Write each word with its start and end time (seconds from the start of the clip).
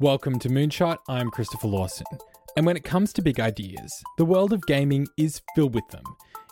Welcome 0.00 0.38
to 0.38 0.48
Moonshot, 0.48 0.98
I'm 1.08 1.28
Christopher 1.28 1.66
Lawson. 1.66 2.06
And 2.56 2.64
when 2.64 2.76
it 2.76 2.84
comes 2.84 3.12
to 3.12 3.20
big 3.20 3.40
ideas, 3.40 3.92
the 4.16 4.24
world 4.24 4.52
of 4.52 4.64
gaming 4.66 5.08
is 5.16 5.42
filled 5.56 5.74
with 5.74 5.88
them. 5.88 6.04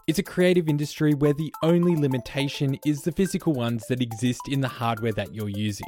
It's 0.08 0.18
a 0.18 0.24
creative 0.24 0.68
industry 0.68 1.14
where 1.14 1.32
the 1.32 1.54
only 1.62 1.94
limitation 1.94 2.76
is 2.84 3.02
the 3.02 3.12
physical 3.12 3.52
ones 3.52 3.84
that 3.88 4.02
exist 4.02 4.40
in 4.50 4.62
the 4.62 4.66
hardware 4.66 5.12
that 5.12 5.32
you're 5.32 5.48
using. 5.48 5.86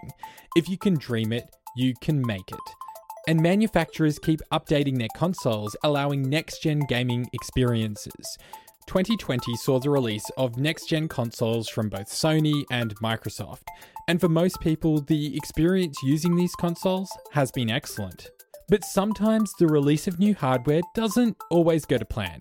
If 0.55 0.69
you 0.69 0.79
can 0.79 0.95
dream 0.95 1.33
it, 1.33 1.51
you 1.75 1.95
can 2.01 2.25
make 2.25 2.49
it. 2.53 2.61
And 3.27 3.43
manufacturers 3.43 4.21
keep 4.21 4.41
updating 4.53 4.97
their 4.97 5.09
consoles, 5.17 5.75
allowing 5.83 6.23
next 6.23 6.63
gen 6.63 6.83
gaming 6.89 7.27
experiences. 7.33 8.39
2020 8.89 9.55
saw 9.57 9.79
the 9.79 9.91
release 9.91 10.25
of 10.39 10.57
next 10.57 10.87
gen 10.87 11.09
consoles 11.09 11.69
from 11.69 11.91
both 11.91 12.09
Sony 12.09 12.65
and 12.71 12.97
Microsoft, 12.97 13.65
and 14.09 14.19
for 14.19 14.31
most 14.31 14.59
people, 14.61 15.03
the 15.03 15.37
experience 15.37 15.99
using 16.03 16.35
these 16.35 16.55
consoles 16.55 17.11
has 17.33 17.53
been 17.53 17.71
excellent. 17.71 18.31
But 18.71 18.85
sometimes 18.85 19.53
the 19.59 19.67
release 19.67 20.09
of 20.09 20.19
new 20.19 20.35
hardware 20.35 20.81
doesn't 20.95 21.37
always 21.51 21.85
go 21.85 21.99
to 21.99 22.05
plan. 22.07 22.39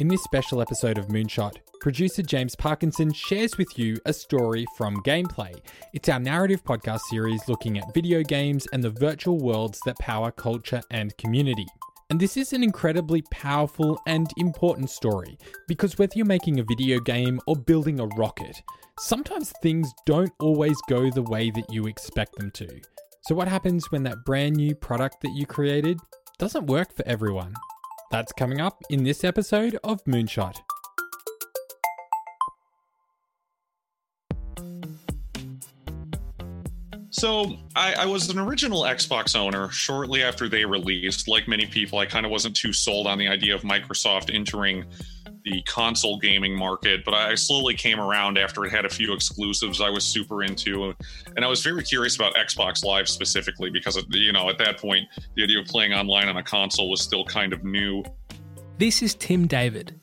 In 0.00 0.08
this 0.08 0.24
special 0.24 0.60
episode 0.60 0.98
of 0.98 1.06
Moonshot, 1.06 1.58
producer 1.80 2.22
James 2.22 2.56
Parkinson 2.56 3.12
shares 3.12 3.56
with 3.56 3.78
you 3.78 3.96
a 4.06 4.12
story 4.12 4.66
from 4.76 4.96
Gameplay. 5.04 5.54
It's 5.94 6.08
our 6.08 6.18
narrative 6.18 6.64
podcast 6.64 7.00
series 7.10 7.46
looking 7.46 7.78
at 7.78 7.94
video 7.94 8.24
games 8.24 8.66
and 8.72 8.82
the 8.82 8.90
virtual 8.90 9.38
worlds 9.38 9.78
that 9.86 10.00
power 10.00 10.32
culture 10.32 10.82
and 10.90 11.16
community. 11.16 11.66
And 12.08 12.20
this 12.20 12.36
is 12.36 12.52
an 12.52 12.62
incredibly 12.62 13.22
powerful 13.32 14.00
and 14.06 14.30
important 14.36 14.90
story 14.90 15.36
because 15.66 15.98
whether 15.98 16.12
you're 16.14 16.24
making 16.24 16.60
a 16.60 16.64
video 16.64 17.00
game 17.00 17.40
or 17.48 17.56
building 17.56 17.98
a 17.98 18.06
rocket, 18.06 18.62
sometimes 19.00 19.52
things 19.60 19.90
don't 20.06 20.32
always 20.38 20.76
go 20.88 21.10
the 21.10 21.22
way 21.22 21.50
that 21.50 21.66
you 21.68 21.86
expect 21.86 22.36
them 22.36 22.52
to. 22.52 22.68
So, 23.22 23.34
what 23.34 23.48
happens 23.48 23.90
when 23.90 24.04
that 24.04 24.24
brand 24.24 24.54
new 24.54 24.76
product 24.76 25.16
that 25.22 25.34
you 25.34 25.46
created 25.46 25.98
doesn't 26.38 26.68
work 26.68 26.94
for 26.94 27.06
everyone? 27.08 27.54
That's 28.12 28.32
coming 28.32 28.60
up 28.60 28.80
in 28.88 29.02
this 29.02 29.24
episode 29.24 29.76
of 29.82 30.04
Moonshot. 30.04 30.54
So 37.18 37.56
I, 37.74 37.94
I, 37.94 38.06
was 38.06 38.28
an 38.28 38.38
original 38.38 38.82
Xbox 38.82 39.34
owner 39.34 39.70
shortly 39.70 40.22
after 40.22 40.50
they 40.50 40.66
released. 40.66 41.28
Like 41.28 41.48
many 41.48 41.64
people, 41.64 41.98
I 41.98 42.04
kind 42.04 42.26
of 42.26 42.30
wasn't 42.30 42.54
too 42.54 42.74
sold 42.74 43.06
on 43.06 43.16
the 43.16 43.26
idea 43.26 43.54
of 43.54 43.62
Microsoft 43.62 44.34
entering 44.34 44.84
the 45.42 45.62
console 45.62 46.18
gaming 46.18 46.54
market, 46.54 47.06
but 47.06 47.14
I 47.14 47.34
slowly 47.34 47.72
came 47.72 48.00
around 48.00 48.36
after 48.36 48.66
it 48.66 48.70
had 48.70 48.84
a 48.84 48.90
few 48.90 49.14
exclusives 49.14 49.80
I 49.80 49.88
was 49.88 50.04
super 50.04 50.42
into, 50.42 50.92
and 51.36 51.42
I 51.42 51.48
was 51.48 51.62
very 51.62 51.82
curious 51.82 52.16
about 52.16 52.34
Xbox 52.34 52.84
Live 52.84 53.08
specifically 53.08 53.70
because 53.70 53.98
you 54.10 54.32
know 54.32 54.50
at 54.50 54.58
that 54.58 54.78
point 54.78 55.08
the 55.36 55.44
idea 55.44 55.60
of 55.60 55.66
playing 55.66 55.94
online 55.94 56.28
on 56.28 56.36
a 56.36 56.42
console 56.42 56.90
was 56.90 57.00
still 57.00 57.24
kind 57.24 57.54
of 57.54 57.64
new. 57.64 58.02
This 58.76 59.00
is 59.00 59.14
Tim 59.14 59.46
David. 59.46 59.98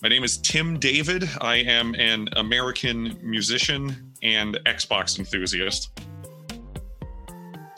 My 0.00 0.08
name 0.08 0.24
is 0.24 0.38
Tim 0.38 0.78
David. 0.78 1.28
I 1.42 1.56
am 1.56 1.94
an 1.96 2.28
American 2.36 3.18
musician 3.22 4.14
and 4.22 4.58
Xbox 4.64 5.18
enthusiast. 5.18 5.90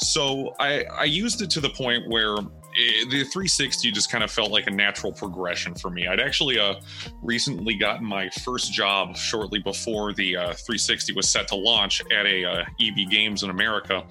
So 0.01 0.55
I, 0.59 0.85
I 0.85 1.05
used 1.05 1.43
it 1.43 1.51
to 1.51 1.61
the 1.61 1.71
point 1.71 2.09
where 2.09 2.37
it, 2.75 3.11
the 3.11 3.25
360 3.25 3.91
just 3.91 4.11
kind 4.11 4.25
of 4.25 4.31
felt 4.31 4.51
like 4.51 4.67
a 4.67 4.71
natural 4.71 5.13
progression 5.13 5.75
for 5.75 5.91
me. 5.91 6.07
I'd 6.07 6.21
actually 6.21 6.59
uh, 6.59 6.75
recently 7.23 7.75
gotten 7.75 8.07
my 8.07 8.29
first 8.45 8.73
job 8.73 9.17
shortly 9.17 9.59
before 9.59 10.13
the 10.13 10.37
uh, 10.37 10.43
360 10.53 11.13
was 11.13 11.29
set 11.29 11.49
to 11.49 11.57
launch 11.57 12.03
at 12.13 12.27
a 12.27 12.45
uh, 12.45 12.65
EB 12.81 13.11
Games 13.11 13.43
in 13.43 13.51
America. 13.51 14.05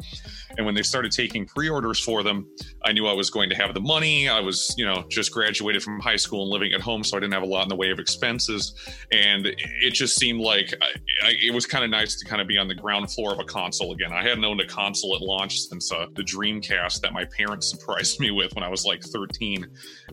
And 0.57 0.65
when 0.65 0.75
they 0.75 0.81
started 0.81 1.11
taking 1.11 1.45
pre-orders 1.45 1.99
for 1.99 2.23
them, 2.23 2.47
I 2.83 2.91
knew 2.91 3.07
I 3.07 3.13
was 3.13 3.29
going 3.29 3.49
to 3.49 3.55
have 3.55 3.73
the 3.73 3.81
money. 3.81 4.27
I 4.29 4.39
was, 4.39 4.73
you 4.77 4.85
know, 4.85 5.05
just 5.09 5.31
graduated 5.31 5.83
from 5.83 5.99
high 5.99 6.15
school 6.15 6.43
and 6.43 6.51
living 6.51 6.73
at 6.73 6.81
home, 6.81 7.03
so 7.03 7.17
I 7.17 7.19
didn't 7.19 7.33
have 7.33 7.43
a 7.43 7.47
lot 7.47 7.63
in 7.63 7.69
the 7.69 7.75
way 7.75 7.91
of 7.91 7.99
expenses. 7.99 8.73
And 9.11 9.47
it 9.47 9.91
just 9.91 10.17
seemed 10.17 10.41
like 10.41 10.73
I, 10.81 11.27
I, 11.27 11.33
it 11.41 11.53
was 11.53 11.65
kind 11.65 11.83
of 11.83 11.89
nice 11.89 12.19
to 12.19 12.25
kind 12.25 12.41
of 12.41 12.47
be 12.47 12.57
on 12.57 12.67
the 12.67 12.75
ground 12.75 13.11
floor 13.11 13.31
of 13.31 13.39
a 13.39 13.43
console 13.43 13.91
again. 13.93 14.11
I 14.13 14.23
hadn't 14.23 14.43
owned 14.43 14.61
a 14.61 14.67
console 14.67 15.15
at 15.15 15.21
launch 15.21 15.59
since 15.59 15.91
uh, 15.91 16.07
the 16.15 16.23
Dreamcast 16.23 17.01
that 17.01 17.13
my 17.13 17.25
parents 17.25 17.69
surprised 17.71 18.19
me 18.19 18.31
with 18.31 18.53
when 18.55 18.63
I 18.63 18.69
was 18.69 18.85
like 18.85 19.03
13, 19.03 19.65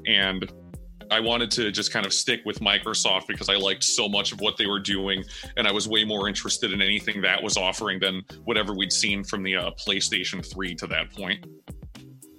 and 0.06 0.52
I 1.10 1.20
wanted 1.20 1.50
to 1.52 1.70
just 1.70 1.92
kind 1.92 2.06
of 2.06 2.12
stick 2.12 2.40
with 2.44 2.60
Microsoft 2.60 3.26
because 3.28 3.48
I 3.48 3.56
liked 3.56 3.84
so 3.84 4.08
much 4.08 4.32
of 4.32 4.40
what 4.40 4.56
they 4.56 4.66
were 4.66 4.80
doing, 4.80 5.24
and 5.56 5.66
I 5.66 5.72
was 5.72 5.88
way 5.88 6.04
more 6.04 6.28
interested 6.28 6.72
in 6.72 6.82
anything 6.82 7.20
that 7.22 7.42
was 7.42 7.56
offering 7.56 8.00
than 8.00 8.22
whatever 8.44 8.74
we'd 8.74 8.92
seen 8.92 9.22
from 9.22 9.42
the 9.42 9.56
uh, 9.56 9.70
PlayStation 9.72 10.44
3 10.44 10.74
to 10.76 10.86
that 10.88 11.12
point. 11.12 11.46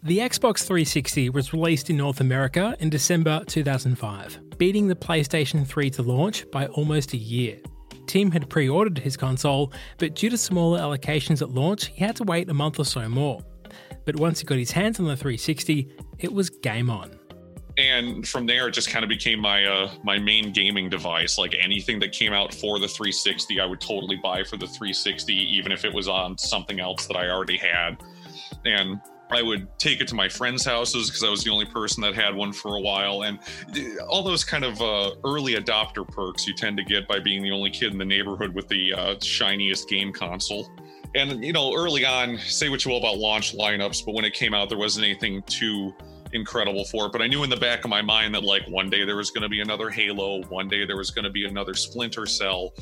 The 0.03 0.19
Xbox 0.19 0.59
360 0.65 1.29
was 1.31 1.53
released 1.53 1.89
in 1.89 1.97
North 1.97 2.21
America 2.21 2.75
in 2.79 2.89
December 2.89 3.43
2005, 3.45 4.57
beating 4.57 4.87
the 4.87 4.95
PlayStation 4.95 5.65
3 5.65 5.89
to 5.91 6.01
launch 6.01 6.49
by 6.51 6.67
almost 6.67 7.13
a 7.13 7.17
year. 7.17 7.57
Tim 8.05 8.31
had 8.31 8.49
pre 8.49 8.69
ordered 8.69 8.99
his 8.99 9.17
console, 9.17 9.73
but 9.97 10.15
due 10.15 10.29
to 10.29 10.37
smaller 10.37 10.79
allocations 10.79 11.41
at 11.41 11.49
launch, 11.49 11.87
he 11.87 12.03
had 12.03 12.15
to 12.17 12.23
wait 12.23 12.49
a 12.49 12.53
month 12.53 12.79
or 12.79 12.85
so 12.85 13.09
more. 13.09 13.41
But 14.05 14.15
once 14.15 14.39
he 14.39 14.45
got 14.45 14.57
his 14.57 14.71
hands 14.71 14.99
on 14.99 15.05
the 15.05 15.17
360, 15.17 15.89
it 16.19 16.31
was 16.31 16.49
game 16.49 16.89
on 16.89 17.16
and 17.97 18.27
from 18.27 18.45
there 18.45 18.67
it 18.67 18.71
just 18.71 18.89
kind 18.89 19.03
of 19.03 19.09
became 19.09 19.39
my 19.39 19.65
uh 19.65 19.91
my 20.03 20.17
main 20.17 20.51
gaming 20.51 20.89
device 20.89 21.37
like 21.37 21.55
anything 21.59 21.99
that 21.99 22.11
came 22.11 22.33
out 22.33 22.53
for 22.53 22.79
the 22.79 22.87
360 22.87 23.59
i 23.59 23.65
would 23.65 23.81
totally 23.81 24.17
buy 24.17 24.43
for 24.43 24.57
the 24.57 24.67
360 24.67 25.33
even 25.33 25.71
if 25.71 25.85
it 25.85 25.93
was 25.93 26.07
on 26.07 26.37
something 26.37 26.79
else 26.79 27.07
that 27.07 27.17
i 27.17 27.29
already 27.29 27.57
had 27.57 27.97
and 28.65 29.01
I 29.29 29.41
would 29.41 29.67
take 29.77 29.99
it 29.99 30.07
to 30.09 30.15
my 30.15 30.29
friends' 30.29 30.65
houses 30.65 31.09
because 31.09 31.23
I 31.23 31.29
was 31.29 31.43
the 31.43 31.51
only 31.51 31.65
person 31.65 32.01
that 32.03 32.15
had 32.15 32.33
one 32.33 32.53
for 32.53 32.75
a 32.75 32.79
while. 32.79 33.23
And 33.23 33.39
all 34.07 34.23
those 34.23 34.43
kind 34.43 34.63
of 34.63 34.81
uh, 34.81 35.11
early 35.25 35.55
adopter 35.55 36.07
perks 36.07 36.47
you 36.47 36.53
tend 36.53 36.77
to 36.77 36.83
get 36.83 37.07
by 37.07 37.19
being 37.19 37.43
the 37.43 37.51
only 37.51 37.69
kid 37.69 37.91
in 37.91 37.97
the 37.97 38.05
neighborhood 38.05 38.55
with 38.55 38.67
the 38.69 38.93
uh, 38.93 39.15
shiniest 39.19 39.89
game 39.89 40.13
console. 40.13 40.69
And, 41.15 41.43
you 41.43 41.51
know, 41.51 41.75
early 41.75 42.05
on, 42.05 42.37
say 42.37 42.69
what 42.69 42.85
you 42.85 42.91
will 42.91 42.99
about 42.99 43.17
launch 43.17 43.55
lineups, 43.55 44.05
but 44.05 44.13
when 44.13 44.23
it 44.23 44.33
came 44.33 44.53
out, 44.53 44.69
there 44.69 44.77
wasn't 44.77 45.05
anything 45.05 45.41
too 45.43 45.93
incredible 46.33 46.85
for 46.85 47.07
it. 47.07 47.11
But 47.11 47.21
I 47.21 47.27
knew 47.27 47.43
in 47.43 47.49
the 47.49 47.57
back 47.57 47.83
of 47.83 47.89
my 47.89 48.01
mind 48.01 48.35
that 48.35 48.43
like 48.43 48.67
one 48.67 48.89
day 48.89 49.05
there 49.05 49.15
was 49.15 49.31
going 49.31 49.43
to 49.43 49.49
be 49.49 49.61
another 49.61 49.89
Halo, 49.89 50.43
one 50.43 50.67
day 50.67 50.85
there 50.85 50.97
was 50.97 51.11
going 51.11 51.25
to 51.25 51.29
be 51.29 51.45
another 51.45 51.73
Splinter 51.73 52.25
Cell, 52.25 52.73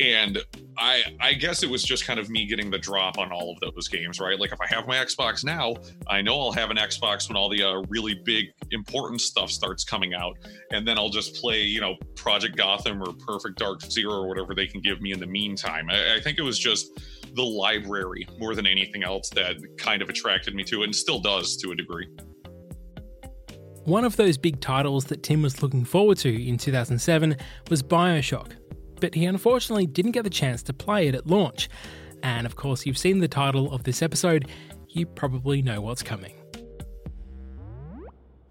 and 0.00 0.38
I 0.76 1.02
I 1.20 1.34
guess 1.34 1.62
it 1.62 1.70
was 1.70 1.82
just 1.82 2.06
kind 2.06 2.18
of 2.20 2.30
me 2.30 2.46
getting 2.46 2.70
the 2.70 2.78
drop 2.78 3.18
on 3.18 3.32
all 3.32 3.50
of 3.50 3.60
those 3.60 3.88
games, 3.88 4.20
right? 4.20 4.38
Like 4.38 4.52
if 4.52 4.60
I 4.60 4.66
have 4.66 4.86
my 4.86 4.96
Xbox 4.96 5.44
now, 5.44 5.76
I 6.08 6.22
know 6.22 6.40
I'll 6.40 6.52
have 6.52 6.70
an 6.70 6.76
Xbox 6.76 7.28
when 7.28 7.36
all 7.36 7.48
the 7.48 7.62
uh, 7.62 7.82
really 7.88 8.14
big 8.24 8.46
important 8.70 9.20
stuff 9.20 9.50
starts 9.50 9.84
coming 9.84 10.14
out, 10.14 10.36
and 10.70 10.86
then 10.86 10.98
I'll 10.98 11.10
just 11.10 11.40
play 11.40 11.62
you 11.62 11.80
know 11.80 11.96
Project 12.14 12.56
Gotham 12.56 13.02
or 13.02 13.12
Perfect 13.12 13.58
Dark 13.58 13.82
Zero 13.82 14.14
or 14.14 14.28
whatever 14.28 14.54
they 14.54 14.66
can 14.66 14.80
give 14.80 15.00
me 15.00 15.12
in 15.12 15.20
the 15.20 15.26
meantime. 15.26 15.88
I, 15.90 16.16
I 16.16 16.20
think 16.20 16.38
it 16.38 16.42
was 16.42 16.58
just 16.58 17.00
the 17.34 17.42
library 17.42 18.26
more 18.38 18.54
than 18.54 18.66
anything 18.66 19.04
else 19.04 19.30
that 19.30 19.56
kind 19.76 20.02
of 20.02 20.08
attracted 20.08 20.54
me 20.54 20.64
to 20.64 20.82
it 20.82 20.84
and 20.84 20.94
still 20.94 21.20
does 21.20 21.56
to 21.58 21.72
a 21.72 21.74
degree. 21.74 22.08
One 23.88 24.04
of 24.04 24.16
those 24.16 24.36
big 24.36 24.60
titles 24.60 25.06
that 25.06 25.22
Tim 25.22 25.40
was 25.40 25.62
looking 25.62 25.82
forward 25.82 26.18
to 26.18 26.28
in 26.28 26.58
2007 26.58 27.34
was 27.70 27.82
Bioshock, 27.82 28.52
but 29.00 29.14
he 29.14 29.24
unfortunately 29.24 29.86
didn't 29.86 30.10
get 30.10 30.24
the 30.24 30.30
chance 30.30 30.62
to 30.64 30.74
play 30.74 31.08
it 31.08 31.14
at 31.14 31.26
launch. 31.26 31.70
And 32.22 32.44
of 32.44 32.54
course, 32.54 32.84
you've 32.84 32.98
seen 32.98 33.20
the 33.20 33.28
title 33.28 33.72
of 33.72 33.84
this 33.84 34.02
episode, 34.02 34.50
you 34.90 35.06
probably 35.06 35.62
know 35.62 35.80
what's 35.80 36.02
coming. 36.02 36.34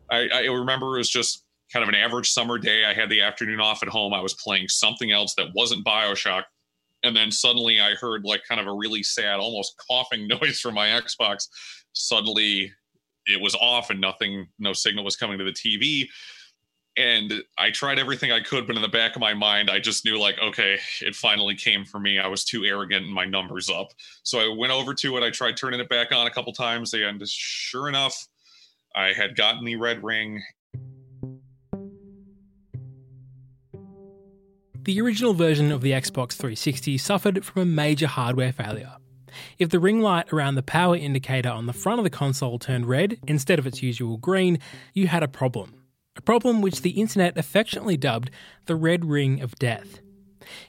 I, 0.09 0.27
I 0.33 0.39
remember 0.45 0.95
it 0.95 1.01
was 1.01 1.09
just 1.11 1.45
kind 1.71 1.83
of 1.83 1.89
an 1.89 1.93
average 1.93 2.31
summer 2.31 2.57
day. 2.57 2.85
I 2.85 2.95
had 2.95 3.11
the 3.11 3.21
afternoon 3.21 3.59
off 3.59 3.83
at 3.83 3.89
home. 3.89 4.15
I 4.15 4.21
was 4.21 4.33
playing 4.33 4.69
something 4.69 5.11
else 5.11 5.35
that 5.35 5.49
wasn't 5.53 5.85
Bioshock. 5.85 6.45
And 7.03 7.15
then 7.15 7.31
suddenly 7.31 7.79
I 7.79 7.93
heard 7.93 8.23
like 8.25 8.41
kind 8.49 8.59
of 8.59 8.65
a 8.65 8.73
really 8.73 9.03
sad, 9.03 9.39
almost 9.39 9.75
coughing 9.87 10.27
noise 10.41 10.59
from 10.59 10.73
my 10.73 10.87
Xbox. 10.87 11.47
Suddenly 11.93 12.71
it 13.27 13.39
was 13.39 13.55
off 13.55 13.89
and 13.89 14.01
nothing, 14.01 14.47
no 14.57 14.73
signal 14.73 15.03
was 15.03 15.15
coming 15.15 15.37
to 15.37 15.43
the 15.43 15.51
TV. 15.51 16.07
And 16.97 17.43
I 17.59 17.69
tried 17.69 17.99
everything 17.99 18.31
I 18.31 18.39
could, 18.39 18.65
but 18.65 18.75
in 18.75 18.81
the 18.81 18.87
back 18.87 19.15
of 19.15 19.21
my 19.21 19.35
mind, 19.35 19.69
I 19.69 19.77
just 19.77 20.03
knew 20.03 20.19
like, 20.19 20.39
okay, 20.39 20.79
it 21.01 21.15
finally 21.15 21.53
came 21.53 21.85
for 21.85 21.99
me. 21.99 22.17
I 22.17 22.25
was 22.25 22.43
too 22.43 22.65
arrogant 22.65 23.05
and 23.05 23.13
my 23.13 23.25
numbers 23.25 23.69
up. 23.69 23.91
So 24.23 24.39
I 24.39 24.55
went 24.57 24.73
over 24.73 24.95
to 24.95 25.17
it. 25.17 25.23
I 25.23 25.29
tried 25.29 25.57
turning 25.57 25.79
it 25.79 25.89
back 25.89 26.11
on 26.11 26.25
a 26.25 26.31
couple 26.31 26.53
times, 26.53 26.95
and 26.95 27.21
sure 27.27 27.87
enough, 27.87 28.27
I 28.95 29.13
had 29.13 29.35
gotten 29.35 29.63
the 29.63 29.75
red 29.75 30.03
ring. 30.03 30.41
The 34.87 35.01
original 35.01 35.33
version 35.33 35.71
of 35.71 35.81
the 35.81 35.91
Xbox 35.91 36.31
360 36.31 36.97
suffered 36.97 37.45
from 37.45 37.61
a 37.61 37.65
major 37.65 38.07
hardware 38.07 38.53
failure. 38.53 38.95
If 39.57 39.69
the 39.69 39.79
ring 39.79 40.01
light 40.01 40.31
around 40.31 40.55
the 40.55 40.63
power 40.63 40.95
indicator 40.95 41.49
on 41.49 41.65
the 41.65 41.73
front 41.73 41.99
of 41.99 42.03
the 42.03 42.09
console 42.09 42.59
turned 42.59 42.85
red 42.85 43.17
instead 43.27 43.59
of 43.59 43.67
its 43.67 43.81
usual 43.81 44.17
green, 44.17 44.59
you 44.93 45.07
had 45.07 45.23
a 45.23 45.27
problem. 45.27 45.73
A 46.15 46.21
problem 46.21 46.61
which 46.61 46.81
the 46.81 46.91
internet 46.91 47.37
affectionately 47.37 47.97
dubbed 47.97 48.31
the 48.65 48.75
red 48.75 49.05
ring 49.05 49.41
of 49.41 49.55
death. 49.55 49.99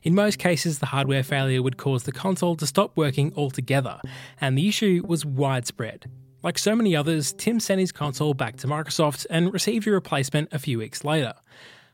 In 0.02 0.14
most 0.14 0.38
cases, 0.38 0.78
the 0.78 0.86
hardware 0.86 1.22
failure 1.22 1.62
would 1.62 1.76
cause 1.76 2.02
the 2.02 2.12
console 2.12 2.56
to 2.56 2.66
stop 2.66 2.96
working 2.96 3.32
altogether, 3.36 4.00
and 4.40 4.56
the 4.56 4.68
issue 4.68 5.02
was 5.06 5.24
widespread. 5.24 6.10
Like 6.42 6.58
so 6.58 6.76
many 6.76 6.94
others, 6.94 7.32
Tim 7.32 7.58
sent 7.60 7.80
his 7.80 7.92
console 7.92 8.34
back 8.34 8.56
to 8.58 8.66
Microsoft 8.66 9.26
and 9.30 9.52
received 9.52 9.86
a 9.86 9.90
replacement 9.90 10.52
a 10.52 10.58
few 10.58 10.78
weeks 10.78 11.04
later. 11.04 11.34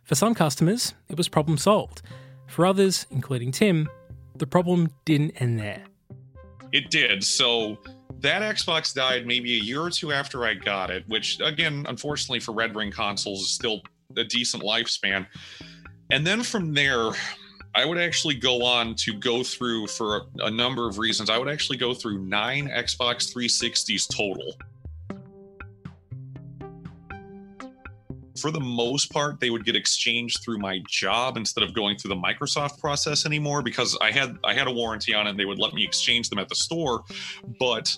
For 0.02 0.14
some 0.14 0.34
customers, 0.34 0.94
it 1.08 1.16
was 1.16 1.28
problem 1.28 1.56
solved. 1.56 2.02
For 2.46 2.66
others, 2.66 3.06
including 3.10 3.52
Tim, 3.52 3.88
the 4.36 4.46
problem 4.46 4.90
didn't 5.04 5.40
end 5.40 5.58
there. 5.58 5.84
It 6.74 6.90
did. 6.90 7.22
So 7.22 7.78
that 8.18 8.42
Xbox 8.42 8.92
died 8.92 9.28
maybe 9.28 9.54
a 9.54 9.62
year 9.62 9.80
or 9.80 9.90
two 9.90 10.12
after 10.12 10.44
I 10.44 10.54
got 10.54 10.90
it, 10.90 11.04
which, 11.06 11.38
again, 11.40 11.86
unfortunately 11.88 12.40
for 12.40 12.50
Red 12.50 12.74
Ring 12.74 12.90
consoles, 12.90 13.42
is 13.42 13.50
still 13.50 13.80
a 14.16 14.24
decent 14.24 14.64
lifespan. 14.64 15.24
And 16.10 16.26
then 16.26 16.42
from 16.42 16.74
there, 16.74 17.10
I 17.76 17.84
would 17.84 17.98
actually 17.98 18.34
go 18.34 18.64
on 18.64 18.96
to 18.96 19.14
go 19.14 19.44
through 19.44 19.86
for 19.86 20.16
a, 20.16 20.46
a, 20.46 20.50
number 20.50 20.88
of 20.88 20.98
reasons. 20.98 21.30
I 21.30 21.38
would 21.38 21.48
actually 21.48 21.78
go 21.78 21.94
through 21.94 22.18
nine 22.18 22.66
Xbox 22.66 23.32
360s 23.32 24.08
total. 24.12 24.54
For 28.44 28.50
the 28.50 28.60
most 28.60 29.10
part, 29.10 29.40
they 29.40 29.48
would 29.48 29.64
get 29.64 29.74
exchanged 29.74 30.42
through 30.44 30.58
my 30.58 30.82
job 30.86 31.38
instead 31.38 31.64
of 31.64 31.72
going 31.72 31.96
through 31.96 32.10
the 32.10 32.20
Microsoft 32.20 32.78
process 32.78 33.24
anymore 33.24 33.62
because 33.62 33.96
I 34.02 34.10
had 34.10 34.36
I 34.44 34.52
had 34.52 34.66
a 34.66 34.70
warranty 34.70 35.14
on 35.14 35.26
it 35.26 35.30
and 35.30 35.40
they 35.40 35.46
would 35.46 35.58
let 35.58 35.72
me 35.72 35.82
exchange 35.82 36.28
them 36.28 36.38
at 36.38 36.50
the 36.50 36.54
store. 36.54 37.04
But 37.58 37.96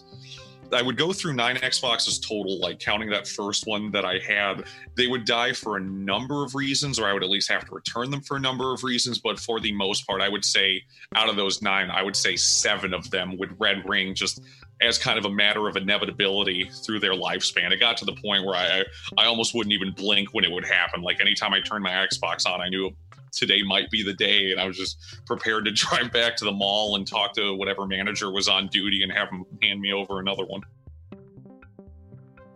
I 0.72 0.82
would 0.82 0.96
go 0.96 1.12
through 1.12 1.32
nine 1.32 1.56
Xboxes 1.56 2.22
total, 2.22 2.60
like 2.60 2.78
counting 2.78 3.10
that 3.10 3.26
first 3.26 3.66
one 3.66 3.90
that 3.90 4.04
I 4.04 4.20
had. 4.20 4.66
They 4.96 5.08
would 5.08 5.24
die 5.24 5.52
for 5.52 5.78
a 5.78 5.80
number 5.80 6.44
of 6.44 6.54
reasons, 6.54 7.00
or 7.00 7.08
I 7.08 7.12
would 7.12 7.24
at 7.24 7.28
least 7.28 7.50
have 7.50 7.64
to 7.66 7.74
return 7.74 8.12
them 8.12 8.20
for 8.20 8.36
a 8.36 8.40
number 8.40 8.72
of 8.72 8.84
reasons. 8.84 9.18
But 9.18 9.40
for 9.40 9.58
the 9.58 9.72
most 9.72 10.06
part, 10.06 10.20
I 10.22 10.28
would 10.28 10.44
say 10.44 10.84
out 11.16 11.28
of 11.28 11.34
those 11.34 11.60
nine, 11.60 11.90
I 11.90 12.04
would 12.04 12.14
say 12.14 12.36
seven 12.36 12.94
of 12.94 13.10
them 13.10 13.36
would 13.38 13.60
red 13.60 13.82
ring 13.88 14.14
just 14.14 14.42
as 14.80 14.98
kind 14.98 15.18
of 15.18 15.24
a 15.24 15.30
matter 15.30 15.68
of 15.68 15.76
inevitability 15.76 16.70
through 16.84 17.00
their 17.00 17.14
lifespan. 17.14 17.72
It 17.72 17.80
got 17.80 17.96
to 17.98 18.04
the 18.04 18.14
point 18.14 18.44
where 18.44 18.54
I 18.54 18.84
I 19.16 19.26
almost 19.26 19.54
wouldn't 19.54 19.72
even 19.72 19.92
blink 19.92 20.34
when 20.34 20.44
it 20.44 20.50
would 20.50 20.66
happen. 20.66 21.02
Like 21.02 21.20
anytime 21.20 21.54
I 21.54 21.60
turned 21.60 21.82
my 21.82 21.90
Xbox 21.90 22.46
on, 22.46 22.60
I 22.60 22.68
knew 22.68 22.94
today 23.32 23.62
might 23.62 23.90
be 23.90 24.02
the 24.02 24.14
day. 24.14 24.50
And 24.50 24.60
I 24.60 24.66
was 24.66 24.76
just 24.76 24.98
prepared 25.26 25.64
to 25.66 25.70
drive 25.72 26.12
back 26.12 26.36
to 26.36 26.44
the 26.44 26.52
mall 26.52 26.96
and 26.96 27.06
talk 27.06 27.34
to 27.34 27.54
whatever 27.54 27.86
manager 27.86 28.32
was 28.32 28.48
on 28.48 28.68
duty 28.68 29.02
and 29.02 29.12
have 29.12 29.30
them 29.30 29.44
hand 29.62 29.80
me 29.80 29.92
over 29.92 30.18
another 30.18 30.44
one. 30.44 30.62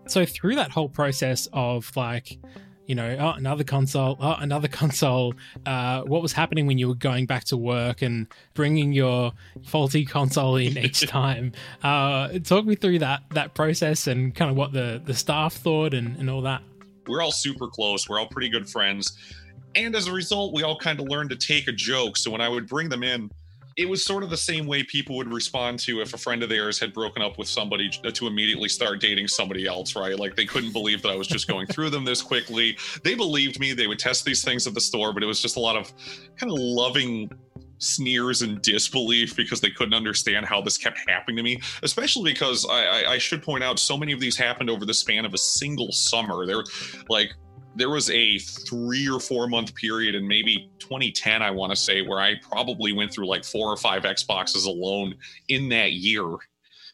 So 0.08 0.26
through 0.26 0.56
that 0.56 0.72
whole 0.72 0.88
process 0.88 1.48
of 1.52 1.90
like, 1.96 2.38
you 2.90 2.96
know, 2.96 3.16
oh, 3.20 3.38
another 3.38 3.62
console, 3.62 4.16
oh, 4.18 4.34
another 4.40 4.66
console. 4.82 5.32
Uh, 5.64 6.02
what 6.02 6.22
was 6.22 6.32
happening 6.32 6.66
when 6.66 6.76
you 6.76 6.88
were 6.88 6.96
going 6.96 7.24
back 7.24 7.44
to 7.44 7.56
work 7.56 8.02
and 8.02 8.26
bringing 8.54 8.92
your 8.92 9.30
faulty 9.62 10.04
console 10.04 10.56
in 10.56 10.76
each 10.84 11.06
time? 11.06 11.52
Uh, 11.84 12.40
talk 12.40 12.66
me 12.66 12.74
through 12.74 12.98
that 12.98 13.22
that 13.30 13.54
process 13.54 14.08
and 14.08 14.34
kind 14.34 14.50
of 14.50 14.56
what 14.56 14.72
the 14.72 15.00
the 15.04 15.14
staff 15.14 15.54
thought 15.54 15.94
and, 15.94 16.16
and 16.16 16.28
all 16.28 16.42
that. 16.42 16.62
We're 17.06 17.22
all 17.22 17.30
super 17.30 17.68
close. 17.68 18.08
We're 18.08 18.18
all 18.18 18.26
pretty 18.26 18.48
good 18.48 18.68
friends 18.68 19.16
and 19.74 19.94
as 19.94 20.08
a 20.08 20.12
result, 20.12 20.52
we 20.52 20.64
all 20.64 20.76
kind 20.76 20.98
of 20.98 21.06
learned 21.06 21.30
to 21.30 21.36
take 21.36 21.68
a 21.68 21.72
joke. 21.72 22.16
So 22.16 22.30
when 22.30 22.40
I 22.40 22.48
would 22.48 22.66
bring 22.66 22.88
them 22.88 23.04
in, 23.04 23.30
it 23.80 23.88
was 23.88 24.04
sort 24.04 24.22
of 24.22 24.28
the 24.28 24.36
same 24.36 24.66
way 24.66 24.82
people 24.82 25.16
would 25.16 25.32
respond 25.32 25.78
to 25.78 26.02
if 26.02 26.12
a 26.12 26.18
friend 26.18 26.42
of 26.42 26.50
theirs 26.50 26.78
had 26.78 26.92
broken 26.92 27.22
up 27.22 27.38
with 27.38 27.48
somebody 27.48 27.90
uh, 28.04 28.10
to 28.10 28.26
immediately 28.26 28.68
start 28.68 29.00
dating 29.00 29.26
somebody 29.26 29.66
else, 29.66 29.96
right? 29.96 30.18
Like 30.18 30.36
they 30.36 30.44
couldn't 30.44 30.74
believe 30.74 31.00
that 31.00 31.08
I 31.08 31.16
was 31.16 31.26
just 31.26 31.48
going 31.48 31.66
through 31.66 31.88
them 31.88 32.04
this 32.04 32.20
quickly. 32.20 32.76
They 33.04 33.14
believed 33.14 33.58
me. 33.58 33.72
They 33.72 33.86
would 33.86 33.98
test 33.98 34.26
these 34.26 34.44
things 34.44 34.66
at 34.66 34.74
the 34.74 34.82
store, 34.82 35.14
but 35.14 35.22
it 35.22 35.26
was 35.26 35.40
just 35.40 35.56
a 35.56 35.60
lot 35.60 35.76
of 35.76 35.90
kind 36.36 36.52
of 36.52 36.58
loving 36.58 37.30
sneers 37.78 38.42
and 38.42 38.60
disbelief 38.60 39.34
because 39.34 39.62
they 39.62 39.70
couldn't 39.70 39.94
understand 39.94 40.44
how 40.44 40.60
this 40.60 40.76
kept 40.76 40.98
happening 41.08 41.38
to 41.38 41.42
me. 41.42 41.58
Especially 41.82 42.30
because 42.30 42.66
I, 42.70 42.84
I, 42.84 43.12
I 43.12 43.18
should 43.18 43.42
point 43.42 43.64
out 43.64 43.78
so 43.78 43.96
many 43.96 44.12
of 44.12 44.20
these 44.20 44.36
happened 44.36 44.68
over 44.68 44.84
the 44.84 44.92
span 44.92 45.24
of 45.24 45.32
a 45.32 45.38
single 45.38 45.90
summer. 45.90 46.44
They're 46.44 46.64
like 47.08 47.32
there 47.74 47.90
was 47.90 48.10
a 48.10 48.38
three 48.38 49.08
or 49.08 49.20
four 49.20 49.46
month 49.46 49.74
period 49.74 50.14
in 50.14 50.26
maybe 50.26 50.70
2010, 50.78 51.42
I 51.42 51.50
want 51.50 51.70
to 51.70 51.76
say, 51.76 52.02
where 52.02 52.18
I 52.18 52.34
probably 52.50 52.92
went 52.92 53.12
through 53.12 53.26
like 53.26 53.44
four 53.44 53.68
or 53.72 53.76
five 53.76 54.02
Xboxes 54.02 54.66
alone 54.66 55.14
in 55.48 55.68
that 55.68 55.92
year. 55.92 56.36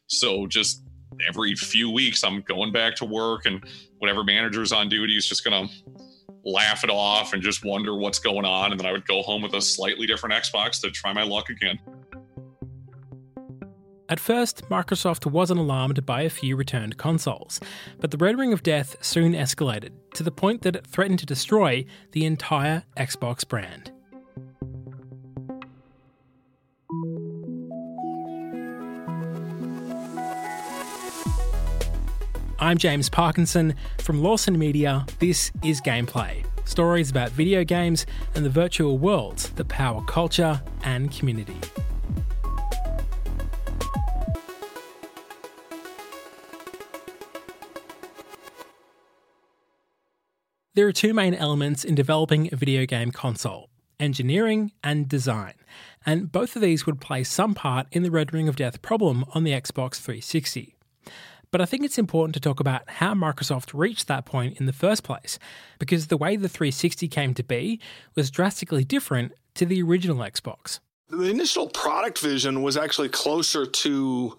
So 0.07 0.47
just 0.47 0.83
every 1.27 1.55
few 1.55 1.91
weeks, 1.91 2.23
I'm 2.25 2.43
going 2.43 2.73
back 2.73 2.95
to 2.97 3.05
work, 3.05 3.47
and 3.47 3.65
whatever 3.99 4.23
manager's 4.23 4.73
on 4.73 4.89
duty 4.89 5.17
is 5.17 5.27
just 5.27 5.45
to 5.45 5.69
laugh 6.45 6.85
it 6.85 6.91
off 6.91 7.33
and 7.33 7.43
just 7.43 7.65
wonder 7.65 7.97
what's 7.97 8.19
going 8.19 8.45
on. 8.45 8.71
And 8.71 8.79
then 8.79 8.87
I 8.87 8.93
would 8.93 9.07
go 9.07 9.23
home 9.23 9.43
with 9.43 9.55
a 9.55 9.61
slightly 9.61 10.07
different 10.07 10.35
Xbox 10.35 10.81
to 10.83 10.91
try 10.91 11.13
my 11.13 11.23
luck 11.23 11.51
again. 11.51 11.79
At 14.09 14.21
first, 14.21 14.63
Microsoft 14.71 15.27
wasn't 15.27 15.59
alarmed 15.59 16.07
by 16.07 16.23
a 16.23 16.31
few 16.31 16.55
returned 16.55 16.97
consoles, 16.97 17.59
but 17.99 18.13
the 18.13 18.17
Red 18.17 18.39
Ring 18.39 18.53
of 18.53 18.63
Death 18.63 18.97
soon 19.05 19.33
escalated 19.33 19.91
to 20.15 20.23
the 20.23 20.31
point 20.31 20.63
that 20.63 20.77
it 20.77 20.87
threatened 20.87 21.19
to 21.19 21.27
destroy 21.27 21.85
the 22.13 22.25
entire 22.25 22.85
Xbox 22.97 23.47
brand. 23.47 23.91
I'm 32.61 32.79
James 32.79 33.09
Parkinson 33.09 33.75
from 33.99 34.23
Lawson 34.23 34.57
Media. 34.57 35.05
This 35.19 35.51
is 35.65 35.81
Gameplay 35.81 36.45
stories 36.67 37.11
about 37.11 37.31
video 37.31 37.65
games 37.65 38.07
and 38.35 38.45
the 38.45 38.51
virtual 38.51 38.99
worlds 38.99 39.51
that 39.51 39.69
power 39.69 40.03
culture 40.03 40.61
and 40.83 41.13
community. 41.13 41.57
There 50.77 50.87
are 50.87 50.93
two 50.93 51.15
main 51.15 51.33
elements 51.33 51.85
in 51.85 51.95
developing 51.95 52.51
a 52.53 52.57
video 52.57 52.85
game 52.85 53.11
console 53.11 53.71
engineering 53.99 54.73
and 54.85 55.09
design, 55.09 55.55
and 56.05 56.31
both 56.31 56.55
of 56.55 56.61
these 56.61 56.85
would 56.85 57.01
play 57.01 57.25
some 57.25 57.55
part 57.55 57.87
in 57.93 58.03
the 58.03 58.11
Red 58.11 58.35
Ring 58.35 58.47
of 58.47 58.57
Death 58.57 58.83
problem 58.83 59.25
on 59.33 59.43
the 59.43 59.53
Xbox 59.53 59.95
360. 59.95 60.77
But 61.51 61.63
I 61.63 61.65
think 61.65 61.83
it's 61.83 61.97
important 61.97 62.35
to 62.35 62.41
talk 62.41 62.61
about 62.61 62.83
how 62.91 63.15
Microsoft 63.15 63.71
reached 63.73 64.07
that 64.09 64.27
point 64.27 64.61
in 64.61 64.67
the 64.67 64.73
first 64.75 65.03
place, 65.03 65.39
because 65.79 66.09
the 66.09 66.19
way 66.19 66.37
the 66.37 66.47
360 66.47 67.09
came 67.09 67.33
to 67.33 67.43
be 67.43 67.81
was 68.15 68.31
drastically 68.31 68.85
different 68.85 69.33
to 69.55 69.65
the 69.65 69.81
original 69.81 70.19
Xbox. 70.19 70.81
The 71.09 71.31
initial 71.31 71.71
product 71.71 72.19
vision 72.19 72.63
was 72.63 72.77
actually 72.77 73.09
closer 73.09 73.65
to 73.65 74.37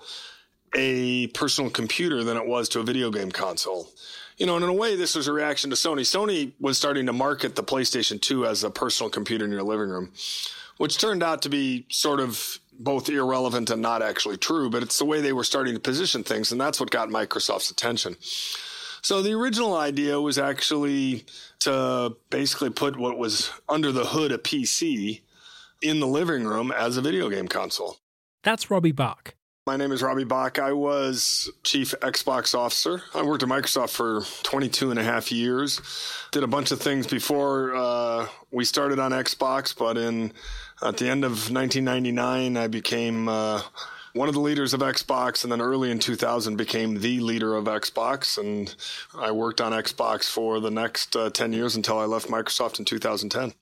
a 0.75 1.27
personal 1.29 1.71
computer 1.71 2.23
than 2.23 2.37
it 2.37 2.45
was 2.45 2.69
to 2.69 2.79
a 2.79 2.83
video 2.83 3.09
game 3.09 3.31
console 3.31 3.89
you 4.37 4.45
know, 4.45 4.55
and 4.55 4.63
in 4.63 4.69
a 4.69 4.73
way, 4.73 4.95
this 4.95 5.15
was 5.15 5.27
a 5.27 5.33
reaction 5.33 5.69
to 5.71 5.75
Sony. 5.75 6.01
Sony 6.01 6.53
was 6.59 6.77
starting 6.77 7.07
to 7.07 7.13
market 7.13 7.55
the 7.55 7.63
PlayStation 7.63 8.21
2 8.21 8.45
as 8.45 8.63
a 8.63 8.69
personal 8.69 9.09
computer 9.09 9.43
in 9.45 9.51
your 9.51 9.63
living 9.63 9.89
room, 9.89 10.11
which 10.77 10.99
turned 10.99 11.23
out 11.23 11.41
to 11.41 11.49
be 11.49 11.85
sort 11.89 12.19
of 12.19 12.59
both 12.79 13.09
irrelevant 13.09 13.71
and 13.71 13.81
not 13.81 14.03
actually 14.03 14.37
true, 14.37 14.69
but 14.69 14.83
it's 14.83 14.99
the 14.99 15.05
way 15.05 15.19
they 15.19 15.33
were 15.33 15.43
starting 15.43 15.73
to 15.73 15.79
position 15.79 16.23
things, 16.23 16.51
and 16.51 16.61
that's 16.61 16.79
what 16.79 16.91
got 16.91 17.09
Microsoft's 17.09 17.71
attention. 17.71 18.15
So 19.01 19.21
the 19.21 19.33
original 19.33 19.75
idea 19.75 20.19
was 20.21 20.37
actually 20.37 21.25
to 21.59 22.15
basically 22.29 22.69
put 22.69 22.97
what 22.97 23.17
was 23.17 23.51
under 23.67 23.91
the 23.91 24.05
hood 24.05 24.31
a 24.31 24.37
PC 24.37 25.21
in 25.81 25.99
the 25.99 26.07
living 26.07 26.43
room 26.43 26.71
as 26.71 26.97
a 26.97 27.01
video 27.01 27.29
game 27.29 27.47
console. 27.47 27.97
That's 28.43 28.69
Robbie 28.69 28.91
Bach. 28.91 29.33
My 29.67 29.75
name 29.75 29.91
is 29.91 30.01
Robbie 30.01 30.23
Bach. 30.23 30.59
I 30.59 30.71
was 30.71 31.49
chief 31.61 31.93
Xbox 31.99 32.57
officer. 32.57 33.01
I 33.13 33.21
worked 33.21 33.43
at 33.43 33.49
Microsoft 33.49 33.89
for 33.89 34.21
22 34.43 34.91
and 34.91 34.97
a 34.97 35.03
half 35.03 35.29
years. 35.29 35.81
Did 36.31 36.43
a 36.43 36.47
bunch 36.47 36.71
of 36.71 36.79
things 36.79 37.05
before 37.05 37.75
uh, 37.75 38.27
we 38.49 38.63
started 38.63 38.97
on 38.97 39.11
Xbox, 39.11 39.77
but 39.77 39.97
in 39.97 40.31
at 40.81 40.95
the 40.95 41.09
end 41.09 41.25
of 41.25 41.51
1999, 41.51 42.55
I 42.55 42.67
became 42.67 43.27
uh, 43.27 43.61
one 44.13 44.29
of 44.29 44.35
the 44.35 44.39
leaders 44.39 44.73
of 44.73 44.79
Xbox, 44.79 45.43
and 45.43 45.51
then 45.51 45.59
early 45.59 45.91
in 45.91 45.99
2000 45.99 46.55
became 46.55 47.01
the 47.01 47.19
leader 47.19 47.53
of 47.53 47.65
Xbox. 47.65 48.37
And 48.37 48.73
I 49.19 49.31
worked 49.31 49.59
on 49.59 49.73
Xbox 49.73 50.29
for 50.29 50.61
the 50.61 50.71
next 50.71 51.13
uh, 51.13 51.29
10 51.29 51.51
years 51.51 51.75
until 51.75 51.99
I 51.99 52.05
left 52.05 52.29
Microsoft 52.29 52.79
in 52.79 52.85
2010 52.85 53.53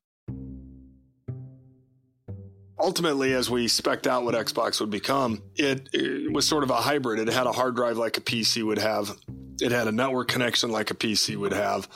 ultimately, 2.86 3.34
as 3.34 3.50
we 3.50 3.68
specked 3.68 4.06
out 4.06 4.24
what 4.24 4.36
Xbox 4.36 4.80
would 4.80 4.92
become, 4.92 5.42
it, 5.56 5.89
it, 5.92 6.32
was 6.32 6.48
sort 6.48 6.63
of 6.63 6.70
a 6.70 6.75
hybrid. 6.75 7.18
It 7.18 7.34
had 7.34 7.48
a 7.48 7.51
hard 7.51 7.75
drive 7.75 7.98
like 7.98 8.18
a 8.18 8.22
PC 8.22 8.63
would 8.63 8.77
have. 8.77 9.18
It 9.60 9.72
had 9.72 9.88
a 9.88 9.92
network 9.92 10.27
connection 10.27 10.70
like 10.70 10.92
a 10.92 10.94
PC 10.94 11.36
would 11.36 11.54
have, 11.54 11.88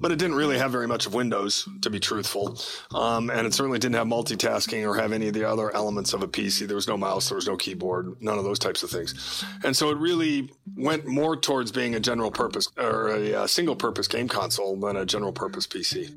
but 0.00 0.10
it 0.10 0.18
didn't 0.18 0.36
really 0.36 0.56
have 0.56 0.70
very 0.70 0.86
much 0.86 1.04
of 1.04 1.12
Windows, 1.12 1.68
to 1.82 1.90
be 1.90 2.00
truthful. 2.00 2.58
Um, 2.94 3.28
and 3.28 3.46
it 3.46 3.52
certainly 3.52 3.78
didn't 3.78 3.96
have 3.96 4.06
multitasking 4.06 4.88
or 4.88 4.94
have 4.94 5.12
any 5.12 5.28
of 5.28 5.34
the 5.34 5.46
other 5.46 5.74
elements 5.74 6.14
of 6.14 6.22
a 6.22 6.28
PC. 6.28 6.66
There 6.66 6.76
was 6.76 6.88
no 6.88 6.96
mouse, 6.96 7.28
there 7.28 7.36
was 7.36 7.48
no 7.48 7.56
keyboard, 7.56 8.16
none 8.22 8.38
of 8.38 8.44
those 8.44 8.58
types 8.58 8.82
of 8.82 8.90
things. 8.90 9.44
And 9.64 9.76
so 9.76 9.90
it 9.90 9.98
really 9.98 10.48
went 10.76 11.06
more 11.06 11.36
towards 11.36 11.72
being 11.72 11.94
a 11.94 12.00
general 12.00 12.30
purpose 12.30 12.68
or 12.78 13.08
a, 13.08 13.32
a 13.42 13.48
single 13.48 13.76
purpose 13.76 14.08
game 14.08 14.28
console 14.28 14.78
than 14.78 14.96
a 14.96 15.04
general 15.04 15.32
purpose 15.32 15.66
PC. 15.66 16.14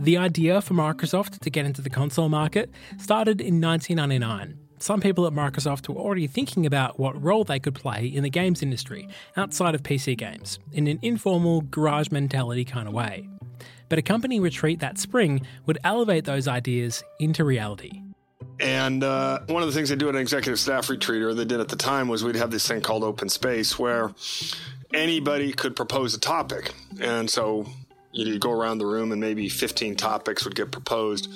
The 0.00 0.16
idea 0.16 0.62
for 0.62 0.74
Microsoft 0.74 1.40
to 1.40 1.50
get 1.50 1.66
into 1.66 1.82
the 1.82 1.90
console 1.90 2.28
market 2.28 2.70
started 2.98 3.40
in 3.40 3.60
1999. 3.60 4.56
some 4.78 5.00
people 5.00 5.26
at 5.26 5.32
Microsoft 5.32 5.88
were 5.88 6.00
already 6.00 6.28
thinking 6.28 6.64
about 6.64 7.00
what 7.00 7.20
role 7.20 7.42
they 7.42 7.58
could 7.58 7.74
play 7.74 8.06
in 8.06 8.22
the 8.22 8.30
games 8.30 8.62
industry 8.62 9.08
outside 9.36 9.74
of 9.74 9.82
PC 9.82 10.16
games, 10.16 10.60
in 10.72 10.86
an 10.86 11.00
informal, 11.02 11.62
garage 11.62 12.12
mentality 12.12 12.64
kind 12.64 12.86
of 12.86 12.94
way. 12.94 13.28
But 13.88 13.98
a 13.98 14.02
company 14.02 14.38
retreat 14.38 14.78
that 14.78 14.98
spring 14.98 15.44
would 15.66 15.78
elevate 15.82 16.26
those 16.26 16.46
ideas 16.46 17.02
into 17.18 17.42
reality. 17.42 18.00
And 18.60 19.02
uh, 19.02 19.40
one 19.48 19.64
of 19.64 19.68
the 19.68 19.74
things 19.74 19.88
they 19.88 19.96
do 19.96 20.08
at 20.08 20.14
an 20.14 20.20
executive 20.20 20.60
staff 20.60 20.88
retreat, 20.88 21.22
or 21.22 21.34
they 21.34 21.44
did 21.44 21.58
at 21.58 21.70
the 21.70 21.76
time, 21.76 22.06
was 22.06 22.22
we'd 22.22 22.36
have 22.36 22.52
this 22.52 22.68
thing 22.68 22.82
called 22.82 23.02
open 23.02 23.28
space 23.28 23.76
where 23.80 24.14
anybody 24.94 25.52
could 25.52 25.74
propose 25.74 26.14
a 26.14 26.20
topic. 26.20 26.72
And 27.00 27.28
so 27.28 27.66
you'd 28.26 28.40
go 28.40 28.52
around 28.52 28.78
the 28.78 28.86
room 28.86 29.12
and 29.12 29.20
maybe 29.20 29.48
15 29.48 29.96
topics 29.96 30.44
would 30.44 30.54
get 30.54 30.70
proposed. 30.70 31.28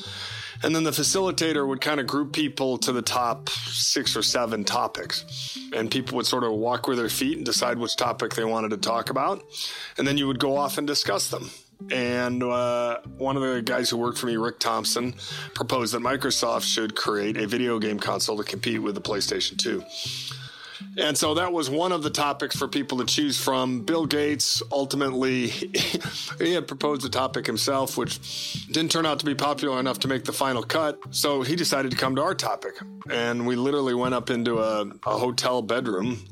And 0.62 0.76
then 0.76 0.84
the 0.84 0.90
facilitator 0.90 1.66
would 1.66 1.80
kind 1.80 1.98
of 1.98 2.06
group 2.06 2.32
people 2.32 2.78
to 2.78 2.92
the 2.92 3.02
top 3.02 3.48
six 3.48 4.16
or 4.16 4.22
seven 4.22 4.64
topics. 4.64 5.58
And 5.74 5.90
people 5.90 6.16
would 6.16 6.26
sort 6.26 6.44
of 6.44 6.52
walk 6.52 6.86
with 6.86 6.98
their 6.98 7.08
feet 7.08 7.36
and 7.36 7.44
decide 7.44 7.78
which 7.78 7.96
topic 7.96 8.34
they 8.34 8.44
wanted 8.44 8.70
to 8.70 8.76
talk 8.76 9.10
about. 9.10 9.42
And 9.98 10.06
then 10.06 10.16
you 10.18 10.26
would 10.28 10.38
go 10.38 10.56
off 10.56 10.78
and 10.78 10.86
discuss 10.86 11.28
them. 11.28 11.50
And 11.90 12.44
uh, 12.44 13.00
one 13.18 13.36
of 13.36 13.42
the 13.42 13.60
guys 13.60 13.90
who 13.90 13.96
worked 13.96 14.18
for 14.18 14.26
me, 14.26 14.36
Rick 14.36 14.60
Thompson, 14.60 15.14
proposed 15.54 15.94
that 15.94 16.02
Microsoft 16.02 16.62
should 16.62 16.94
create 16.94 17.36
a 17.36 17.46
video 17.46 17.80
game 17.80 17.98
console 17.98 18.36
to 18.36 18.44
compete 18.44 18.80
with 18.80 18.94
the 18.94 19.00
PlayStation 19.00 19.58
2. 19.58 19.82
And 20.99 21.16
so 21.16 21.34
that 21.34 21.52
was 21.52 21.70
one 21.70 21.90
of 21.90 22.02
the 22.02 22.11
topics 22.11 22.54
for 22.54 22.68
people 22.68 22.99
to 22.99 23.04
choose 23.04 23.42
from. 23.42 23.80
Bill 23.80 24.04
Gates 24.04 24.62
ultimately 24.70 25.46
he 26.38 26.52
had 26.52 26.68
proposed 26.68 27.02
the 27.02 27.08
topic 27.08 27.46
himself, 27.46 27.96
which 27.96 28.66
didn't 28.66 28.90
turn 28.90 29.06
out 29.06 29.18
to 29.20 29.25
be 29.25 29.34
popular 29.34 29.80
enough 29.80 30.00
to 30.00 30.08
make 30.08 30.25
the 30.25 30.32
final 30.32 30.62
cut. 30.62 30.99
So 31.11 31.42
he 31.42 31.56
decided 31.56 31.90
to 31.92 31.96
come 31.96 32.14
to 32.16 32.22
our 32.22 32.34
topic. 32.34 32.75
And 33.08 33.46
we 33.46 33.56
literally 33.56 33.94
went 33.94 34.14
up 34.14 34.28
into 34.28 34.58
a, 34.58 34.82
a 34.82 35.18
hotel 35.18 35.62
bedroom 35.62 36.25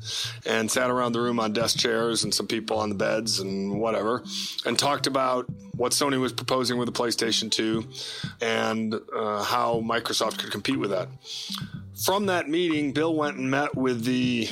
and 0.45 0.69
sat 0.69 0.91
around 0.91 1.13
the 1.13 1.21
room 1.21 1.39
on 1.39 1.53
desk 1.53 1.79
chairs 1.79 2.23
and 2.23 2.33
some 2.33 2.47
people 2.47 2.77
on 2.77 2.89
the 2.89 2.95
beds 2.95 3.39
and 3.39 3.79
whatever, 3.79 4.23
and 4.65 4.77
talked 4.77 5.07
about 5.07 5.47
what 5.81 5.93
Sony 5.93 6.19
was 6.19 6.31
proposing 6.31 6.77
with 6.77 6.85
the 6.85 6.91
PlayStation 6.91 7.49
2 7.49 7.87
and 8.39 8.93
uh, 8.93 9.43
how 9.43 9.81
Microsoft 9.81 10.37
could 10.37 10.51
compete 10.51 10.79
with 10.79 10.91
that 10.91 11.07
from 12.03 12.25
that 12.27 12.49
meeting, 12.49 12.93
Bill 12.93 13.13
went 13.13 13.37
and 13.37 13.49
met 13.49 13.75
with 13.75 14.03
the 14.03 14.49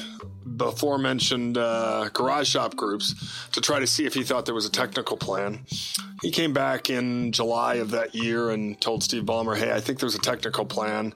before 0.58 0.98
mentioned 0.98 1.58
uh, 1.58 2.10
garage 2.14 2.50
shop 2.50 2.76
groups 2.76 3.48
to 3.52 3.62
try 3.62 3.80
to 3.80 3.88
see 3.88 4.06
if 4.06 4.14
he 4.14 4.24
thought 4.24 4.46
there 4.46 4.56
was 4.56 4.66
a 4.66 4.72
technical 4.72 5.18
plan. 5.18 5.66
He 6.22 6.32
came 6.32 6.54
back 6.54 6.90
in 6.90 7.32
July 7.32 7.76
of 7.76 7.92
that 7.92 8.14
year 8.14 8.50
and 8.50 8.80
told 8.80 9.04
Steve 9.04 9.24
Ballmer, 9.24 9.58
"Hey, 9.58 9.72
I 9.72 9.80
think 9.80 10.00
there's 10.00 10.16
a 10.16 10.20
technical 10.20 10.66
plan. 10.66 11.14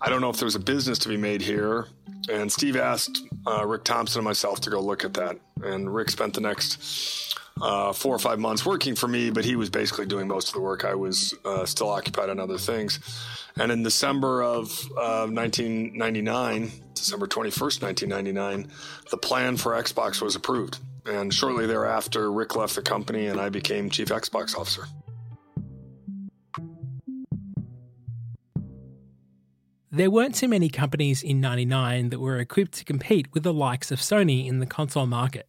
I 0.00 0.08
don't 0.08 0.20
know 0.20 0.30
if 0.30 0.38
there's 0.38 0.54
a 0.54 0.60
business 0.60 0.98
to 1.00 1.08
be 1.08 1.16
made 1.16 1.42
here." 1.42 1.86
And 2.30 2.50
Steve 2.50 2.76
asked 2.76 3.22
uh, 3.46 3.66
Rick 3.66 3.84
Thompson 3.84 4.20
and 4.20 4.24
myself 4.24 4.60
to 4.62 4.70
go 4.70 4.80
look 4.80 5.04
at 5.04 5.14
that. 5.14 5.38
And 5.62 5.94
Rick 5.94 6.10
spent 6.10 6.34
the 6.34 6.40
next 6.40 7.38
uh, 7.60 7.92
four 7.92 8.14
or 8.14 8.18
five 8.18 8.38
months 8.38 8.66
working 8.66 8.94
for 8.94 9.06
me, 9.06 9.30
but 9.30 9.44
he 9.44 9.56
was 9.56 9.70
basically 9.70 10.06
doing 10.06 10.26
most 10.26 10.48
of 10.48 10.54
the 10.54 10.60
work. 10.60 10.84
I 10.84 10.94
was 10.94 11.34
uh, 11.44 11.64
still 11.64 11.88
occupied 11.88 12.30
on 12.30 12.40
other 12.40 12.58
things. 12.58 12.98
And 13.56 13.70
in 13.70 13.82
December 13.82 14.42
of 14.42 14.70
uh, 14.96 15.26
1999, 15.26 16.72
December 16.94 17.26
21st, 17.26 17.82
1999, 17.82 18.70
the 19.10 19.16
plan 19.16 19.56
for 19.56 19.72
Xbox 19.72 20.20
was 20.20 20.34
approved. 20.34 20.78
And 21.06 21.32
shortly 21.32 21.66
thereafter, 21.66 22.32
Rick 22.32 22.56
left 22.56 22.74
the 22.74 22.82
company 22.82 23.26
and 23.26 23.40
I 23.40 23.50
became 23.50 23.90
chief 23.90 24.08
Xbox 24.08 24.56
officer. 24.56 24.86
There 29.92 30.10
weren't 30.10 30.34
too 30.34 30.48
many 30.48 30.70
companies 30.70 31.22
in 31.22 31.40
99 31.40 32.08
that 32.08 32.18
were 32.18 32.38
equipped 32.38 32.72
to 32.78 32.84
compete 32.84 33.32
with 33.32 33.44
the 33.44 33.52
likes 33.52 33.92
of 33.92 34.00
Sony 34.00 34.48
in 34.48 34.58
the 34.58 34.66
console 34.66 35.06
market. 35.06 35.46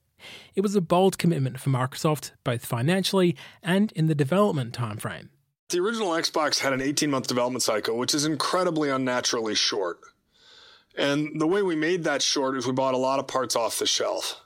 It 0.55 0.62
was 0.62 0.75
a 0.75 0.82
bold 0.82 1.17
commitment 1.17 1.60
for 1.60 1.70
Microsoft, 1.70 2.32
both 2.44 2.65
financially 2.65 3.36
and 3.62 3.91
in 3.94 4.08
the 4.08 4.15
development 4.15 4.74
timeframe. 4.74 5.29
The 5.70 5.79
original 5.79 6.10
Xbox 6.10 6.60
had 6.60 6.74
an 6.74 6.82
18 6.82 7.10
month 7.10 7.27
development 7.27 7.63
cycle, 7.63 7.98
which 7.98 8.13
is 8.13 8.25
incredibly 8.25 8.89
unnaturally 8.89 9.55
short. 9.55 10.00
And 10.98 11.41
the 11.41 11.48
way 11.48 11.62
we 11.62 11.75
made 11.75 12.03
that 12.03 12.22
short 12.22 12.55
is 12.58 12.65
we 12.65 12.72
bought 12.72 12.94
a 12.94 12.98
lot 12.98 13.20
of 13.20 13.27
parts 13.27 13.55
off 13.55 13.79
the 13.79 13.86
shelf. 13.86 14.41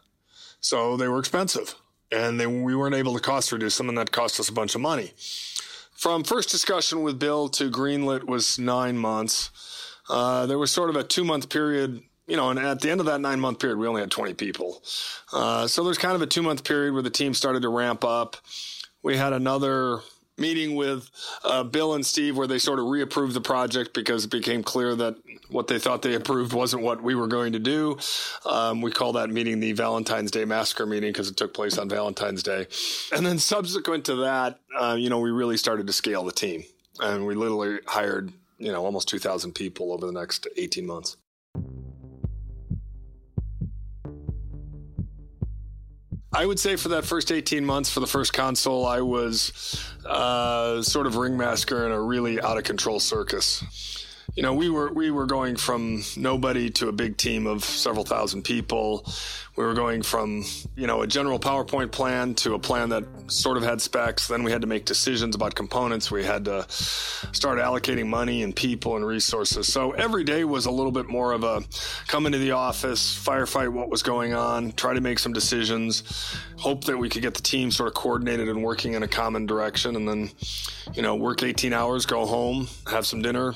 So 0.62 0.98
they 0.98 1.08
were 1.08 1.20
expensive 1.20 1.76
and 2.12 2.40
they, 2.40 2.48
we 2.48 2.76
weren't 2.76 2.96
able 2.96 3.14
to 3.14 3.20
cost 3.20 3.52
reduce 3.52 3.78
them, 3.78 3.90
and 3.90 3.98
that 3.98 4.12
cost 4.12 4.40
us 4.40 4.50
a 4.50 4.54
bunch 4.54 4.76
of 4.76 4.82
money. 4.82 5.12
From 5.94 6.24
first 6.24 6.50
discussion 6.50 7.04
with 7.04 7.20
Bill 7.20 7.50
to 7.50 7.70
greenlit 7.70 8.24
was 8.24 8.58
nine 8.58 8.98
months. 8.98 9.52
Uh, 10.10 10.46
there 10.46 10.58
was 10.58 10.72
sort 10.72 10.90
of 10.90 10.96
a 10.96 11.04
two 11.04 11.24
month 11.24 11.50
period, 11.50 12.02
you 12.30 12.38
know, 12.38 12.52
and 12.52 12.60
at 12.60 12.80
the 12.80 12.92
end 12.92 13.00
of 13.00 13.08
that 13.08 13.20
nine 13.20 13.40
month 13.40 13.60
period, 13.60 13.80
we 13.80 13.88
only 13.88 14.02
had 14.02 14.12
20 14.12 14.36
people. 14.36 14.82
Uh, 15.34 15.68
so 15.68 15.84
there's 15.84 15.98
kind 15.98 16.16
of 16.16 16.22
a 16.22 16.28
two 16.28 16.44
month 16.44 16.64
period 16.64 16.94
where 16.94 17.02
the 17.02 17.10
team 17.10 17.34
started 17.34 17.64
to 17.64 17.70
ramp 17.70 18.04
up. 18.04 18.38
We 19.02 19.18
had 19.18 19.34
another 19.34 20.02
meeting 20.38 20.76
with 20.76 21.10
uh, 21.44 21.64
Bill 21.64 21.96
and 21.96 22.06
Steve 22.06 22.38
where 22.38 22.48
they 22.48 22.60
sort 22.60 22.80
of 22.80 22.86
reapproved 22.86 23.34
the 23.34 23.42
project 23.42 23.94
because 23.94 24.26
it 24.26 24.32
became 24.32 24.64
clear 24.64 24.96
that 24.96 25.16
what 25.50 25.68
they 25.68 25.80
thought 25.80 26.02
they 26.02 26.14
approved 26.14 26.54
wasn't 26.54 26.82
what 26.82 27.02
we 27.04 27.16
were 27.16 27.28
going 27.28 27.54
to 27.54 27.60
do. 27.60 27.98
Um, 28.46 28.82
we 28.82 28.92
call 28.92 29.14
that 29.14 29.30
meeting 29.30 29.60
the 29.60 29.74
Valentine's 29.74 30.32
Day 30.32 30.46
Massacre 30.46 30.86
meeting 30.86 31.12
because 31.12 31.30
it 31.30 31.36
took 31.36 31.54
place 31.54 31.78
on 31.78 31.90
Valentine's 31.90 32.44
Day. 32.44 32.68
And 33.12 33.26
then 33.26 33.40
subsequent 33.40 34.06
to 34.06 34.16
that, 34.18 34.60
uh, 34.80 34.96
you 34.98 35.10
know, 35.10 35.20
we 35.20 35.32
really 35.32 35.58
started 35.58 35.88
to 35.88 35.94
scale 35.94 36.24
the 36.24 36.32
team 36.32 36.64
and 37.02 37.26
we 37.26 37.36
literally 37.36 37.80
hired, 37.88 38.32
you 38.58 38.72
know, 38.72 38.86
almost 38.86 39.10
2,000 39.10 39.54
people 39.54 39.92
over 39.92 40.06
the 40.06 40.14
next 40.14 40.48
18 40.56 40.86
months. 40.86 41.18
I 46.32 46.46
would 46.46 46.60
say 46.60 46.76
for 46.76 46.90
that 46.90 47.06
first 47.06 47.32
18 47.32 47.66
months 47.66 47.92
for 47.92 48.02
the 48.02 48.08
first 48.08 48.34
console, 48.34 48.86
I 48.86 49.02
was 49.02 49.84
uh, 50.06 50.82
sort 50.84 51.08
of 51.08 51.16
ringmaster 51.16 51.88
in 51.88 51.92
a 51.92 52.00
really 52.00 52.40
out 52.40 52.58
of 52.58 52.64
control 52.64 53.00
circus 53.00 53.64
you 54.36 54.44
know, 54.44 54.54
we 54.54 54.70
were 54.70 54.92
we 54.94 55.12
were 55.12 55.26
going 55.26 55.56
from 55.56 56.04
nobody 56.16 56.70
to 56.72 56.88
a 56.88 56.92
big 56.92 57.18
team 57.18 57.48
of 57.48 57.64
several 57.64 58.06
thousand 58.06 58.44
people. 58.44 59.06
We 59.56 59.66
were 59.66 59.74
going 59.74 60.04
from 60.04 60.46
you 60.76 60.88
know 60.88 61.02
a 61.02 61.08
general 61.08 61.40
PowerPoint 61.40 61.92
plan 61.92 62.36
to 62.36 62.54
a 62.54 62.60
plan 62.60 62.90
that 62.90 63.04
sort 63.28 63.58
of 63.58 63.64
had 63.64 63.82
specs. 63.82 64.28
Then 64.28 64.44
we 64.44 64.52
had 64.52 64.62
to 64.62 64.68
make 64.68 64.86
decisions 64.86 65.36
about 65.36 65.56
components. 65.56 66.12
We 66.12 66.24
had 66.24 66.46
to 66.46 66.66
start 66.70 67.60
allocating 67.60 68.08
money 68.08 68.44
and 68.44 68.56
people 68.56 68.96
and 68.96 69.06
resources. 69.06 69.72
So 69.72 69.92
every 69.92 70.24
day 70.24 70.46
was 70.46 70.66
a 70.66 70.72
little 70.72 70.92
bit 70.92 71.10
more 71.10 71.34
of 71.34 71.44
a 71.44 71.64
come 72.08 72.26
into 72.26 72.38
the 72.38 72.52
office, 72.52 73.18
firefight 73.18 73.70
what 73.70 73.90
was 73.90 74.04
going 74.04 74.34
on, 74.34 74.72
try 74.74 74.94
to 74.94 75.02
make 75.02 75.20
some 75.20 75.34
decisions, 75.34 76.04
hope 76.58 76.86
that 76.86 76.98
we 76.98 77.10
could 77.10 77.22
get 77.22 77.34
the 77.34 77.42
team 77.42 77.72
sort 77.72 77.88
of 77.88 77.96
coordinated 77.96 78.48
and 78.48 78.64
working 78.64 78.94
in 78.94 79.04
a 79.04 79.08
common 79.08 79.46
direction, 79.46 79.96
and 79.96 80.08
then 80.08 80.32
you 80.94 81.02
know 81.02 81.16
work 81.16 81.44
18 81.44 81.74
hours, 81.74 82.06
go 82.06 82.26
home, 82.26 82.68
have 82.88 83.06
some 83.06 83.22
dinner. 83.22 83.56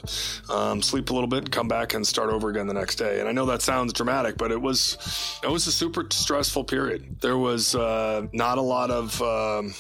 Um, 0.50 0.63
um, 0.64 0.82
sleep 0.82 1.10
a 1.10 1.14
little 1.14 1.28
bit, 1.28 1.52
come 1.52 1.68
back 1.68 1.94
and 1.94 2.06
start 2.06 2.30
over 2.30 2.50
again 2.50 2.68
the 2.68 2.74
next 2.74 2.96
day. 2.96 3.20
And 3.20 3.28
I 3.28 3.32
know 3.32 3.46
that 3.48 3.62
sounds 3.62 3.94
dramatic, 3.94 4.38
but 4.38 4.52
it 4.52 4.62
was 4.62 4.98
it 5.44 5.50
was 5.50 5.68
a 5.68 5.72
super 5.72 6.06
stressful 6.10 6.64
period. 6.64 7.20
There 7.22 7.38
was 7.38 7.76
uh, 7.76 8.28
not 8.32 8.58
a 8.58 8.62
lot 8.62 8.90
of 8.90 9.22
um, 9.22 9.74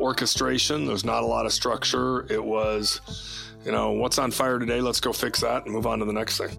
orchestration. 0.00 0.84
There 0.84 0.92
was 0.92 1.04
not 1.04 1.22
a 1.22 1.26
lot 1.26 1.46
of 1.46 1.52
structure. 1.52 2.30
It 2.30 2.44
was, 2.44 3.00
you 3.64 3.72
know, 3.72 3.92
what's 3.92 4.18
on 4.18 4.30
fire 4.30 4.58
today? 4.58 4.80
Let's 4.80 5.00
go 5.00 5.12
fix 5.12 5.40
that 5.40 5.64
and 5.64 5.72
move 5.72 5.86
on 5.86 6.00
to 6.00 6.04
the 6.04 6.12
next 6.12 6.38
thing. 6.38 6.58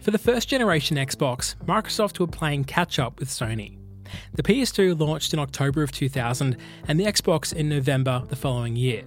For 0.00 0.10
the 0.10 0.18
first 0.18 0.48
generation 0.48 0.96
Xbox, 0.96 1.56
Microsoft 1.66 2.18
were 2.18 2.26
playing 2.26 2.64
catch 2.64 2.98
up 2.98 3.18
with 3.20 3.28
Sony. 3.28 3.78
The 4.34 4.42
PS2 4.42 4.98
launched 4.98 5.32
in 5.32 5.38
October 5.38 5.82
of 5.82 5.92
2000 5.92 6.56
and 6.88 6.98
the 6.98 7.04
Xbox 7.04 7.52
in 7.52 7.68
November 7.68 8.24
the 8.28 8.36
following 8.36 8.76
year. 8.76 9.04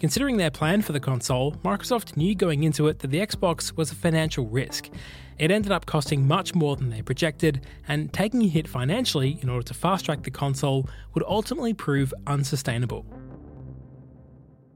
Considering 0.00 0.36
their 0.36 0.50
plan 0.50 0.82
for 0.82 0.92
the 0.92 1.00
console, 1.00 1.52
Microsoft 1.64 2.16
knew 2.16 2.34
going 2.34 2.64
into 2.64 2.88
it 2.88 2.98
that 3.00 3.08
the 3.08 3.18
Xbox 3.18 3.76
was 3.76 3.90
a 3.90 3.94
financial 3.94 4.46
risk. 4.46 4.88
It 5.38 5.50
ended 5.50 5.72
up 5.72 5.86
costing 5.86 6.26
much 6.26 6.54
more 6.54 6.76
than 6.76 6.90
they 6.90 7.02
projected, 7.02 7.66
and 7.86 8.12
taking 8.12 8.42
a 8.42 8.48
hit 8.48 8.66
financially 8.66 9.38
in 9.42 9.48
order 9.48 9.64
to 9.66 9.74
fast 9.74 10.06
track 10.06 10.22
the 10.22 10.30
console 10.30 10.88
would 11.14 11.24
ultimately 11.26 11.74
prove 11.74 12.14
unsustainable. 12.26 13.04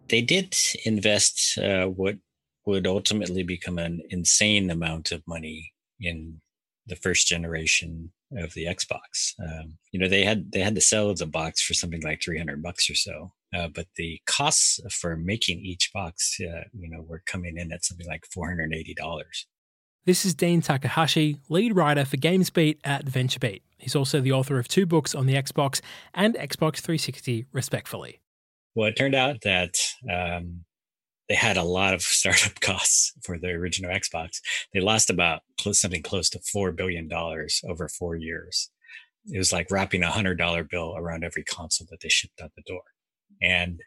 They 0.08 0.22
did 0.22 0.56
invest 0.84 1.56
uh, 1.58 1.86
what 1.86 2.16
would 2.66 2.86
ultimately 2.86 3.42
become 3.42 3.78
an 3.78 4.02
insane 4.10 4.70
amount 4.70 5.12
of 5.12 5.22
money 5.26 5.72
in 5.98 6.40
the 6.86 6.96
first 6.96 7.26
generation 7.26 8.12
of 8.36 8.52
the 8.54 8.64
Xbox. 8.66 9.34
Um, 9.42 9.78
you 9.92 10.00
know, 10.00 10.08
they 10.08 10.24
had 10.24 10.52
they 10.52 10.60
had 10.60 10.74
to 10.74 10.80
sell 10.80 11.14
the 11.14 11.26
box 11.26 11.62
for 11.62 11.74
something 11.74 12.02
like 12.02 12.22
three 12.22 12.38
hundred 12.38 12.62
bucks 12.62 12.90
or 12.90 12.94
so, 12.94 13.32
uh, 13.54 13.68
but 13.68 13.86
the 13.96 14.20
costs 14.26 14.80
for 14.90 15.16
making 15.16 15.60
each 15.60 15.90
box, 15.92 16.38
uh, 16.40 16.64
you 16.72 16.88
know, 16.88 17.02
were 17.02 17.22
coming 17.26 17.56
in 17.56 17.72
at 17.72 17.84
something 17.84 18.06
like 18.06 18.24
four 18.32 18.48
hundred 18.48 18.72
eighty 18.74 18.94
dollars. 18.94 19.46
This 20.06 20.24
is 20.24 20.34
Dean 20.34 20.62
Takahashi, 20.62 21.38
lead 21.50 21.76
writer 21.76 22.06
for 22.06 22.16
GamesBeat 22.16 22.78
at 22.84 23.04
VentureBeat. 23.04 23.60
He's 23.76 23.94
also 23.94 24.20
the 24.20 24.32
author 24.32 24.58
of 24.58 24.66
two 24.66 24.86
books 24.86 25.14
on 25.14 25.26
the 25.26 25.34
Xbox 25.34 25.82
and 26.14 26.34
Xbox 26.34 26.76
360, 26.80 27.46
respectfully. 27.52 28.20
Well, 28.74 28.88
it 28.88 28.96
turned 28.96 29.14
out 29.14 29.42
that 29.42 29.76
um, 30.10 30.64
they 31.28 31.34
had 31.34 31.58
a 31.58 31.64
lot 31.64 31.92
of 31.92 32.02
startup 32.02 32.60
costs 32.60 33.12
for 33.22 33.38
the 33.38 33.48
original 33.48 33.90
Xbox. 33.90 34.40
They 34.72 34.80
lost 34.80 35.10
about 35.10 35.42
close, 35.60 35.80
something 35.80 36.02
close 36.02 36.30
to 36.30 36.38
$4 36.38 36.74
billion 36.74 37.08
over 37.68 37.88
four 37.88 38.16
years. 38.16 38.70
It 39.26 39.36
was 39.36 39.52
like 39.52 39.70
wrapping 39.70 40.02
a 40.02 40.10
hundred 40.10 40.38
dollar 40.38 40.64
bill 40.64 40.94
around 40.96 41.24
every 41.24 41.44
console 41.44 41.86
that 41.90 42.00
they 42.00 42.08
shipped 42.08 42.40
out 42.40 42.52
the 42.56 42.62
door. 42.66 42.82
And 43.42 43.80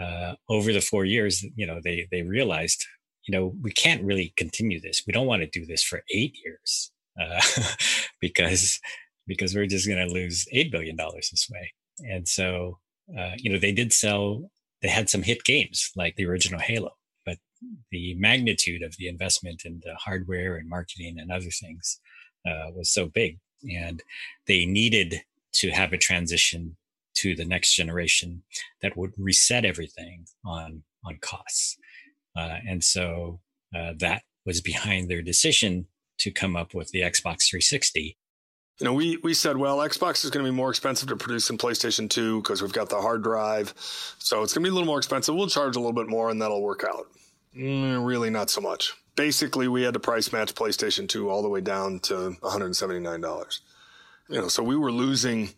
uh, 0.00 0.34
over 0.48 0.72
the 0.72 0.80
four 0.80 1.04
years, 1.04 1.44
you 1.56 1.66
know, 1.66 1.80
they 1.82 2.08
they 2.10 2.22
realized, 2.22 2.84
you 3.26 3.32
know, 3.32 3.54
we 3.62 3.72
can't 3.72 4.02
really 4.04 4.32
continue 4.36 4.80
this. 4.80 5.02
We 5.06 5.12
don't 5.12 5.26
want 5.26 5.42
to 5.42 5.58
do 5.58 5.66
this 5.66 5.82
for 5.82 6.02
eight 6.12 6.36
years 6.44 6.92
uh, 7.20 7.40
because 8.20 8.80
because 9.26 9.54
we're 9.54 9.66
just 9.66 9.86
going 9.86 10.06
to 10.06 10.12
lose 10.12 10.46
eight 10.52 10.72
billion 10.72 10.96
dollars 10.96 11.28
this 11.30 11.48
way. 11.50 11.72
And 12.10 12.26
so, 12.26 12.78
uh, 13.18 13.32
you 13.36 13.52
know, 13.52 13.58
they 13.58 13.72
did 13.72 13.92
sell. 13.92 14.50
They 14.82 14.88
had 14.88 15.10
some 15.10 15.22
hit 15.22 15.44
games 15.44 15.90
like 15.96 16.16
the 16.16 16.26
original 16.26 16.60
Halo, 16.60 16.92
but 17.26 17.38
the 17.90 18.14
magnitude 18.14 18.82
of 18.82 18.96
the 18.96 19.08
investment 19.08 19.62
in 19.64 19.80
the 19.84 19.94
hardware 19.96 20.56
and 20.56 20.68
marketing 20.68 21.18
and 21.18 21.30
other 21.30 21.50
things 21.50 22.00
uh, 22.46 22.70
was 22.74 22.90
so 22.90 23.06
big, 23.06 23.38
and 23.68 24.02
they 24.46 24.64
needed 24.64 25.22
to 25.54 25.70
have 25.70 25.92
a 25.92 25.98
transition 25.98 26.76
to 27.20 27.34
the 27.34 27.44
next 27.44 27.74
generation 27.74 28.42
that 28.82 28.96
would 28.96 29.12
reset 29.16 29.64
everything 29.64 30.26
on 30.44 30.82
on 31.04 31.18
costs. 31.20 31.76
Uh, 32.36 32.58
and 32.66 32.82
so 32.84 33.40
uh, 33.74 33.92
that 33.98 34.22
was 34.44 34.60
behind 34.60 35.08
their 35.08 35.22
decision 35.22 35.86
to 36.18 36.30
come 36.30 36.56
up 36.56 36.74
with 36.74 36.90
the 36.90 37.00
Xbox 37.00 37.48
360. 37.48 38.16
You 38.80 38.84
know, 38.84 38.92
we, 38.92 39.16
we 39.18 39.34
said, 39.34 39.56
well, 39.56 39.78
Xbox 39.78 40.24
is 40.24 40.30
going 40.30 40.44
to 40.44 40.50
be 40.50 40.54
more 40.54 40.70
expensive 40.70 41.08
to 41.08 41.16
produce 41.16 41.48
than 41.48 41.58
PlayStation 41.58 42.08
2 42.08 42.42
because 42.42 42.62
we've 42.62 42.72
got 42.72 42.88
the 42.88 43.00
hard 43.00 43.22
drive. 43.24 43.74
So 44.18 44.42
it's 44.42 44.54
going 44.54 44.62
to 44.62 44.68
be 44.68 44.70
a 44.70 44.72
little 44.72 44.86
more 44.86 44.98
expensive. 44.98 45.34
We'll 45.34 45.48
charge 45.48 45.74
a 45.74 45.80
little 45.80 45.92
bit 45.92 46.08
more 46.08 46.30
and 46.30 46.40
that'll 46.40 46.62
work 46.62 46.84
out. 46.88 47.08
Mm, 47.56 48.06
really, 48.06 48.30
not 48.30 48.50
so 48.50 48.60
much. 48.60 48.94
Basically, 49.16 49.66
we 49.66 49.82
had 49.82 49.94
to 49.94 50.00
price 50.00 50.32
match 50.32 50.54
PlayStation 50.54 51.08
2 51.08 51.28
all 51.28 51.42
the 51.42 51.48
way 51.48 51.60
down 51.60 51.98
to 52.00 52.36
$179. 52.40 53.60
You 54.28 54.40
know, 54.40 54.48
so 54.48 54.62
we 54.62 54.76
were 54.76 54.92
losing 54.92 55.50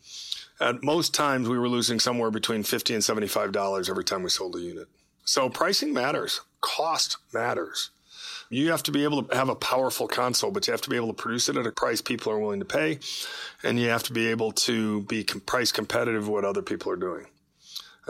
at 0.61 0.83
most 0.83 1.15
times, 1.15 1.49
we 1.49 1.59
were 1.59 1.69
losing 1.69 1.99
somewhere 1.99 2.31
between 2.31 2.63
50 2.63 2.95
and 2.95 3.03
$75 3.03 3.89
every 3.89 4.05
time 4.05 4.23
we 4.23 4.31
sold 4.31 4.57
a 4.57 4.61
unit. 4.61 4.89
So 5.25 5.49
pricing 5.49 5.93
matters, 5.93 6.41
cost 6.61 7.17
matters. 7.33 7.91
You 8.51 8.71
have 8.73 8.83
to 8.83 8.93
be 8.93 9.05
able 9.05 9.23
to 9.23 9.37
have 9.37 9.49
a 9.49 9.55
powerful 9.55 10.09
console, 10.09 10.51
but 10.51 10.67
you 10.67 10.73
have 10.73 10.81
to 10.83 10.91
be 10.91 10.97
able 10.97 11.07
to 11.07 11.13
produce 11.13 11.49
it 11.49 11.57
at 11.57 11.67
a 11.67 11.73
price 11.73 12.01
people 12.01 12.33
are 12.33 12.39
willing 12.39 12.59
to 12.59 12.67
pay. 12.67 12.99
And 13.63 13.79
you 13.79 13.89
have 13.89 14.03
to 14.05 14.13
be 14.13 14.27
able 14.27 14.53
to 14.53 15.03
be 15.03 15.23
price 15.23 15.71
competitive 15.71 16.27
with 16.27 16.33
what 16.33 16.45
other 16.45 16.63
people 16.63 16.91
are 16.91 16.97
doing. 16.97 17.27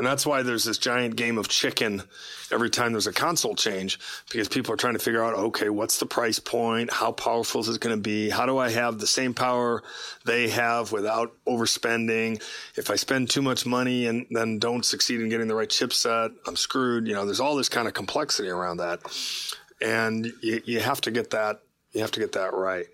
And 0.00 0.06
that's 0.06 0.24
why 0.24 0.42
there's 0.42 0.64
this 0.64 0.78
giant 0.78 1.16
game 1.16 1.36
of 1.36 1.46
chicken 1.48 2.02
every 2.50 2.70
time 2.70 2.92
there's 2.92 3.06
a 3.06 3.12
console 3.12 3.54
change 3.54 3.98
because 4.30 4.48
people 4.48 4.72
are 4.72 4.78
trying 4.78 4.94
to 4.94 4.98
figure 4.98 5.22
out, 5.22 5.34
okay, 5.34 5.68
what's 5.68 5.98
the 5.98 6.06
price 6.06 6.38
point? 6.38 6.90
How 6.90 7.12
powerful 7.12 7.60
is 7.60 7.68
it 7.68 7.82
going 7.82 7.94
to 7.94 8.00
be? 8.00 8.30
How 8.30 8.46
do 8.46 8.56
I 8.56 8.70
have 8.70 8.98
the 8.98 9.06
same 9.06 9.34
power 9.34 9.82
they 10.24 10.48
have 10.48 10.90
without 10.90 11.36
overspending? 11.46 12.42
If 12.76 12.88
I 12.88 12.96
spend 12.96 13.28
too 13.28 13.42
much 13.42 13.66
money 13.66 14.06
and 14.06 14.24
then 14.30 14.58
don't 14.58 14.86
succeed 14.86 15.20
in 15.20 15.28
getting 15.28 15.48
the 15.48 15.54
right 15.54 15.68
chipset, 15.68 16.32
I'm 16.46 16.56
screwed. 16.56 17.06
You 17.06 17.12
know, 17.12 17.26
there's 17.26 17.40
all 17.40 17.54
this 17.54 17.68
kind 17.68 17.86
of 17.86 17.92
complexity 17.92 18.48
around 18.48 18.78
that. 18.78 19.00
And 19.82 20.32
you, 20.40 20.62
you 20.64 20.80
have 20.80 21.02
to 21.02 21.10
get 21.10 21.28
that, 21.32 21.60
you 21.92 22.00
have 22.00 22.12
to 22.12 22.20
get 22.20 22.32
that 22.32 22.54
right. 22.54 22.86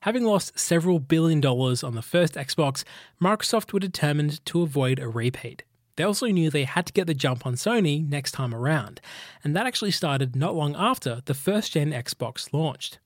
Having 0.00 0.24
lost 0.24 0.58
several 0.58 0.98
billion 0.98 1.42
dollars 1.42 1.84
on 1.84 1.94
the 1.94 2.00
first 2.00 2.36
Xbox, 2.36 2.84
Microsoft 3.22 3.74
were 3.74 3.80
determined 3.80 4.42
to 4.46 4.62
avoid 4.62 4.98
a 4.98 5.08
repeat. 5.08 5.64
They 5.96 6.04
also 6.04 6.26
knew 6.26 6.50
they 6.50 6.64
had 6.64 6.86
to 6.86 6.92
get 6.92 7.06
the 7.06 7.14
jump 7.14 7.46
on 7.46 7.54
Sony 7.54 8.06
next 8.06 8.32
time 8.32 8.54
around, 8.54 9.00
and 9.44 9.54
that 9.56 9.66
actually 9.66 9.90
started 9.90 10.34
not 10.34 10.54
long 10.54 10.74
after 10.76 11.22
the 11.24 11.34
first 11.34 11.72
gen 11.72 11.92
Xbox 11.92 12.52
launched. 12.52 12.98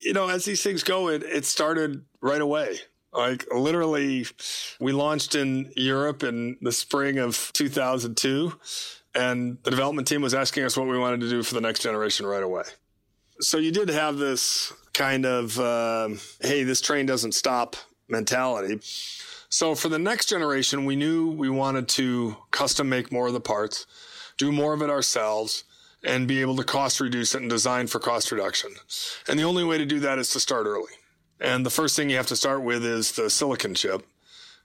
You 0.00 0.12
know, 0.12 0.28
as 0.28 0.44
these 0.44 0.62
things 0.62 0.82
go, 0.84 1.08
it, 1.08 1.22
it 1.24 1.44
started 1.44 2.04
right 2.20 2.40
away. 2.40 2.78
Like 3.12 3.46
literally, 3.52 4.26
we 4.80 4.92
launched 4.92 5.34
in 5.34 5.72
Europe 5.76 6.22
in 6.22 6.56
the 6.60 6.72
spring 6.72 7.18
of 7.18 7.50
2002, 7.54 8.52
and 9.14 9.58
the 9.62 9.70
development 9.70 10.06
team 10.06 10.20
was 10.20 10.34
asking 10.34 10.64
us 10.64 10.76
what 10.76 10.86
we 10.86 10.98
wanted 10.98 11.20
to 11.20 11.30
do 11.30 11.42
for 11.42 11.54
the 11.54 11.60
next 11.60 11.80
generation 11.80 12.26
right 12.26 12.42
away. 12.42 12.64
So 13.40 13.58
you 13.58 13.72
did 13.72 13.88
have 13.88 14.18
this 14.18 14.72
kind 14.92 15.24
of, 15.24 15.58
uh, 15.58 16.08
hey, 16.40 16.64
this 16.64 16.80
train 16.80 17.06
doesn't 17.06 17.32
stop 17.32 17.76
mentality. 18.08 18.80
So 19.50 19.74
for 19.74 19.88
the 19.88 19.98
next 19.98 20.28
generation, 20.28 20.84
we 20.84 20.94
knew 20.94 21.30
we 21.30 21.48
wanted 21.48 21.88
to 21.90 22.36
custom 22.50 22.88
make 22.88 23.10
more 23.10 23.28
of 23.28 23.32
the 23.32 23.40
parts, 23.40 23.86
do 24.36 24.52
more 24.52 24.74
of 24.74 24.82
it 24.82 24.90
ourselves, 24.90 25.64
and 26.04 26.28
be 26.28 26.40
able 26.40 26.56
to 26.56 26.64
cost 26.64 27.00
reduce 27.00 27.34
it 27.34 27.40
and 27.40 27.50
design 27.50 27.86
for 27.86 27.98
cost 27.98 28.30
reduction. 28.30 28.70
And 29.26 29.38
the 29.38 29.44
only 29.44 29.64
way 29.64 29.78
to 29.78 29.86
do 29.86 30.00
that 30.00 30.18
is 30.18 30.30
to 30.30 30.40
start 30.40 30.66
early. 30.66 30.92
And 31.40 31.64
the 31.64 31.70
first 31.70 31.96
thing 31.96 32.10
you 32.10 32.16
have 32.16 32.26
to 32.26 32.36
start 32.36 32.62
with 32.62 32.84
is 32.84 33.12
the 33.12 33.30
silicon 33.30 33.74
chip. 33.74 34.06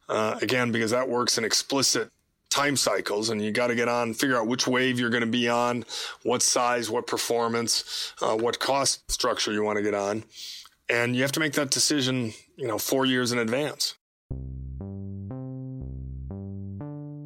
Uh, 0.09 0.37
again, 0.41 0.71
because 0.71 0.91
that 0.91 1.07
works 1.07 1.37
in 1.37 1.45
explicit 1.45 2.09
time 2.49 2.75
cycles 2.75 3.29
and 3.29 3.41
you 3.41 3.51
got 3.51 3.67
to 3.67 3.75
get 3.75 3.87
on, 3.87 4.13
figure 4.13 4.37
out 4.37 4.47
which 4.47 4.67
wave 4.67 4.99
you're 4.99 5.09
going 5.09 5.21
to 5.21 5.27
be 5.27 5.47
on, 5.49 5.85
what 6.23 6.41
size, 6.41 6.89
what 6.89 7.07
performance, 7.07 8.13
uh, 8.21 8.35
what 8.35 8.59
cost 8.59 9.09
structure 9.09 9.51
you 9.51 9.63
want 9.63 9.77
to 9.77 9.81
get 9.81 9.93
on. 9.93 10.23
And 10.89 11.15
you 11.15 11.21
have 11.21 11.31
to 11.31 11.39
make 11.39 11.53
that 11.53 11.71
decision, 11.71 12.33
you 12.57 12.67
know, 12.67 12.77
four 12.77 13.05
years 13.05 13.31
in 13.31 13.39
advance. 13.39 13.95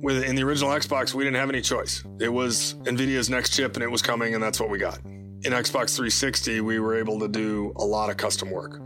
With 0.02 0.24
in 0.24 0.36
the 0.36 0.44
original 0.44 0.72
Xbox, 0.72 1.14
we 1.14 1.24
didn't 1.24 1.38
have 1.38 1.50
any 1.50 1.62
choice. 1.62 2.04
It 2.20 2.30
was 2.30 2.76
Nvidia's 2.84 3.30
next 3.30 3.56
chip, 3.56 3.76
and 3.76 3.84
it 3.84 3.90
was 3.90 4.02
coming, 4.02 4.34
and 4.34 4.44
that's 4.44 4.60
what 4.60 4.70
we 4.70 4.78
got. 4.78 5.00
In 5.06 5.54
Xbox 5.54 5.96
360, 5.96 6.62
we 6.62 6.80
were 6.80 6.98
able 6.98 7.20
to 7.20 7.28
do 7.28 7.74
a 7.76 7.86
lot 7.86 8.10
of 8.10 8.18
custom 8.18 8.52
work. 8.52 8.82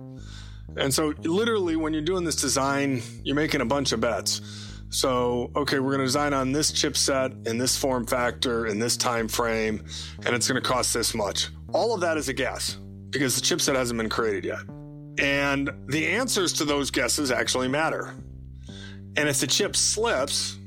And 0.77 0.93
so, 0.93 1.13
literally, 1.23 1.75
when 1.75 1.93
you're 1.93 2.01
doing 2.01 2.23
this 2.23 2.35
design, 2.35 3.01
you're 3.23 3.35
making 3.35 3.61
a 3.61 3.65
bunch 3.65 3.91
of 3.91 3.99
bets. 3.99 4.41
So, 4.89 5.51
okay, 5.55 5.79
we're 5.79 5.91
going 5.91 5.99
to 5.99 6.05
design 6.05 6.33
on 6.33 6.51
this 6.51 6.71
chipset 6.71 7.47
in 7.47 7.57
this 7.57 7.77
form 7.77 8.05
factor 8.05 8.67
in 8.67 8.79
this 8.79 8.97
time 8.97 9.27
frame, 9.27 9.85
and 10.25 10.35
it's 10.35 10.47
going 10.47 10.61
to 10.61 10.67
cost 10.67 10.93
this 10.93 11.13
much. 11.13 11.49
All 11.73 11.93
of 11.93 12.01
that 12.01 12.17
is 12.17 12.29
a 12.29 12.33
guess 12.33 12.77
because 13.09 13.35
the 13.35 13.41
chipset 13.41 13.75
hasn't 13.75 13.97
been 13.97 14.09
created 14.09 14.45
yet. 14.45 14.59
And 15.17 15.69
the 15.87 16.07
answers 16.07 16.53
to 16.53 16.65
those 16.65 16.91
guesses 16.91 17.31
actually 17.31 17.67
matter. 17.67 18.13
And 19.17 19.27
if 19.27 19.39
the 19.39 19.47
chip 19.47 19.75
slips, 19.75 20.57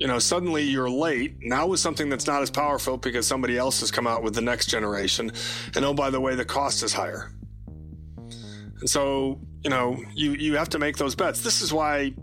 you 0.00 0.06
know, 0.06 0.18
suddenly 0.18 0.62
you're 0.62 0.88
late 0.88 1.36
now 1.42 1.66
with 1.66 1.78
something 1.78 2.08
that's 2.08 2.26
not 2.26 2.40
as 2.40 2.50
powerful 2.50 2.96
because 2.96 3.26
somebody 3.26 3.58
else 3.58 3.80
has 3.80 3.90
come 3.90 4.06
out 4.06 4.22
with 4.22 4.34
the 4.34 4.40
next 4.40 4.66
generation. 4.66 5.30
And 5.76 5.84
oh, 5.84 5.92
by 5.92 6.08
the 6.08 6.18
way, 6.18 6.34
the 6.34 6.44
cost 6.44 6.82
is 6.82 6.94
higher. 6.94 7.30
And 8.80 8.88
so, 8.88 9.38
you 9.62 9.68
know, 9.68 10.02
you, 10.14 10.32
you 10.32 10.56
have 10.56 10.70
to 10.70 10.78
make 10.78 10.96
those 10.96 11.14
bets. 11.14 11.42
This 11.42 11.60
is 11.60 11.70
why, 11.70 12.14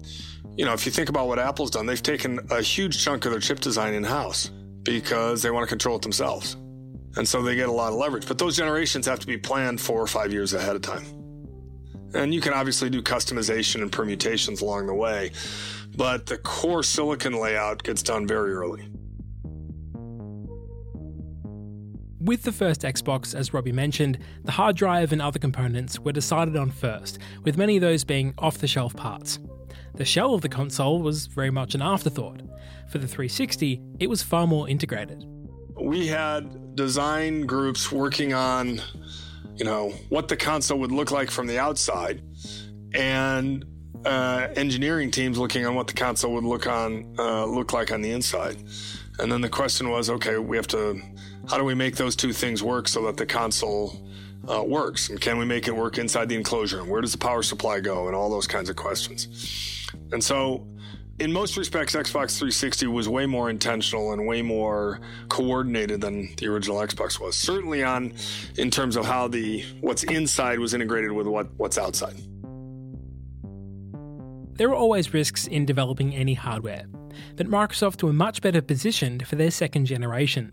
you 0.55 0.65
know, 0.65 0.73
if 0.73 0.87
you 0.87 0.91
think 0.91 1.09
about 1.09 1.27
what 1.27 1.37
Apple's 1.37 1.69
done, 1.69 1.85
they've 1.85 2.01
taken 2.01 2.39
a 2.49 2.63
huge 2.63 3.03
chunk 3.03 3.25
of 3.25 3.31
their 3.31 3.39
chip 3.39 3.59
design 3.59 3.93
in 3.93 4.03
house 4.03 4.49
because 4.81 5.43
they 5.43 5.51
want 5.51 5.63
to 5.63 5.69
control 5.69 5.97
it 5.97 6.01
themselves. 6.01 6.55
And 7.15 7.27
so 7.27 7.43
they 7.43 7.55
get 7.55 7.69
a 7.69 7.71
lot 7.71 7.93
of 7.93 7.99
leverage. 7.99 8.27
But 8.27 8.39
those 8.39 8.57
generations 8.57 9.05
have 9.05 9.19
to 9.19 9.27
be 9.27 9.37
planned 9.37 9.79
four 9.79 10.01
or 10.01 10.07
five 10.07 10.33
years 10.33 10.55
ahead 10.55 10.75
of 10.75 10.81
time. 10.81 11.05
And 12.15 12.33
you 12.33 12.41
can 12.41 12.53
obviously 12.53 12.89
do 12.89 13.03
customization 13.03 13.83
and 13.83 13.91
permutations 13.91 14.61
along 14.61 14.87
the 14.87 14.95
way 14.95 15.31
but 15.97 16.27
the 16.27 16.37
core 16.37 16.83
silicon 16.83 17.33
layout 17.33 17.83
gets 17.83 18.03
done 18.03 18.27
very 18.27 18.53
early. 18.53 18.87
With 22.19 22.43
the 22.43 22.51
first 22.51 22.81
Xbox, 22.81 23.33
as 23.33 23.53
Robbie 23.53 23.71
mentioned, 23.71 24.19
the 24.43 24.51
hard 24.51 24.75
drive 24.75 25.11
and 25.11 25.21
other 25.21 25.39
components 25.39 25.99
were 25.99 26.11
decided 26.11 26.55
on 26.55 26.69
first, 26.69 27.19
with 27.43 27.57
many 27.57 27.77
of 27.77 27.81
those 27.81 28.03
being 28.03 28.33
off 28.37 28.59
the 28.59 28.67
shelf 28.67 28.95
parts. 28.95 29.39
The 29.95 30.05
shell 30.05 30.35
of 30.35 30.41
the 30.41 30.49
console 30.49 31.01
was 31.01 31.25
very 31.25 31.49
much 31.49 31.73
an 31.73 31.81
afterthought. 31.81 32.41
For 32.89 32.99
the 32.99 33.07
360, 33.07 33.81
it 33.99 34.09
was 34.09 34.21
far 34.21 34.45
more 34.45 34.69
integrated. 34.69 35.25
We 35.81 36.07
had 36.07 36.75
design 36.75 37.45
groups 37.45 37.91
working 37.91 38.33
on, 38.33 38.81
you 39.55 39.65
know, 39.65 39.89
what 40.09 40.27
the 40.27 40.37
console 40.37 40.79
would 40.79 40.91
look 40.91 41.11
like 41.11 41.31
from 41.31 41.47
the 41.47 41.57
outside. 41.57 42.21
And 42.93 43.65
uh, 44.07 44.47
engineering 44.55 45.11
teams 45.11 45.37
looking 45.37 45.65
on 45.65 45.75
what 45.75 45.87
the 45.87 45.93
console 45.93 46.33
would 46.33 46.45
look 46.45 46.65
on 46.65 47.13
uh, 47.19 47.45
look 47.45 47.73
like 47.73 47.91
on 47.91 48.01
the 48.01 48.11
inside. 48.11 48.57
And 49.19 49.31
then 49.31 49.41
the 49.41 49.49
question 49.49 49.89
was, 49.89 50.09
okay, 50.09 50.37
we 50.37 50.55
have 50.57 50.67
to, 50.67 51.01
how 51.49 51.57
do 51.57 51.63
we 51.63 51.73
make 51.75 51.95
those 51.95 52.15
two 52.15 52.31
things 52.31 52.63
work 52.63 52.87
so 52.87 53.03
that 53.05 53.17
the 53.17 53.25
console 53.25 53.99
uh, 54.47 54.63
works? 54.63 55.09
And 55.09 55.19
can 55.19 55.37
we 55.37 55.45
make 55.45 55.67
it 55.67 55.75
work 55.75 55.97
inside 55.97 56.29
the 56.29 56.35
enclosure? 56.35 56.79
And 56.79 56.89
where 56.89 57.01
does 57.01 57.11
the 57.11 57.17
power 57.17 57.43
supply 57.43 57.79
go? 57.79 58.07
And 58.07 58.15
all 58.15 58.29
those 58.29 58.47
kinds 58.47 58.69
of 58.69 58.75
questions. 58.75 59.89
And 60.11 60.23
so, 60.23 60.65
in 61.19 61.33
most 61.33 61.57
respects, 61.57 61.95
Xbox 61.95 62.37
360 62.37 62.85
was 62.87 63.09
way 63.09 63.25
more 63.25 63.49
intentional 63.49 64.13
and 64.13 64.27
way 64.27 64.43
more 64.43 64.99
coordinated 65.29 65.99
than 65.99 66.33
the 66.35 66.47
original 66.47 66.77
Xbox 66.77 67.19
was. 67.19 67.35
Certainly 67.35 67.83
on, 67.83 68.13
in 68.55 68.69
terms 68.69 68.95
of 68.95 69.05
how 69.05 69.27
the 69.27 69.65
what's 69.81 70.03
inside 70.03 70.59
was 70.59 70.75
integrated 70.75 71.11
with 71.11 71.25
what 71.25 71.47
what's 71.57 71.79
outside. 71.79 72.15
There 74.57 74.69
are 74.69 74.75
always 74.75 75.13
risks 75.13 75.45
in 75.45 75.67
developing 75.67 76.15
any 76.15 76.33
hardware, 76.33 76.85
but 77.35 77.45
Microsoft 77.45 78.01
were 78.01 78.11
much 78.11 78.41
better 78.41 78.59
positioned 78.59 79.27
for 79.27 79.35
their 79.35 79.51
second 79.51 79.85
generation. 79.85 80.51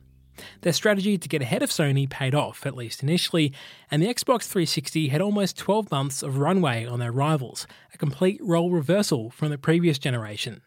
Their 0.61 0.75
strategy 0.75 1.17
to 1.17 1.29
get 1.29 1.41
ahead 1.41 1.63
of 1.63 1.71
Sony 1.71 2.11
paid 2.11 2.35
off, 2.35 2.67
at 2.67 2.77
least 2.77 3.03
initially, 3.03 3.55
and 3.91 4.03
the 4.03 4.09
Xbox 4.09 4.43
360 4.43 5.09
had 5.09 5.23
almost 5.23 5.57
12 5.57 5.91
months 5.91 6.23
of 6.23 6.37
runway 6.37 6.85
on 6.85 6.99
their 6.99 7.13
rivals, 7.13 7.67
a 7.95 7.99
complete 7.99 8.39
role 8.43 8.71
reversal 8.71 9.31
from 9.31 9.49
the 9.49 9.57
previous 9.57 9.99
generation. 9.99 10.61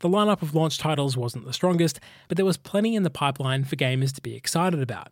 The 0.00 0.10
lineup 0.10 0.42
of 0.42 0.54
launch 0.54 0.76
titles 0.76 1.16
wasn't 1.16 1.46
the 1.46 1.54
strongest, 1.54 2.00
but 2.28 2.36
there 2.36 2.44
was 2.44 2.58
plenty 2.58 2.94
in 2.94 3.02
the 3.02 3.08
pipeline 3.08 3.64
for 3.64 3.76
gamers 3.76 4.14
to 4.16 4.20
be 4.20 4.34
excited 4.34 4.82
about. 4.82 5.08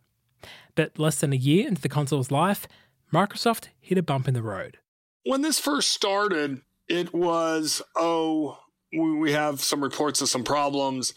But 0.75 0.99
less 0.99 1.19
than 1.19 1.33
a 1.33 1.37
year 1.37 1.67
into 1.67 1.81
the 1.81 1.89
console's 1.89 2.29
life, 2.29 2.67
Microsoft 3.11 3.69
hit 3.79 3.97
a 3.97 4.03
bump 4.03 4.27
in 4.27 4.35
the 4.35 4.43
road. 4.43 4.77
When 5.23 5.41
this 5.41 5.59
first 5.59 5.91
started, 5.91 6.61
it 6.87 7.13
was, 7.13 7.81
oh, 7.95 8.57
we 8.93 9.33
have 9.33 9.61
some 9.61 9.83
reports 9.83 10.21
of 10.21 10.29
some 10.29 10.43
problems 10.43 11.13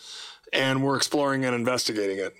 and 0.52 0.82
we're 0.82 0.96
exploring 0.96 1.44
and 1.44 1.54
investigating 1.54 2.18
it. 2.18 2.34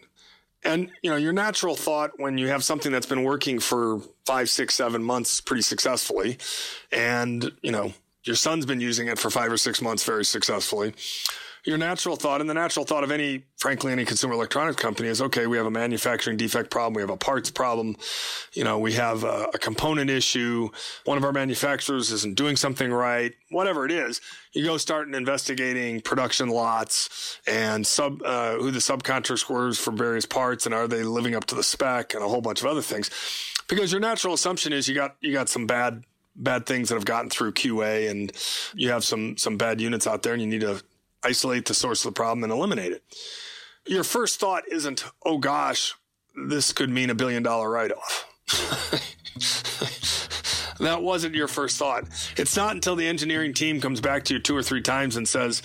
And 0.62 0.90
you 1.03 1.11
know, 1.11 1.16
your 1.16 1.33
natural 1.33 1.75
thought 1.75 2.19
when 2.19 2.37
you 2.37 2.49
have 2.49 2.62
something 2.62 2.93
that's 2.93 3.07
been 3.07 3.25
working 3.25 3.61
for 3.61 4.03
five, 4.27 4.51
six, 4.51 4.75
seven 4.75 5.03
months 5.03 5.40
pretty 5.40 5.62
successfully, 5.62 6.37
and 6.93 7.51
you 7.62 7.73
know, 7.73 7.95
your 8.25 8.37
son's 8.37 8.66
been 8.66 8.81
using 8.81 9.09
it 9.09 9.19
for 9.19 9.31
five 9.31 9.51
or 9.51 9.57
six 9.57 9.81
months 9.81 10.05
very 10.05 10.25
successfully. 10.25 10.93
Your 11.64 11.77
natural 11.77 12.16
thought, 12.16 12.40
and 12.40 12.49
the 12.49 12.55
natural 12.55 12.85
thought 12.85 13.05
of 13.05 13.11
any, 13.11 13.44
frankly, 13.59 13.92
any 13.92 14.05
consumer 14.05 14.35
electronics 14.35 14.81
company 14.81 15.09
is, 15.09 15.20
okay, 15.20 15.46
we 15.46 15.57
have 15.57 15.66
a 15.66 15.70
manufacturing 15.70 16.37
defect 16.37 16.70
problem. 16.70 16.94
We 16.94 17.03
have 17.03 17.11
a 17.11 17.16
parts 17.16 17.51
problem. 17.51 17.96
You 18.55 18.64
know, 18.64 18.79
we 18.79 18.94
have 18.94 19.25
a, 19.25 19.49
a 19.53 19.59
component 19.59 20.09
issue. 20.09 20.70
One 21.05 21.18
of 21.18 21.25
our 21.25 21.33
manufacturers 21.33 22.11
isn't 22.12 22.35
doing 22.35 22.57
something 22.57 22.90
right. 22.90 23.35
Whatever 23.51 23.85
it 23.85 23.92
is, 23.92 24.20
you 24.53 24.64
go 24.64 24.79
start 24.79 25.14
investigating 25.14 26.01
production 26.01 26.49
lots 26.49 27.38
and 27.46 27.87
sub, 27.87 28.23
uh, 28.25 28.55
who 28.55 28.70
the 28.70 28.79
subcontractors 28.79 29.49
were 29.49 29.73
for 29.73 29.90
various 29.90 30.27
parts 30.27 30.64
and 30.66 30.75
are 30.75 30.88
they 30.88 31.03
living 31.03 31.35
up 31.35 31.44
to 31.46 31.55
the 31.55 31.62
spec 31.62 32.14
and 32.14 32.23
a 32.23 32.29
whole 32.29 32.40
bunch 32.40 32.61
of 32.61 32.66
other 32.66 32.83
things. 32.83 33.11
Because 33.68 33.92
your 33.92 34.01
natural 34.01 34.35
assumption 34.35 34.73
is 34.73 34.88
you 34.88 34.94
got, 34.94 35.16
you 35.20 35.33
got 35.33 35.49
some 35.49 35.66
bad 35.66 36.05
bad 36.37 36.64
things 36.64 36.88
that 36.88 36.94
have 36.94 37.05
gotten 37.05 37.29
through 37.29 37.53
QA 37.53 38.11
and 38.11 38.33
you 38.75 38.90
have 38.90 39.05
some 39.05 39.37
some 39.37 39.57
bad 39.57 39.81
units 39.81 40.07
out 40.07 40.23
there 40.23 40.33
and 40.33 40.40
you 40.40 40.49
need 40.49 40.61
to 40.61 40.81
isolate 41.23 41.67
the 41.67 41.75
source 41.75 42.05
of 42.05 42.13
the 42.13 42.17
problem 42.17 42.45
and 42.45 42.53
eliminate 42.53 42.93
it. 42.93 43.03
Your 43.87 44.05
first 44.05 44.41
thought 44.41 44.65
isn't, 44.71 45.05
"Oh 45.25 45.39
gosh, 45.39 45.95
this 46.49 46.73
could 46.73 46.91
mean 46.91 47.11
a 47.11 47.15
billion 47.15 47.43
dollar 47.43 47.71
write 47.71 47.93
off." 47.93 48.27
that 50.81 51.03
wasn't 51.03 51.35
your 51.35 51.49
first 51.49 51.77
thought. 51.77 52.05
It's 52.37 52.57
not 52.57 52.75
until 52.75 52.97
the 52.97 53.07
engineering 53.07 53.55
team 53.55 53.81
comes 53.81 54.01
back 54.01 54.25
to 54.25 54.35
you 54.35 54.41
two 54.41 54.57
or 54.57 54.63
three 54.63 54.83
times 54.83 55.17
and 55.17 55.29
says, 55.29 55.63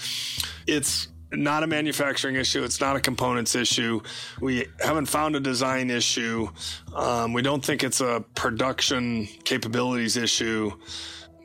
"It's 0.68 1.08
not 1.32 1.64
a 1.64 1.68
manufacturing 1.68 2.36
issue. 2.36 2.64
It's 2.64 2.80
not 2.80 2.96
a 2.96 3.00
components 3.00 3.56
issue. 3.56 4.02
We 4.40 4.68
haven't 4.80 5.08
found 5.08 5.36
a 5.36 5.40
design 5.40 5.90
issue. 5.90 6.50
Um, 6.94 7.34
we 7.34 7.42
don't 7.42 7.64
think 7.64 7.84
it's 7.84 8.02
a 8.02 8.24
production 8.36 9.28
capabilities 9.44 10.18
issue, 10.18 10.72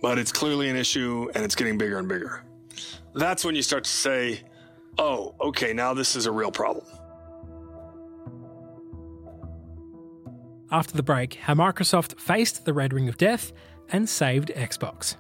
but 0.03 0.18
it's 0.18 0.33
clearly 0.33 0.68
an 0.68 0.77
issue 0.77 1.31
and 1.35 1.44
it's 1.44 1.55
getting 1.55 1.79
bigger 1.79 1.99
and 1.99 2.09
bigger. 2.09 2.44
That's 3.14 3.44
when 3.44 3.55
you 3.55 3.62
start 3.62 3.85
to 3.85 3.90
say, 3.90 4.40
oh, 4.99 5.35
okay, 5.40 5.73
now 5.73 5.94
this 5.94 6.16
is 6.16 6.27
a 6.27 6.33
real 6.33 6.51
problem. 6.53 6.87
After 10.70 10.96
the 10.96 11.03
break, 11.03 11.35
how 11.35 11.55
Microsoft 11.55 12.20
faced 12.20 12.64
the 12.64 12.73
Red 12.73 12.92
Ring 12.92 13.09
of 13.09 13.16
Death 13.16 13.53
and 13.88 14.09
saved 14.09 14.53
Xbox. 14.55 15.16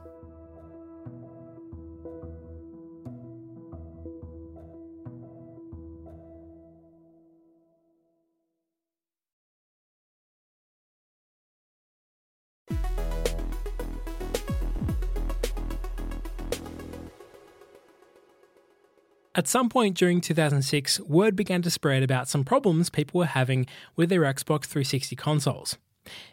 At 19.40 19.48
some 19.48 19.70
point 19.70 19.96
during 19.96 20.20
2006, 20.20 21.00
word 21.00 21.34
began 21.34 21.62
to 21.62 21.70
spread 21.70 22.02
about 22.02 22.28
some 22.28 22.44
problems 22.44 22.90
people 22.90 23.20
were 23.20 23.24
having 23.24 23.64
with 23.96 24.10
their 24.10 24.20
Xbox 24.20 24.66
360 24.66 25.16
consoles. 25.16 25.78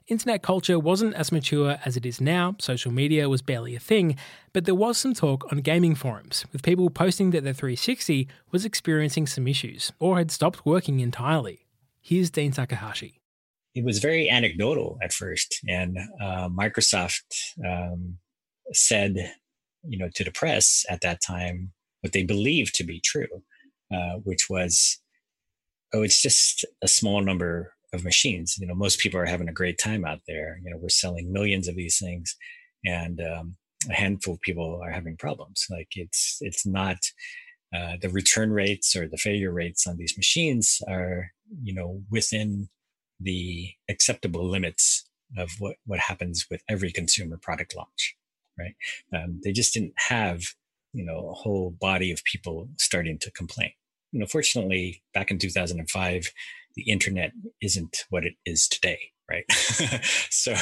Internet 0.08 0.42
culture 0.42 0.78
wasn't 0.78 1.14
as 1.14 1.32
mature 1.32 1.80
as 1.86 1.96
it 1.96 2.06
is 2.06 2.20
now, 2.20 2.58
social 2.60 2.92
media 2.92 3.30
was 3.30 3.42
barely 3.42 3.78
a 3.78 3.80
thing, 3.80 4.18
but 4.52 4.66
there 4.66 4.76
was 4.76 4.98
some 4.98 5.14
talk 5.14 5.50
on 5.50 5.60
gaming 5.60 5.96
forums, 5.96 6.46
with 6.52 6.64
people 6.64 6.90
posting 6.90 7.32
that 7.32 7.46
their 7.46 7.54
360 7.54 8.28
was 8.52 8.66
experiencing 8.66 9.26
some 9.26 9.48
issues 9.48 9.94
or 10.02 10.18
had 10.18 10.30
stopped 10.30 10.66
working 10.66 11.00
entirely. 11.00 11.66
Here's 12.02 12.30
Dean 12.30 12.52
Takahashi. 12.52 13.22
It 13.74 13.86
was 13.86 14.00
very 14.00 14.30
anecdotal 14.30 14.98
at 15.02 15.14
first, 15.14 15.62
and 15.66 15.98
uh, 16.22 16.50
Microsoft 16.50 17.24
um, 17.66 18.18
said, 18.74 19.32
you 19.88 19.98
know, 19.98 20.10
to 20.14 20.26
the 20.26 20.32
press 20.32 20.86
at 20.90 21.00
that 21.00 21.22
time, 21.22 21.72
what 22.02 22.14
they 22.14 22.24
believed 22.24 22.76
to 22.76 22.84
be 22.84 23.00
true, 23.00 23.44
uh, 23.94 24.16
which 24.24 24.50
was, 24.50 25.00
oh, 25.94 26.04
it's 26.04 26.22
just 26.22 26.66
a 26.82 26.88
small 26.88 27.22
number 27.22 27.74
of 27.94 28.04
machines. 28.04 28.58
You 28.58 28.68
know, 28.68 28.76
most 28.76 29.00
people 29.00 29.20
are 29.20 29.26
having 29.26 29.50
a 29.50 29.54
great 29.54 29.78
time 29.78 30.06
out 30.06 30.20
there. 30.28 30.60
You 30.64 30.72
know, 30.72 30.78
we're 30.78 30.90
selling 30.90 31.32
millions 31.32 31.68
of 31.68 31.76
these 31.76 32.00
things, 32.00 32.36
and 32.86 33.22
um, 33.22 33.56
a 33.90 33.94
handful 33.94 34.36
of 34.36 34.42
people 34.42 34.80
are 34.84 34.92
having 34.92 35.18
problems. 35.18 35.66
Like 35.70 35.90
it's 35.96 36.38
it's 36.42 36.66
not 36.66 36.98
uh, 37.76 37.94
the 38.02 38.10
return 38.10 38.52
rates 38.52 38.96
or 38.96 39.08
the 39.08 39.18
failure 39.18 39.52
rates 39.52 39.88
on 39.88 39.98
these 39.98 40.18
machines 40.18 40.82
are 40.88 41.32
you 41.64 41.74
know 41.74 42.02
within 42.10 42.70
the 43.20 43.72
acceptable 43.90 44.48
limits 44.48 45.08
of 45.38 45.52
what 45.60 45.76
what 45.86 46.00
happens 46.00 46.46
with 46.50 46.62
every 46.70 46.92
consumer 46.92 47.38
product 47.42 47.76
launch. 47.76 48.16
Right? 48.58 48.76
Um, 49.14 49.40
they 49.44 49.52
just 49.52 49.74
didn't 49.74 49.94
have 49.98 50.42
you 50.94 51.06
know 51.06 51.30
a 51.30 51.34
whole 51.34 51.72
body 51.72 52.12
of 52.12 52.24
people 52.24 52.70
starting 52.78 53.18
to 53.20 53.32
complain. 53.32 53.72
You 54.12 54.20
know 54.20 54.26
fortunately 54.26 55.04
back 55.14 55.32
in 55.32 55.38
2005 55.38 56.32
the 56.76 56.84
internet 56.84 57.32
isn't 57.62 58.06
what 58.10 58.26
it 58.26 58.36
is 58.46 58.68
today 58.68 59.00
right? 59.30 59.46
So 60.30 60.56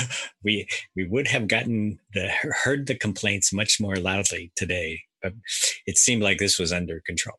we 0.44 0.68
we 0.96 1.06
would 1.08 1.28
have 1.28 1.48
gotten 1.48 2.00
the 2.14 2.30
heard 2.64 2.88
the 2.88 2.96
complaints 2.96 3.54
much 3.54 3.80
more 3.80 3.96
loudly 3.98 4.52
today 4.56 5.02
but 5.22 5.34
it 5.86 5.98
seemed 5.98 6.24
like 6.24 6.40
this 6.40 6.58
was 6.58 6.72
under 6.72 7.02
control 7.06 7.38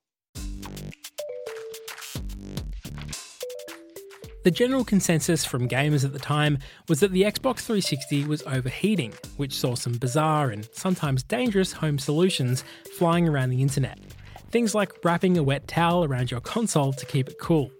The 4.46 4.52
general 4.52 4.84
consensus 4.84 5.44
from 5.44 5.68
gamers 5.68 6.04
at 6.04 6.12
the 6.12 6.20
time 6.20 6.58
was 6.88 7.00
that 7.00 7.10
the 7.10 7.22
Xbox 7.22 7.62
360 7.62 8.26
was 8.26 8.44
overheating, 8.44 9.12
which 9.38 9.52
saw 9.52 9.74
some 9.74 9.94
bizarre 9.94 10.50
and 10.50 10.68
sometimes 10.72 11.24
dangerous 11.24 11.72
home 11.72 11.98
solutions 11.98 12.62
flying 12.96 13.28
around 13.28 13.50
the 13.50 13.60
internet. 13.60 13.98
Things 14.52 14.72
like 14.72 14.92
wrapping 15.02 15.36
a 15.36 15.42
wet 15.42 15.66
towel 15.66 16.04
around 16.04 16.30
your 16.30 16.38
console 16.38 16.92
to 16.92 17.04
keep 17.06 17.26
it 17.26 17.40
cool. 17.40 17.72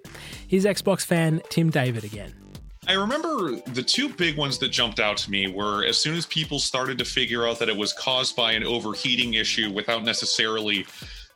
Here's 0.49 0.65
Xbox 0.65 1.07
fan 1.07 1.41
Tim 1.51 1.71
David 1.71 2.03
again. 2.03 2.35
I 2.89 2.95
remember 2.95 3.61
the 3.69 3.85
two 3.85 4.09
big 4.09 4.37
ones 4.37 4.59
that 4.59 4.71
jumped 4.71 4.99
out 4.99 5.19
to 5.19 5.31
me 5.31 5.47
were 5.47 5.85
as 5.85 5.99
soon 5.99 6.17
as 6.17 6.27
people 6.27 6.59
started 6.59 6.99
to 6.99 7.05
figure 7.05 7.47
out 7.47 7.61
that 7.61 7.69
it 7.69 7.77
was 7.77 7.93
caused 7.93 8.35
by 8.35 8.51
an 8.51 8.65
overheating 8.65 9.35
issue 9.35 9.71
without 9.71 10.03
necessarily 10.03 10.85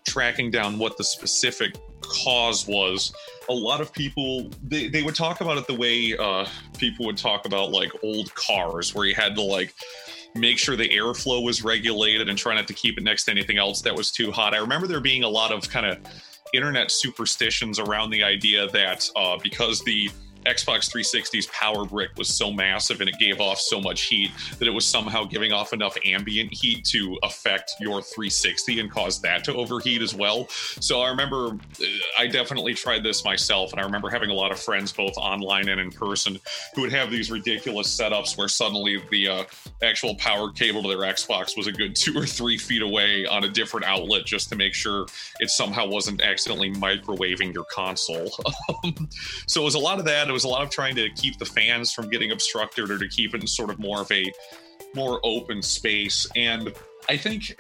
tracking 0.09 0.51
down 0.51 0.77
what 0.77 0.97
the 0.97 1.05
specific 1.05 1.77
cause 2.25 2.67
was 2.67 3.13
a 3.49 3.53
lot 3.53 3.81
of 3.81 3.93
people 3.93 4.51
they, 4.65 4.89
they 4.89 5.03
would 5.03 5.15
talk 5.15 5.41
about 5.41 5.57
it 5.57 5.67
the 5.67 5.75
way 5.75 6.17
uh, 6.19 6.47
people 6.79 7.07
would 7.07 7.17
talk 7.17 7.47
about 7.47 7.71
like 7.71 7.91
old 8.03 8.35
cars 8.35 8.95
where 8.95 9.07
you 9.07 9.15
had 9.15 9.35
to 9.35 9.43
like 9.43 9.75
make 10.35 10.59
sure 10.59 10.77
the 10.77 10.89
airflow 10.89 11.43
was 11.43 11.65
regulated 11.65 12.29
and 12.29 12.39
try 12.39 12.55
not 12.55 12.69
to 12.69 12.75
keep 12.75 12.99
it 12.99 13.05
next 13.05 13.25
to 13.25 13.31
anything 13.31 13.59
else 13.59 13.83
that 13.83 13.95
was 13.95 14.11
too 14.13 14.31
hot. 14.31 14.55
I 14.55 14.59
remember 14.59 14.87
there 14.87 15.01
being 15.01 15.25
a 15.25 15.29
lot 15.29 15.53
of 15.53 15.69
kind 15.69 15.87
of 15.87 15.99
internet 16.55 16.91
superstitions 16.91 17.79
around 17.79 18.11
the 18.11 18.23
idea 18.23 18.69
that 18.69 19.09
uh, 19.17 19.39
because 19.43 19.81
the 19.81 20.11
Xbox 20.47 20.91
360's 20.91 21.47
power 21.47 21.85
brick 21.85 22.11
was 22.17 22.29
so 22.29 22.51
massive 22.51 23.01
and 23.01 23.09
it 23.09 23.17
gave 23.19 23.41
off 23.41 23.59
so 23.59 23.81
much 23.81 24.03
heat 24.03 24.31
that 24.59 24.67
it 24.67 24.71
was 24.71 24.87
somehow 24.87 25.25
giving 25.25 25.53
off 25.53 25.73
enough 25.73 25.97
ambient 26.05 26.53
heat 26.53 26.85
to 26.87 27.19
affect 27.23 27.75
your 27.81 28.03
360 28.03 28.81
and 28.81 28.91
cause 28.91 29.21
that 29.21 29.45
to 29.45 29.55
overheat 29.55 30.03
as 30.03 30.15
well. 30.15 30.47
So 30.49 31.01
I 31.01 31.11
remember 31.11 31.49
uh, 31.49 31.85
I 32.19 32.27
definitely 32.27 32.75
tried 32.75 33.03
this 33.03 33.25
myself, 33.25 33.73
and 33.73 33.81
I 33.81 33.85
remember 33.85 34.09
having 34.09 34.31
a 34.31 34.35
lot 34.35 34.51
of 34.51 34.59
friends, 34.59 34.93
both 34.93 35.17
online 35.17 35.69
and 35.69 35.81
in 35.81 35.91
person, 35.91 36.39
who 36.75 36.83
would 36.83 36.93
have 36.93 37.11
these 37.11 37.31
ridiculous 37.31 37.95
setups 37.95 38.39
where 38.39 38.49
suddenly 38.49 39.03
the 39.11 39.29
uh, 39.29 39.45
actual 39.83 40.15
power 40.17 40.51
cable 40.51 40.83
to 40.83 40.89
their 40.89 40.99
Xbox 40.99 41.57
was 41.57 41.67
a 41.67 41.73
good 41.73 41.95
two 41.95 42.17
or 42.17 42.27
three 42.27 42.57
feet 42.57 42.83
away 42.83 43.27
on 43.27 43.45
a 43.45 43.49
different 43.49 43.87
outlet 43.87 44.25
just 44.25 44.49
to 44.49 44.57
make 44.57 44.75
sure 44.75 45.07
it 45.41 45.51
somehow 45.51 45.87
wasn't 45.87 46.21
accidentally 46.23 46.73
microwaving 46.73 47.53
your 47.53 47.65
console. 47.65 48.31
so 49.47 49.63
it 49.63 49.65
was 49.65 49.75
a 49.75 49.79
lot 49.79 49.99
of 49.99 50.05
that 50.05 50.30
it 50.31 50.33
was 50.33 50.45
a 50.45 50.49
lot 50.49 50.63
of 50.63 50.71
trying 50.71 50.95
to 50.97 51.11
keep 51.11 51.39
the 51.39 51.45
fans 51.45 51.93
from 51.93 52.09
getting 52.09 52.31
obstructed 52.31 52.91
or 52.91 52.99
to 52.99 53.09
keep 53.09 53.35
it 53.35 53.41
in 53.41 53.47
sort 53.47 53.71
of 53.71 53.79
more 53.79 54.01
of 54.01 54.11
a 54.11 54.33
more 54.95 55.21
open 55.25 55.61
space. 55.61 56.27
And 56.37 56.73
I 57.09 57.17
think 57.17 57.57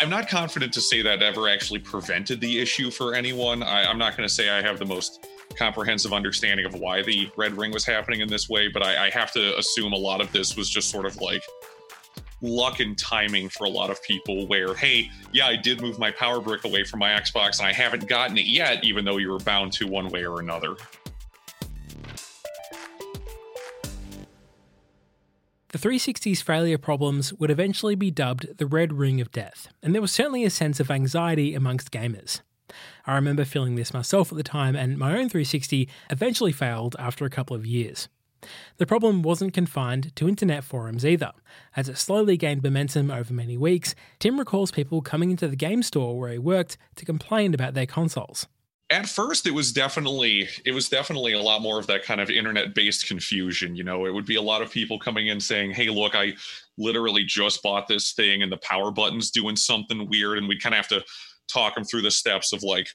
I'm 0.00 0.10
not 0.10 0.28
confident 0.28 0.72
to 0.74 0.80
say 0.80 1.02
that 1.02 1.22
ever 1.22 1.48
actually 1.48 1.80
prevented 1.80 2.40
the 2.40 2.60
issue 2.60 2.90
for 2.90 3.14
anyone. 3.14 3.62
I, 3.62 3.90
am 3.90 3.98
not 3.98 4.16
going 4.16 4.28
to 4.28 4.34
say 4.34 4.48
I 4.48 4.62
have 4.62 4.78
the 4.78 4.86
most 4.86 5.26
comprehensive 5.56 6.12
understanding 6.12 6.66
of 6.66 6.74
why 6.74 7.02
the 7.02 7.30
red 7.36 7.56
ring 7.56 7.72
was 7.72 7.84
happening 7.84 8.20
in 8.20 8.28
this 8.28 8.48
way, 8.48 8.68
but 8.68 8.82
I, 8.82 9.06
I 9.06 9.10
have 9.10 9.30
to 9.32 9.56
assume 9.58 9.92
a 9.92 9.98
lot 9.98 10.20
of 10.20 10.32
this 10.32 10.56
was 10.56 10.68
just 10.68 10.90
sort 10.90 11.06
of 11.06 11.16
like 11.20 11.42
luck 12.40 12.80
and 12.80 12.98
timing 12.98 13.48
for 13.48 13.64
a 13.64 13.70
lot 13.70 13.90
of 13.90 14.02
people 14.02 14.46
where 14.48 14.74
hey 14.74 15.10
yeah 15.32 15.46
i 15.46 15.56
did 15.56 15.80
move 15.80 15.98
my 15.98 16.10
power 16.10 16.40
brick 16.40 16.64
away 16.64 16.84
from 16.84 17.00
my 17.00 17.08
xbox 17.12 17.58
and 17.58 17.66
i 17.66 17.72
haven't 17.72 18.06
gotten 18.06 18.36
it 18.36 18.44
yet 18.44 18.84
even 18.84 19.02
though 19.02 19.16
you 19.16 19.30
were 19.30 19.38
bound 19.38 19.72
to 19.72 19.86
one 19.86 20.10
way 20.10 20.26
or 20.26 20.40
another 20.40 20.76
The 25.74 25.88
360's 25.88 26.40
failure 26.40 26.78
problems 26.78 27.32
would 27.32 27.50
eventually 27.50 27.96
be 27.96 28.12
dubbed 28.12 28.58
the 28.58 28.64
Red 28.64 28.92
Ring 28.92 29.20
of 29.20 29.32
Death, 29.32 29.66
and 29.82 29.92
there 29.92 30.00
was 30.00 30.12
certainly 30.12 30.44
a 30.44 30.48
sense 30.48 30.78
of 30.78 30.88
anxiety 30.88 31.52
amongst 31.52 31.90
gamers. 31.90 32.42
I 33.06 33.16
remember 33.16 33.44
feeling 33.44 33.74
this 33.74 33.92
myself 33.92 34.30
at 34.30 34.38
the 34.38 34.44
time, 34.44 34.76
and 34.76 34.96
my 34.96 35.08
own 35.08 35.28
360 35.28 35.88
eventually 36.10 36.52
failed 36.52 36.94
after 36.96 37.24
a 37.24 37.28
couple 37.28 37.56
of 37.56 37.66
years. 37.66 38.08
The 38.76 38.86
problem 38.86 39.22
wasn't 39.22 39.52
confined 39.52 40.14
to 40.14 40.28
internet 40.28 40.62
forums 40.62 41.04
either. 41.04 41.32
As 41.74 41.88
it 41.88 41.98
slowly 41.98 42.36
gained 42.36 42.62
momentum 42.62 43.10
over 43.10 43.34
many 43.34 43.56
weeks, 43.58 43.96
Tim 44.20 44.38
recalls 44.38 44.70
people 44.70 45.02
coming 45.02 45.32
into 45.32 45.48
the 45.48 45.56
game 45.56 45.82
store 45.82 46.16
where 46.16 46.30
he 46.30 46.38
worked 46.38 46.78
to 46.94 47.04
complain 47.04 47.52
about 47.52 47.74
their 47.74 47.84
consoles 47.84 48.46
at 48.90 49.08
first 49.08 49.46
it 49.46 49.52
was 49.52 49.72
definitely 49.72 50.48
it 50.64 50.72
was 50.72 50.88
definitely 50.88 51.32
a 51.32 51.40
lot 51.40 51.62
more 51.62 51.78
of 51.78 51.86
that 51.86 52.04
kind 52.04 52.20
of 52.20 52.28
internet 52.28 52.74
based 52.74 53.06
confusion 53.06 53.74
you 53.74 53.84
know? 53.84 54.06
It 54.06 54.12
would 54.12 54.26
be 54.26 54.36
a 54.36 54.42
lot 54.42 54.62
of 54.62 54.70
people 54.70 54.98
coming 54.98 55.28
in 55.28 55.40
saying 55.40 55.70
hey 55.72 55.88
look 55.88 56.14
i 56.14 56.34
literally 56.76 57.24
just 57.24 57.62
bought 57.62 57.88
this 57.88 58.12
thing 58.12 58.42
and 58.42 58.52
the 58.52 58.58
power 58.58 58.90
button's 58.90 59.30
doing 59.30 59.56
something 59.56 60.08
weird 60.08 60.38
and 60.38 60.48
we 60.48 60.58
kind 60.58 60.74
of 60.74 60.78
have 60.78 60.88
to 60.88 61.04
talk 61.48 61.74
them 61.74 61.84
through 61.84 62.02
the 62.02 62.10
steps 62.10 62.52
of 62.52 62.62
like 62.62 62.88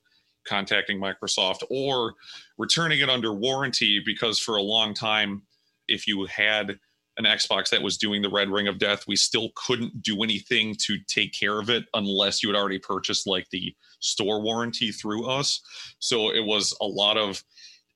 contacting 0.48 1.00
microsoft 1.00 1.64
or 1.70 2.14
returning 2.58 3.00
it 3.00 3.10
under 3.10 3.34
warranty 3.34 4.02
because 4.06 4.40
for 4.40 4.56
a 4.56 4.62
long 4.62 4.94
time 4.94 5.42
if 5.88 6.08
you 6.08 6.26
had 6.26 6.80
an 7.20 7.26
Xbox 7.26 7.70
that 7.70 7.84
was 7.84 7.98
doing 7.98 8.22
the 8.22 8.30
red 8.30 8.50
ring 8.50 8.68
of 8.68 8.80
death, 8.80 9.04
we 9.08 9.16
still 9.16 9.50
couldn't 9.56 10.02
do 10.02 10.24
anything 10.24 10.74
to 10.86 10.98
take 11.08 11.34
care 11.38 11.60
of 11.60 11.70
it 11.70 11.84
unless 11.94 12.42
you 12.42 12.50
had 12.50 12.56
already 12.56 12.80
purchased 12.80 13.28
like 13.28 13.46
the 13.52 13.76
store 14.00 14.42
warranty 14.42 14.92
through 14.92 15.28
us. 15.28 15.62
So 16.00 16.34
it 16.34 16.46
was 16.46 16.76
a 16.82 16.86
lot 16.86 17.18
of 17.18 17.44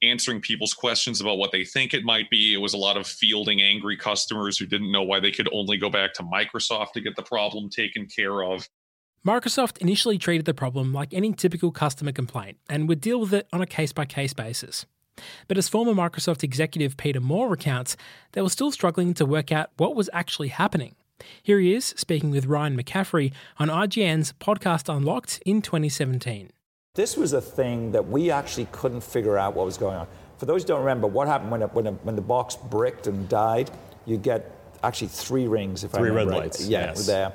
answering 0.03 0.41
people's 0.41 0.73
questions 0.73 1.21
about 1.21 1.37
what 1.37 1.53
they 1.53 1.63
think 1.63 1.93
it 1.93 2.03
might 2.03 2.29
be. 2.29 2.53
It 2.53 2.57
was 2.57 2.73
a 2.73 2.77
lot 2.77 2.97
of 2.97 3.07
fielding 3.07 3.61
angry 3.61 3.95
customers 3.95 4.57
who 4.57 4.65
didn't 4.65 4.91
know 4.91 5.03
why 5.03 5.21
they 5.21 5.31
could 5.31 5.47
only 5.53 5.77
go 5.77 5.89
back 5.89 6.13
to 6.15 6.23
Microsoft 6.23 6.91
to 6.91 7.01
get 7.01 7.15
the 7.15 7.23
problem 7.23 7.69
taken 7.69 8.05
care 8.05 8.43
of. 8.43 8.67
Microsoft 9.25 9.77
initially 9.77 10.17
treated 10.17 10.45
the 10.45 10.53
problem 10.53 10.91
like 10.91 11.13
any 11.13 11.31
typical 11.31 11.71
customer 11.71 12.11
complaint 12.11 12.57
and 12.67 12.89
would 12.89 12.99
deal 12.99 13.21
with 13.21 13.33
it 13.33 13.47
on 13.53 13.61
a 13.61 13.65
case 13.65 13.93
by 13.93 14.03
case 14.03 14.33
basis. 14.33 14.85
But 15.47 15.57
as 15.57 15.69
former 15.69 15.93
Microsoft 15.93 16.43
executive 16.43 16.97
Peter 16.97 17.19
Moore 17.19 17.49
recounts, 17.49 17.95
they 18.31 18.41
were 18.41 18.49
still 18.49 18.71
struggling 18.71 19.13
to 19.15 19.25
work 19.25 19.51
out 19.51 19.69
what 19.77 19.95
was 19.95 20.09
actually 20.13 20.49
happening. 20.49 20.95
Here 21.41 21.59
he 21.59 21.73
is 21.73 21.93
speaking 21.97 22.31
with 22.31 22.45
Ryan 22.45 22.77
McCaffrey 22.77 23.31
on 23.57 23.69
IGN's 23.69 24.33
podcast 24.33 24.93
Unlocked 24.93 25.41
in 25.45 25.61
2017. 25.61 26.51
This 26.95 27.17
was 27.17 27.33
a 27.33 27.41
thing 27.41 27.91
that 27.91 28.07
we 28.07 28.29
actually 28.29 28.67
couldn't 28.71 29.01
figure 29.01 29.37
out 29.37 29.55
what 29.55 29.65
was 29.65 29.77
going 29.77 29.97
on. 29.97 30.07
For 30.37 30.45
those 30.45 30.63
who 30.63 30.69
don't 30.69 30.81
remember, 30.81 31.07
what 31.07 31.27
happened 31.27 31.51
when, 31.51 31.61
it, 31.61 31.73
when, 31.73 31.87
it, 31.87 31.93
when 32.03 32.15
the 32.15 32.21
box 32.21 32.55
bricked 32.55 33.07
and 33.07 33.27
died, 33.29 33.71
you 34.05 34.17
get 34.17 34.51
actually 34.83 35.07
three 35.07 35.47
rings, 35.47 35.83
if 35.83 35.91
three 35.91 35.99
I 35.99 36.03
remember 36.03 36.31
red 36.31 36.37
right. 36.37 36.43
lights. 36.43 36.67
Yeah, 36.67 36.87
yes. 36.87 37.05
there. 37.05 37.33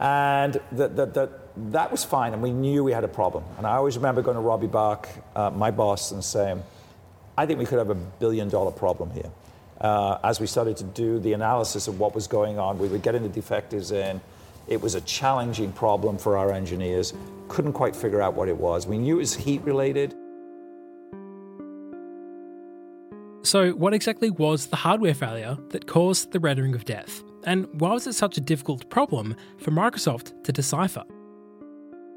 And 0.00 0.54
the, 0.70 0.88
the, 0.88 1.06
the, 1.06 1.30
that 1.70 1.90
was 1.90 2.04
fine, 2.04 2.32
and 2.32 2.40
we 2.40 2.52
knew 2.52 2.84
we 2.84 2.92
had 2.92 3.04
a 3.04 3.08
problem. 3.08 3.44
And 3.56 3.66
I 3.66 3.74
always 3.74 3.96
remember 3.96 4.22
going 4.22 4.36
to 4.36 4.40
Robbie 4.40 4.68
Bach, 4.68 5.08
uh, 5.34 5.50
my 5.50 5.70
boss, 5.70 6.12
and 6.12 6.24
saying, 6.24 6.62
I 7.38 7.46
think 7.46 7.60
we 7.60 7.66
could 7.66 7.78
have 7.78 7.90
a 7.90 7.94
billion 7.94 8.48
dollar 8.48 8.72
problem 8.72 9.12
here. 9.12 9.30
Uh, 9.80 10.18
as 10.24 10.40
we 10.40 10.48
started 10.48 10.76
to 10.78 10.82
do 10.82 11.20
the 11.20 11.34
analysis 11.34 11.86
of 11.86 12.00
what 12.00 12.12
was 12.12 12.26
going 12.26 12.58
on, 12.58 12.80
we 12.80 12.88
were 12.88 12.98
getting 12.98 13.22
the 13.22 13.28
defectives 13.28 13.92
in. 13.92 14.20
It 14.66 14.80
was 14.80 14.96
a 14.96 15.00
challenging 15.02 15.70
problem 15.70 16.18
for 16.18 16.36
our 16.36 16.50
engineers. 16.50 17.14
Couldn't 17.46 17.74
quite 17.74 17.94
figure 17.94 18.20
out 18.20 18.34
what 18.34 18.48
it 18.48 18.56
was. 18.56 18.88
We 18.88 18.98
knew 18.98 19.14
it 19.14 19.18
was 19.18 19.34
heat 19.36 19.62
related. 19.62 20.16
So, 23.44 23.70
what 23.70 23.94
exactly 23.94 24.30
was 24.30 24.66
the 24.66 24.76
hardware 24.76 25.14
failure 25.14 25.56
that 25.68 25.86
caused 25.86 26.32
the 26.32 26.40
Red 26.40 26.58
Ring 26.58 26.74
of 26.74 26.84
Death? 26.86 27.22
And 27.44 27.68
why 27.80 27.92
was 27.92 28.08
it 28.08 28.14
such 28.14 28.36
a 28.36 28.40
difficult 28.40 28.90
problem 28.90 29.36
for 29.58 29.70
Microsoft 29.70 30.42
to 30.42 30.50
decipher? 30.50 31.04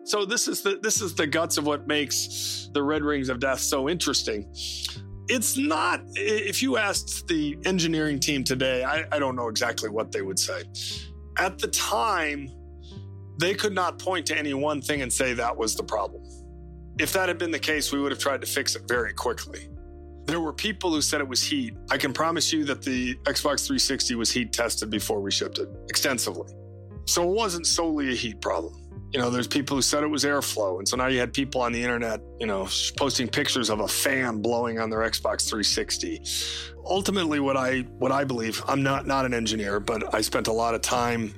So 0.04 0.26
this 0.26 0.48
is 0.48 0.64
the 0.64 0.80
this 0.82 1.00
is 1.00 1.14
the 1.14 1.28
guts 1.28 1.60
of 1.60 1.68
what 1.68 1.88
makes 1.88 2.70
the 2.74 2.82
Red 2.82 3.04
Rings 3.04 3.30
of 3.30 3.40
Death 3.40 3.60
so 3.60 3.88
interesting 3.88 4.48
it's 5.32 5.58
not 5.58 6.02
if 6.16 6.62
you 6.62 6.78
asked 6.78 7.26
the 7.28 7.58
engineering 7.64 8.20
team 8.20 8.44
today 8.44 8.84
I, 8.84 9.06
I, 9.14 9.18
don't 9.18 9.38
know 9.38 9.48
exactly 9.48 9.90
what 9.90 10.12
they 10.12 10.22
would 10.22 10.38
say. 10.38 10.64
At 11.38 11.58
the 11.58 11.70
time 11.70 12.50
they 13.38 13.54
could 13.54 13.74
not 13.74 13.98
point 13.98 14.26
to 14.28 14.38
any 14.38 14.54
one 14.54 14.82
thing 14.82 15.02
and 15.02 15.12
say 15.12 15.34
that 15.34 15.56
was 15.56 15.76
the 15.76 15.84
problem. 15.84 16.22
If 17.00 17.14
that 17.14 17.30
had 17.30 17.38
been 17.38 17.52
the 17.52 17.60
case 17.60 17.94
we 17.94 18.02
would 18.02 18.12
have 18.12 18.20
tried 18.20 18.42
to 18.42 18.48
fix 18.48 18.76
it 18.76 18.84
very 18.88 19.14
quickly. 19.14 19.70
There 20.26 20.42
were 20.42 20.54
people 20.54 20.92
who 20.92 21.02
said 21.02 21.22
it 21.22 21.28
was 21.28 21.42
heat. 21.42 21.76
I 21.90 21.98
can 21.98 22.12
promise 22.12 22.52
you 22.52 22.66
that 22.66 22.82
the 22.82 23.16
xbox 23.24 23.66
360 23.66 24.16
was 24.16 24.32
heat 24.32 24.52
tested 24.52 24.90
before 24.90 25.22
we 25.22 25.32
shipped 25.32 25.60
it 25.60 25.70
extensively. 25.88 26.54
So 27.06 27.24
it 27.24 27.34
wasn't 27.34 27.66
solely 27.66 28.10
a 28.10 28.16
heat 28.16 28.42
problem 28.42 28.81
you 29.12 29.20
know, 29.20 29.30
there's 29.30 29.48
people 29.48 29.76
who 29.76 29.82
said 29.82 30.04
it 30.04 30.08
was 30.08 30.24
airflow. 30.24 30.80
And 30.80 30.88
so 30.88 30.96
now 30.96 31.08
you 31.08 31.20
had 31.20 31.34
people 31.34 31.62
on 31.62 31.74
the 31.74 31.84
internet, 31.84 32.22
you 32.40 32.48
know, 32.48 32.68
posting 32.96 33.28
pictures 33.28 33.70
of 33.70 33.82
a 33.82 33.88
fan 33.88 34.42
blowing 34.42 34.80
on 34.80 34.90
their 34.90 35.00
Xbox 35.00 35.48
360. 35.50 36.22
Ultimately, 36.86 37.40
what 37.40 37.58
I 37.58 37.82
what 38.00 38.12
I 38.12 38.24
believe, 38.24 38.64
I'm 38.68 38.84
not 38.84 39.06
not 39.06 39.26
an 39.26 39.34
engineer, 39.34 39.80
but 39.80 40.16
I 40.16 40.22
spent 40.22 40.48
a 40.48 40.54
lot 40.54 40.76
of 40.76 40.82
time 40.82 41.34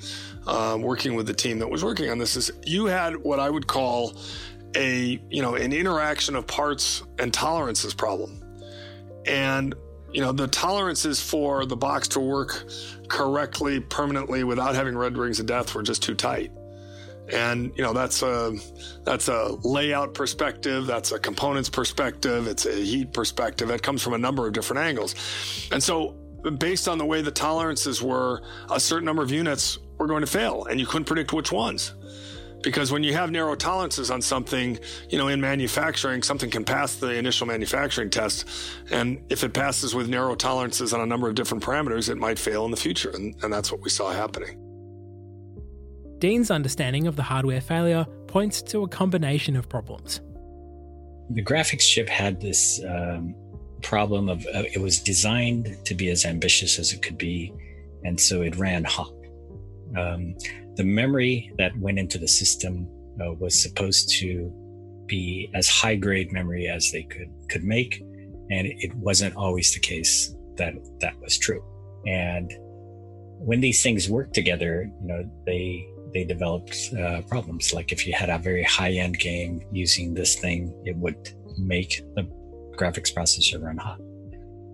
uh, 0.45 0.77
working 0.79 1.15
with 1.15 1.25
the 1.25 1.33
team 1.33 1.59
that 1.59 1.69
was 1.69 1.83
working 1.83 2.09
on 2.11 2.19
this. 2.19 2.35
Is 2.35 2.51
you 2.63 2.85
had 2.85 3.17
what 3.17 3.39
I 3.39 3.49
would 3.49 3.65
call 3.65 4.13
a 4.75 5.19
you 5.29 5.41
know 5.41 5.55
an 5.55 5.73
interaction 5.73 6.35
of 6.35 6.45
parts 6.45 7.03
and 7.19 7.33
tolerances 7.33 7.93
problem, 7.93 8.41
and 9.25 9.73
you 10.13 10.21
know 10.21 10.31
the 10.31 10.47
tolerances 10.47 11.19
for 11.19 11.65
the 11.65 11.75
box 11.75 12.07
to 12.09 12.19
work 12.19 12.65
correctly 13.09 13.79
permanently 13.79 14.43
without 14.43 14.75
having 14.75 14.95
red 14.95 15.17
rings 15.17 15.39
of 15.39 15.47
death 15.47 15.75
were 15.75 15.83
just 15.83 16.01
too 16.01 16.15
tight 16.15 16.51
and 17.31 17.71
you 17.75 17.83
know 17.83 17.93
that's 17.93 18.21
a 18.21 18.53
that's 19.03 19.29
a 19.29 19.57
layout 19.63 20.13
perspective 20.13 20.85
that's 20.85 21.13
a 21.13 21.19
components 21.19 21.69
perspective 21.69 22.47
it's 22.47 22.65
a 22.65 22.73
heat 22.73 23.13
perspective. 23.13 23.69
It 23.69 23.81
comes 23.81 24.01
from 24.01 24.13
a 24.13 24.17
number 24.17 24.47
of 24.47 24.53
different 24.53 24.81
angles. 24.81 25.15
And 25.71 25.81
so 25.81 26.15
based 26.57 26.87
on 26.87 26.97
the 26.97 27.05
way 27.05 27.21
the 27.21 27.31
tolerances 27.31 28.01
were 28.01 28.41
a 28.69 28.79
certain 28.79 29.05
number 29.05 29.23
of 29.23 29.31
units 29.31 29.79
were 29.97 30.07
going 30.07 30.21
to 30.21 30.27
fail 30.27 30.65
and 30.69 30.79
you 30.79 30.85
couldn't 30.85 31.05
predict 31.05 31.33
which 31.33 31.51
ones. 31.51 31.93
Because 32.61 32.93
when 32.93 33.03
you 33.03 33.13
have 33.13 33.29
narrow 33.29 33.55
tolerances 33.55 34.09
on 34.09 34.21
something 34.21 34.79
you 35.09 35.17
know 35.17 35.27
in 35.27 35.41
manufacturing 35.41 36.23
something 36.23 36.49
can 36.49 36.63
pass 36.63 36.95
the 36.95 37.09
initial 37.09 37.45
manufacturing 37.45 38.09
test 38.09 38.47
and 38.89 39.21
if 39.29 39.43
it 39.43 39.53
passes 39.53 39.93
with 39.93 40.07
narrow 40.07 40.35
tolerances 40.35 40.93
on 40.93 41.01
a 41.01 41.05
number 41.05 41.27
of 41.27 41.35
different 41.35 41.61
parameters 41.61 42.09
it 42.09 42.17
might 42.17 42.39
fail 42.39 42.63
in 42.63 42.71
the 42.71 42.77
future 42.77 43.09
and, 43.09 43.35
and 43.43 43.51
that's 43.51 43.69
what 43.69 43.81
we 43.81 43.89
saw 43.89 44.11
happening 44.11 44.62
Dean's 46.23 46.49
understanding 46.49 47.05
of 47.05 47.17
the 47.17 47.21
hardware 47.21 47.59
failure 47.59 48.05
points 48.27 48.61
to 48.61 48.83
a 48.83 48.87
combination 48.87 49.57
of 49.57 49.67
problems. 49.67 50.21
The 51.31 51.43
graphics 51.43 51.81
chip 51.81 52.07
had 52.07 52.39
this 52.39 52.81
um, 52.87 53.35
problem 53.81 54.29
of 54.29 54.45
uh, 54.55 54.63
it 54.73 54.79
was 54.79 55.01
designed 55.01 55.75
to 55.83 55.93
be 55.93 56.09
as 56.11 56.23
ambitious 56.23 56.79
as 56.79 56.93
it 56.93 57.01
could 57.01 57.17
be, 57.17 57.53
and 58.05 58.17
so 58.17 58.41
it 58.41 58.55
ran 58.55 58.85
hot. 58.85 59.11
Um, 59.97 60.37
the 60.75 60.85
memory 60.85 61.51
that 61.57 61.77
went 61.77 61.99
into 61.99 62.17
the 62.17 62.29
system 62.29 62.87
uh, 63.19 63.33
was 63.33 63.61
supposed 63.61 64.07
to 64.21 64.49
be 65.07 65.51
as 65.53 65.67
high 65.67 65.97
grade 65.97 66.31
memory 66.31 66.69
as 66.69 66.89
they 66.93 67.03
could 67.03 67.33
could 67.49 67.65
make, 67.65 67.99
and 68.49 68.67
it 68.67 68.95
wasn't 68.95 69.35
always 69.35 69.73
the 69.73 69.81
case 69.81 70.33
that 70.55 70.73
that 71.01 71.19
was 71.19 71.37
true. 71.37 71.61
And 72.07 72.49
when 73.39 73.59
these 73.59 73.83
things 73.83 74.09
work 74.09 74.31
together, 74.31 74.89
you 75.01 75.07
know, 75.07 75.29
they 75.45 75.85
they 76.13 76.23
developed 76.23 76.93
uh, 76.99 77.21
problems. 77.23 77.73
Like 77.73 77.91
if 77.91 78.05
you 78.05 78.13
had 78.13 78.29
a 78.29 78.37
very 78.37 78.63
high 78.63 78.91
end 78.91 79.19
game 79.19 79.63
using 79.71 80.13
this 80.13 80.35
thing, 80.35 80.73
it 80.85 80.95
would 80.97 81.33
make 81.57 82.01
the 82.15 82.23
graphics 82.77 83.13
processor 83.13 83.61
run 83.61 83.77
hot. 83.77 83.99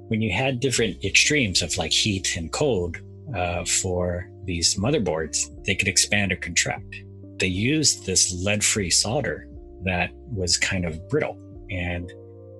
When 0.09 0.21
you 0.21 0.31
had 0.31 0.59
different 0.59 1.03
extremes 1.03 1.61
of 1.61 1.77
like 1.77 1.91
heat 1.91 2.35
and 2.35 2.51
cold 2.51 2.97
uh, 3.35 3.63
for 3.65 4.29
these 4.45 4.75
motherboards, 4.75 5.37
they 5.65 5.75
could 5.75 5.87
expand 5.87 6.31
or 6.31 6.37
contract. 6.37 6.95
They 7.37 7.47
used 7.47 8.05
this 8.05 8.33
lead 8.43 8.63
free 8.63 8.89
solder 8.89 9.47
that 9.83 10.11
was 10.31 10.57
kind 10.57 10.85
of 10.85 11.07
brittle. 11.09 11.37
And 11.69 12.11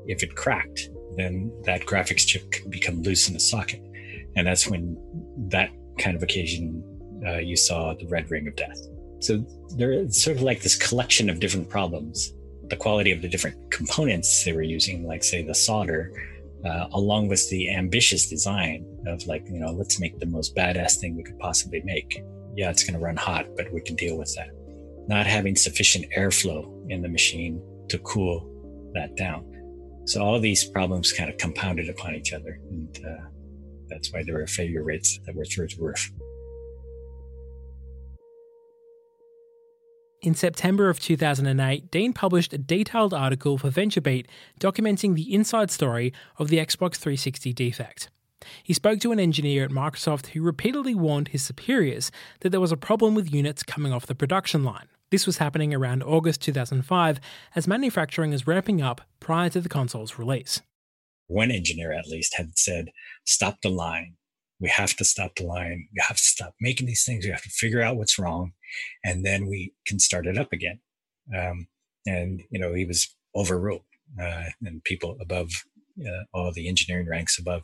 if 0.05 0.23
it 0.23 0.35
cracked, 0.35 0.89
then 1.17 1.51
that 1.65 1.81
graphics 1.81 2.25
chip 2.25 2.49
could 2.51 2.69
become 2.69 3.01
loose 3.01 3.27
in 3.27 3.33
the 3.33 3.39
socket. 3.39 3.81
And 4.35 4.47
that's 4.47 4.67
when 4.67 4.95
that 5.49 5.69
kind 5.97 6.15
of 6.15 6.23
occasion 6.23 6.83
uh, 7.25 7.38
you 7.38 7.55
saw 7.55 7.93
the 7.93 8.08
red 8.08 8.29
ring 8.32 8.47
of 8.47 8.55
death. 8.55 8.79
So 9.19 9.45
there 9.75 9.91
is 9.91 10.21
sort 10.21 10.38
of 10.38 10.43
like 10.43 10.62
this 10.62 10.75
collection 10.75 11.29
of 11.29 11.39
different 11.39 11.69
problems. 11.69 12.34
the 12.69 12.75
quality 12.75 13.12
of 13.12 13.21
the 13.23 13.27
different 13.27 13.58
components 13.71 14.45
they 14.45 14.53
were 14.53 14.62
using, 14.62 15.08
like 15.08 15.23
say 15.23 15.41
the 15.41 15.55
solder, 15.55 16.13
uh, 16.63 16.86
along 16.93 17.27
with 17.27 17.49
the 17.49 17.73
ambitious 17.73 18.29
design 18.29 18.86
of 19.08 19.25
like 19.25 19.43
you 19.49 19.60
know 19.60 19.71
let's 19.71 19.99
make 19.99 20.19
the 20.19 20.25
most 20.25 20.55
badass 20.55 20.99
thing 20.99 21.15
we 21.15 21.23
could 21.23 21.39
possibly 21.39 21.82
make. 21.84 22.23
Yeah, 22.55 22.69
it's 22.69 22.84
going 22.84 22.93
to 22.99 23.03
run 23.03 23.15
hot, 23.15 23.47
but 23.55 23.71
we 23.73 23.82
can 23.82 23.95
deal 23.95 24.17
with 24.17 24.36
that. 24.36 24.49
Not 25.08 25.25
having 25.25 25.55
sufficient 25.55 26.05
airflow 26.15 26.62
in 26.89 27.01
the 27.01 27.10
machine 27.10 27.62
to 27.89 27.97
cool 27.99 28.36
that 28.93 29.15
down. 29.15 29.45
So 30.05 30.23
all 30.23 30.39
these 30.39 30.63
problems 30.63 31.12
kind 31.12 31.29
of 31.29 31.38
compounded 31.38 31.89
upon 31.89 32.15
each 32.15 32.34
other, 32.34 32.60
and 32.69 32.99
uh, 33.05 33.25
that's 33.89 34.12
why 34.12 34.23
there 34.23 34.36
were 34.36 34.47
failure 34.47 34.84
rates 34.84 35.19
that 35.25 35.36
were 35.36 35.45
through 35.45 35.67
the 35.67 35.82
roof. 35.82 36.12
In 40.21 40.36
September 40.36 40.89
of 40.89 40.99
2008, 40.99 41.89
Dean 41.91 42.12
published 42.12 42.51
a 42.51 42.58
detailed 42.58 43.13
article 43.13 43.58
for 43.58 43.69
VentureBeat 43.69 44.25
documenting 44.60 45.15
the 45.15 45.34
inside 45.34 45.71
story 45.71 46.12
of 46.38 46.49
the 46.49 46.58
Xbox 46.58 46.95
360 46.95 47.53
defect. 47.53 48.10
He 48.62 48.73
spoke 48.73 48.99
to 48.99 49.13
an 49.13 49.19
engineer 49.19 49.63
at 49.63 49.71
Microsoft 49.71 50.27
who 50.27 50.41
repeatedly 50.41 50.93
warned 50.93 51.29
his 51.29 51.43
superiors 51.43 52.12
that 52.41 52.49
there 52.49 52.60
was 52.60 52.73
a 52.73 52.77
problem 52.77 53.15
with 53.15 53.34
units 53.34 53.63
coming 53.63 53.93
off 53.93 54.08
the 54.08 54.15
production 54.15 54.65
line. 54.65 54.88
This 55.10 55.25
was 55.25 55.38
happening 55.38 55.73
around 55.73 56.03
August 56.03 56.41
2005 56.41 57.21
as 57.55 57.67
manufacturing 57.67 58.34
is 58.34 58.45
ramping 58.45 58.82
up 58.82 59.01
prior 59.21 59.49
to 59.49 59.62
the 59.62 59.69
console's 59.69 60.19
release. 60.19 60.62
One 61.27 61.49
engineer, 61.49 61.93
at 61.93 62.08
least, 62.08 62.36
had 62.36 62.58
said, 62.58 62.89
Stop 63.23 63.62
the 63.62 63.69
line. 63.69 64.15
We 64.60 64.67
have 64.67 64.95
to 64.97 65.05
stop 65.05 65.36
the 65.36 65.45
line. 65.45 65.88
We 65.93 66.01
have 66.05 66.17
to 66.17 66.23
stop 66.23 66.55
making 66.60 66.88
these 66.88 67.05
things. 67.05 67.23
We 67.23 67.32
have 67.32 67.43
to 67.43 67.49
figure 67.49 67.82
out 67.82 67.95
what's 67.95 68.19
wrong, 68.19 68.51
and 69.03 69.25
then 69.25 69.47
we 69.47 69.73
can 69.86 69.99
start 69.99 70.27
it 70.27 70.38
up 70.38 70.51
again. 70.51 70.79
Um, 71.36 71.67
and, 72.05 72.41
you 72.49 72.60
know, 72.60 72.73
he 72.73 72.86
was 72.86 73.15
overruled, 73.36 73.84
uh, 74.21 74.45
and 74.65 74.84
people 74.84 75.17
above 75.21 75.51
uh, 76.05 76.23
all 76.34 76.51
the 76.51 76.67
engineering 76.67 77.08
ranks 77.08 77.38
above 77.38 77.63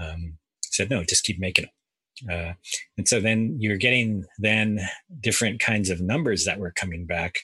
um, 0.00 0.38
said, 0.64 0.90
no, 0.90 1.04
just 1.04 1.24
keep 1.24 1.38
making 1.38 1.64
them. 1.64 1.72
Uh, 2.30 2.52
and 2.96 3.08
so 3.08 3.20
then 3.20 3.56
you're 3.58 3.76
getting 3.76 4.24
then 4.38 4.80
different 5.20 5.60
kinds 5.60 5.90
of 5.90 6.00
numbers 6.00 6.44
that 6.44 6.58
were 6.58 6.72
coming 6.72 7.06
back, 7.06 7.36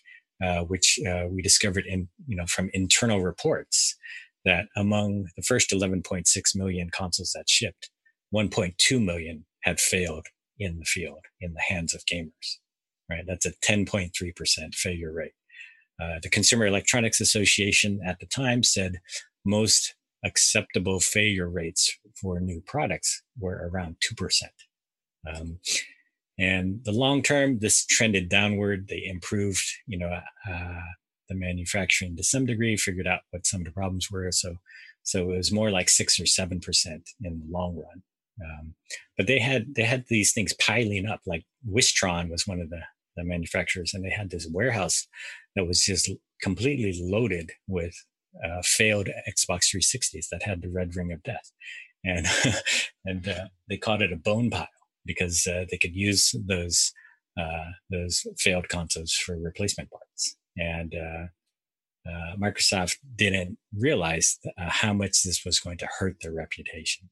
uh, 0.44 0.60
which 0.60 0.98
uh, 1.08 1.24
we 1.28 1.42
discovered 1.42 1.84
in 1.86 2.08
you 2.26 2.36
know 2.36 2.46
from 2.46 2.70
internal 2.72 3.20
reports 3.20 3.96
that 4.44 4.66
among 4.76 5.26
the 5.36 5.42
first 5.42 5.70
11.6 5.70 6.24
million 6.54 6.90
consoles 6.90 7.32
that 7.34 7.48
shipped, 7.48 7.90
1.2 8.34 9.02
million 9.04 9.44
had 9.62 9.80
failed 9.80 10.26
in 10.58 10.78
the 10.78 10.84
field 10.84 11.24
in 11.40 11.54
the 11.54 11.62
hands 11.68 11.94
of 11.94 12.04
gamers. 12.06 12.58
Right, 13.10 13.24
that's 13.26 13.46
a 13.46 13.52
10.3 13.64 14.36
percent 14.36 14.74
failure 14.74 15.12
rate. 15.12 15.32
Uh, 16.00 16.18
the 16.22 16.28
Consumer 16.28 16.66
Electronics 16.66 17.20
Association 17.20 18.00
at 18.04 18.20
the 18.20 18.26
time 18.26 18.62
said 18.62 19.00
most 19.44 19.94
acceptable 20.24 21.00
failure 21.00 21.48
rates 21.48 21.96
for 22.20 22.40
new 22.40 22.60
products 22.66 23.22
were 23.38 23.68
around 23.72 23.96
2%. 24.00 24.42
Um, 25.26 25.58
and 26.38 26.80
the 26.84 26.92
long 26.92 27.22
term, 27.22 27.58
this 27.58 27.84
trended 27.86 28.28
downward. 28.28 28.86
They 28.88 29.04
improved, 29.04 29.64
you 29.86 29.98
know, 29.98 30.20
uh, 30.48 30.80
the 31.28 31.34
manufacturing 31.34 32.16
to 32.16 32.22
some 32.22 32.46
degree, 32.46 32.76
figured 32.76 33.08
out 33.08 33.20
what 33.30 33.46
some 33.46 33.60
of 33.60 33.66
the 33.66 33.72
problems 33.72 34.10
were. 34.10 34.30
So, 34.30 34.56
so 35.02 35.32
it 35.32 35.36
was 35.36 35.52
more 35.52 35.70
like 35.70 35.88
six 35.88 36.20
or 36.20 36.26
seven 36.26 36.60
percent 36.60 37.10
in 37.22 37.40
the 37.40 37.52
long 37.52 37.76
run. 37.76 38.02
Um, 38.40 38.74
but 39.16 39.26
they 39.26 39.40
had 39.40 39.74
they 39.74 39.82
had 39.82 40.04
these 40.08 40.32
things 40.32 40.52
piling 40.54 41.06
up. 41.06 41.20
Like 41.26 41.44
Wistron 41.68 42.30
was 42.30 42.46
one 42.46 42.60
of 42.60 42.70
the 42.70 42.82
the 43.18 43.24
manufacturers, 43.24 43.92
and 43.94 44.04
they 44.04 44.10
had 44.10 44.30
this 44.30 44.48
warehouse 44.50 45.06
that 45.56 45.66
was 45.66 45.82
just 45.82 46.10
completely 46.42 46.98
loaded 47.02 47.50
with 47.66 47.94
uh, 48.44 48.62
failed 48.62 49.08
Xbox 49.28 49.74
360s 49.74 50.28
that 50.30 50.42
had 50.42 50.62
the 50.62 50.70
red 50.70 50.94
ring 50.94 51.12
of 51.12 51.22
death, 51.22 51.50
and 52.04 52.26
and 53.04 53.28
uh, 53.28 53.46
they 53.68 53.76
called 53.76 54.02
it 54.02 54.12
a 54.12 54.16
bone 54.16 54.50
pile 54.50 54.68
because 55.04 55.46
uh, 55.46 55.64
they 55.70 55.78
could 55.78 55.94
use 55.94 56.34
those 56.46 56.92
uh, 57.38 57.70
those 57.90 58.26
failed 58.38 58.68
consoles 58.68 59.12
for 59.12 59.36
replacement 59.38 59.90
parts. 59.90 60.36
And 60.56 60.94
uh, 60.94 62.10
uh, 62.10 62.36
Microsoft 62.36 62.96
didn't 63.14 63.58
realize 63.76 64.38
how 64.56 64.92
much 64.92 65.22
this 65.22 65.44
was 65.44 65.60
going 65.60 65.78
to 65.78 65.88
hurt 65.98 66.16
their 66.20 66.32
reputation. 66.32 67.10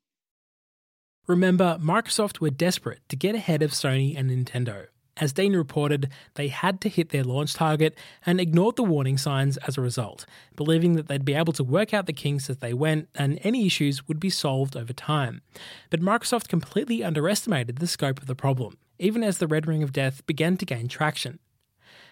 Remember, 1.26 1.78
Microsoft 1.80 2.40
were 2.40 2.50
desperate 2.50 3.00
to 3.08 3.16
get 3.16 3.34
ahead 3.34 3.62
of 3.62 3.72
Sony 3.72 4.16
and 4.16 4.30
Nintendo. 4.30 4.86
As 5.18 5.32
Dean 5.32 5.56
reported, 5.56 6.10
they 6.34 6.48
had 6.48 6.80
to 6.82 6.90
hit 6.90 7.08
their 7.08 7.24
launch 7.24 7.54
target 7.54 7.96
and 8.26 8.38
ignored 8.38 8.76
the 8.76 8.82
warning 8.82 9.16
signs 9.16 9.56
as 9.58 9.78
a 9.78 9.80
result, 9.80 10.26
believing 10.56 10.92
that 10.94 11.08
they'd 11.08 11.24
be 11.24 11.34
able 11.34 11.54
to 11.54 11.64
work 11.64 11.94
out 11.94 12.04
the 12.06 12.12
kinks 12.12 12.50
as 12.50 12.58
they 12.58 12.74
went 12.74 13.08
and 13.14 13.38
any 13.42 13.64
issues 13.64 14.06
would 14.08 14.20
be 14.20 14.28
solved 14.28 14.76
over 14.76 14.92
time. 14.92 15.40
But 15.88 16.02
Microsoft 16.02 16.48
completely 16.48 17.02
underestimated 17.02 17.78
the 17.78 17.86
scope 17.86 18.20
of 18.20 18.26
the 18.26 18.34
problem, 18.34 18.76
even 18.98 19.22
as 19.22 19.38
the 19.38 19.46
Red 19.46 19.66
Ring 19.66 19.82
of 19.82 19.92
Death 19.92 20.26
began 20.26 20.58
to 20.58 20.66
gain 20.66 20.86
traction. 20.86 21.38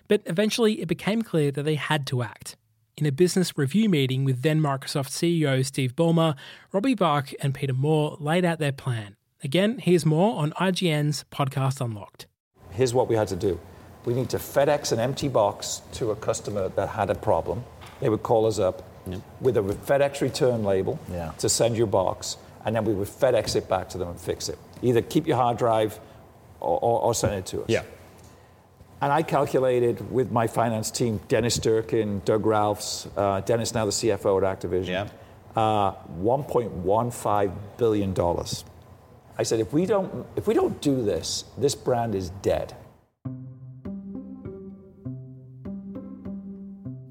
But 0.09 0.23
eventually, 0.25 0.81
it 0.81 0.89
became 0.89 1.21
clear 1.21 1.51
that 1.51 1.63
they 1.65 1.75
had 1.77 2.07
to 2.07 2.23
act. 2.23 2.57
In 2.97 3.07
a 3.07 3.13
business 3.13 3.59
review 3.59 3.89
meeting 3.91 4.25
with 4.25 4.43
then 4.43 4.61
Microsoft 4.61 5.11
CEO 5.11 5.65
Steve 5.65 5.95
Ballmer, 5.95 6.37
Robbie 6.73 6.95
Bach 6.95 7.33
and 7.41 7.53
Peter 7.53 7.75
Moore 7.75 8.17
laid 8.19 8.45
out 8.45 8.61
their 8.61 8.73
plan. 8.73 9.17
Again, 9.43 9.79
here's 9.79 10.07
more 10.07 10.41
on 10.41 10.53
IGN's 10.53 11.25
Podcast 11.31 11.83
Unlocked 11.83 12.27
here's 12.75 12.93
what 12.93 13.09
we 13.09 13.17
had 13.17 13.29
to 13.29 13.37
do. 13.37 13.59
We 14.05 14.15
need 14.15 14.29
to 14.31 14.37
FedEx 14.37 14.93
an 14.93 15.01
empty 15.01 15.29
box 15.29 15.83
to 15.93 16.11
a 16.11 16.17
customer 16.17 16.69
that 16.69 16.91
had 16.91 17.11
a 17.11 17.15
problem. 17.15 17.65
They 18.01 18.09
would 18.09 18.23
call 18.23 18.47
us 18.47 18.59
up 18.59 18.83
yep. 19.07 19.21
with 19.41 19.57
a 19.57 19.63
FedEx 19.63 20.21
return 20.21 20.63
label 20.63 20.99
yeah. 21.11 21.33
to 21.39 21.49
send 21.49 21.77
your 21.77 21.87
box, 21.87 22.37
and 22.65 22.77
then 22.77 22.85
we 22.85 22.93
would 22.93 23.09
FedEx 23.09 23.57
it 23.57 23.69
back 23.69 23.89
to 23.91 23.99
them 23.99 24.09
and 24.09 24.21
fix 24.21 24.49
it. 24.49 24.59
Either 24.83 25.01
keep 25.01 25.27
your 25.27 25.37
hard 25.37 25.57
drive 25.57 25.99
or, 26.61 26.79
or, 26.81 27.01
or 27.01 27.15
send 27.15 27.35
it 27.35 27.47
to 27.47 27.63
us. 27.63 27.69
Yeah. 27.69 27.83
And 29.01 29.13
I 29.13 29.23
calculated 29.23 30.11
with 30.11 30.31
my 30.31 30.47
finance 30.47 30.91
team, 30.91 31.21
Dennis 31.29 31.59
Durkin, 31.59 32.23
Doug 32.25 32.47
Ralphs, 32.47 33.07
uh, 33.17 33.41
Dennis 33.41 33.75
now 33.75 33.85
the 33.85 33.91
CFO 33.91 34.43
at 34.43 34.61
Activision, 34.61 34.89
yeah. 34.89 35.09
uh, 35.61 35.95
$1.15 36.21 37.53
billion. 37.77 38.15
I 39.37 39.43
said, 39.43 39.61
if 39.61 39.73
we 39.73 39.87
don't, 39.87 40.27
if 40.37 40.47
we 40.47 40.55
don't 40.55 40.81
do 40.81 41.03
this, 41.03 41.45
this 41.59 41.75
brand 41.75 42.15
is 42.15 42.31
dead. 42.43 42.75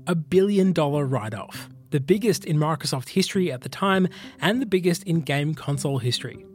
A 0.08 0.16
billion 0.16 0.74
dollar 0.74 1.06
write 1.06 1.34
off, 1.34 1.70
the 1.90 2.00
biggest 2.00 2.46
in 2.46 2.58
Microsoft 2.58 3.10
history 3.10 3.52
at 3.52 3.62
the 3.62 3.70
time 3.70 4.08
and 4.42 4.62
the 4.62 4.66
biggest 4.66 5.04
in 5.04 5.22
game 5.22 5.54
console 5.54 5.98
history. 5.98 6.46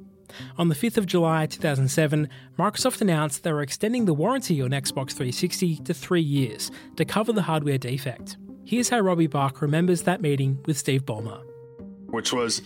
On 0.58 0.68
the 0.68 0.74
5th 0.74 0.98
of 0.98 1.06
July 1.06 1.46
2007, 1.46 2.28
Microsoft 2.58 3.00
announced 3.00 3.42
they 3.42 3.52
were 3.52 3.62
extending 3.62 4.04
the 4.04 4.14
warranty 4.14 4.60
on 4.60 4.70
Xbox 4.70 5.12
360 5.12 5.76
to 5.78 5.94
three 5.94 6.22
years 6.22 6.70
to 6.96 7.04
cover 7.04 7.32
the 7.32 7.42
hardware 7.42 7.78
defect. 7.78 8.36
Here's 8.64 8.90
how 8.90 9.00
Robbie 9.00 9.26
Bach 9.26 9.62
remembers 9.62 10.02
that 10.02 10.20
meeting 10.20 10.58
with 10.66 10.76
Steve 10.76 11.06
Ballmer 11.06 11.47
which 12.08 12.32
was 12.32 12.62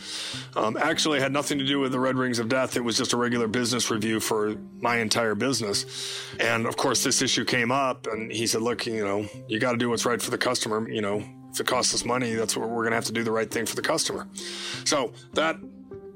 um, 0.57 0.77
actually 0.77 1.21
had 1.21 1.33
nothing 1.33 1.59
to 1.59 1.67
do 1.67 1.81
with 1.81 1.93
the 1.93 2.01
Red 2.01 2.17
Rings 2.17 2.39
of 2.39 2.49
Death. 2.49 2.77
It 2.77 2.85
was 2.85 2.97
just 2.97 3.13
a 3.13 3.17
regular 3.17 3.49
business 3.49 3.91
review 3.91 4.21
for 4.21 4.57
my 4.81 4.99
entire 4.99 5.35
business. 5.35 6.21
And 6.39 6.67
of 6.67 6.77
course, 6.77 7.03
this 7.03 7.23
issue 7.23 7.45
came 7.45 7.73
up, 7.73 8.07
and 8.07 8.31
he 8.31 8.47
said, 8.47 8.63
Look, 8.63 8.87
you 8.87 9.05
know, 9.05 9.27
you 9.49 9.59
got 9.59 9.73
to 9.73 9.79
do 9.79 9.91
what's 9.91 10.07
right 10.07 10.21
for 10.21 10.31
the 10.31 10.39
customer. 10.39 10.89
You 10.89 11.03
know, 11.03 11.25
if 11.51 11.61
it 11.61 11.67
costs 11.67 11.95
us 11.95 12.05
money, 12.05 12.35
that's 12.35 12.57
what 12.57 12.69
we're 12.69 12.83
going 12.83 12.91
to 12.91 12.97
have 12.97 13.05
to 13.07 13.13
do 13.13 13.25
the 13.25 13.33
right 13.33 13.51
thing 13.51 13.67
for 13.67 13.77
the 13.77 13.83
customer. 13.83 14.27
So 14.85 15.13
that 15.35 15.57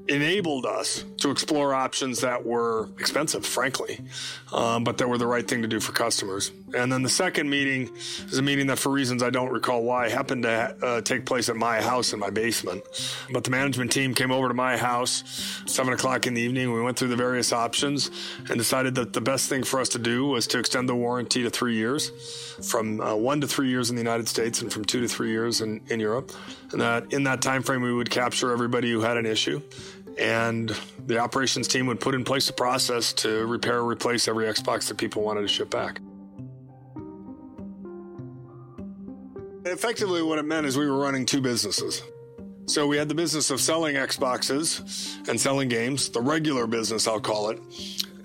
enabled 0.07 0.65
us 0.65 1.03
to 1.17 1.31
explore 1.31 1.73
options 1.73 2.21
that 2.21 2.45
were 2.45 2.89
expensive, 2.97 3.45
frankly, 3.45 3.99
um, 4.53 4.83
but 4.83 4.97
that 4.97 5.09
were 5.09 5.17
the 5.17 5.27
right 5.27 5.47
thing 5.47 5.61
to 5.61 5.67
do 5.67 5.79
for 5.79 5.91
customers. 5.91 6.51
And 6.75 6.91
then 6.91 7.01
the 7.01 7.09
second 7.09 7.49
meeting 7.49 7.89
is 7.95 8.37
a 8.37 8.41
meeting 8.41 8.67
that, 8.67 8.77
for 8.77 8.91
reasons 8.91 9.23
I 9.23 9.29
don't 9.29 9.51
recall 9.51 9.83
why, 9.83 10.09
happened 10.09 10.43
to 10.43 10.75
uh, 10.81 11.01
take 11.01 11.25
place 11.25 11.47
at 11.47 11.55
my 11.55 11.81
house 11.81 12.11
in 12.11 12.19
my 12.19 12.29
basement. 12.29 12.83
But 13.31 13.45
the 13.45 13.51
management 13.51 13.91
team 13.91 14.13
came 14.13 14.31
over 14.31 14.49
to 14.49 14.53
my 14.53 14.75
house, 14.75 15.23
seven 15.65 15.93
o'clock 15.93 16.27
in 16.27 16.33
the 16.33 16.41
evening. 16.41 16.73
We 16.73 16.81
went 16.81 16.99
through 16.99 17.07
the 17.07 17.15
various 17.15 17.53
options 17.53 18.11
and 18.49 18.57
decided 18.57 18.95
that 18.95 19.13
the 19.13 19.21
best 19.21 19.47
thing 19.47 19.63
for 19.63 19.79
us 19.79 19.87
to 19.89 19.99
do 19.99 20.25
was 20.25 20.45
to 20.47 20.59
extend 20.59 20.89
the 20.89 20.95
warranty 20.95 21.41
to 21.43 21.49
three 21.49 21.75
years, 21.75 22.11
from 22.61 22.99
uh, 22.99 23.15
one 23.15 23.39
to 23.39 23.47
three 23.47 23.69
years 23.69 23.89
in 23.89 23.95
the 23.95 24.01
United 24.01 24.27
States 24.27 24.61
and 24.61 24.71
from 24.71 24.83
two 24.83 24.99
to 24.99 25.07
three 25.07 25.31
years 25.31 25.61
in, 25.61 25.79
in 25.87 26.01
Europe. 26.01 26.33
And 26.73 26.81
that 26.81 27.13
in 27.13 27.23
that 27.23 27.41
time 27.41 27.63
frame, 27.63 27.81
we 27.81 27.93
would 27.93 28.09
capture 28.09 28.51
everybody 28.51 28.91
who 28.91 28.99
had 28.99 29.15
an 29.15 29.25
issue 29.25 29.61
and 30.19 30.75
the 31.05 31.19
operations 31.19 31.67
team 31.67 31.85
would 31.85 31.99
put 31.99 32.15
in 32.15 32.23
place 32.23 32.49
a 32.49 32.53
process 32.53 33.13
to 33.13 33.45
repair 33.45 33.77
or 33.77 33.85
replace 33.85 34.27
every 34.27 34.45
Xbox 34.45 34.87
that 34.87 34.97
people 34.97 35.21
wanted 35.21 35.41
to 35.41 35.47
ship 35.47 35.69
back. 35.69 36.01
Effectively, 39.71 40.21
what 40.21 40.39
it 40.39 40.45
meant 40.45 40.65
is 40.65 40.77
we 40.77 40.87
were 40.87 40.97
running 40.97 41.25
two 41.25 41.41
businesses. 41.41 42.01
So 42.67 42.87
we 42.87 42.97
had 42.97 43.07
the 43.07 43.15
business 43.15 43.49
of 43.49 43.61
selling 43.61 43.95
Xboxes 43.95 45.27
and 45.29 45.39
selling 45.39 45.69
games, 45.69 46.09
the 46.09 46.21
regular 46.21 46.67
business, 46.67 47.07
I'll 47.07 47.19
call 47.19 47.49
it. 47.49 47.59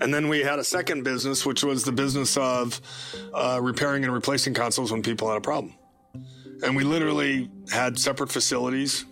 And 0.01 0.13
then 0.13 0.27
we 0.27 0.39
had 0.39 0.59
a 0.59 0.63
second 0.63 1.03
business, 1.03 1.45
which 1.45 1.63
was 1.63 1.83
the 1.83 1.91
business 1.91 2.35
of 2.35 2.81
uh, 3.33 3.59
repairing 3.61 4.03
and 4.03 4.13
replacing 4.13 4.53
consoles 4.53 4.91
when 4.91 5.01
people 5.01 5.29
had 5.29 5.37
a 5.37 5.41
problem. 5.41 5.73
And 6.63 6.75
we 6.75 6.83
literally 6.83 7.49
had 7.71 7.97
separate 7.97 8.31
facilities, 8.31 9.05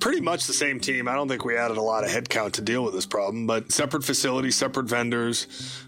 pretty 0.00 0.20
much 0.20 0.46
the 0.46 0.52
same 0.52 0.80
team. 0.80 1.08
I 1.08 1.14
don't 1.14 1.28
think 1.28 1.44
we 1.44 1.56
added 1.56 1.76
a 1.76 1.82
lot 1.82 2.04
of 2.04 2.10
headcount 2.10 2.52
to 2.52 2.62
deal 2.62 2.82
with 2.84 2.94
this 2.94 3.06
problem, 3.06 3.46
but 3.46 3.70
separate 3.70 4.04
facilities, 4.04 4.56
separate 4.56 4.86
vendors, 4.86 5.46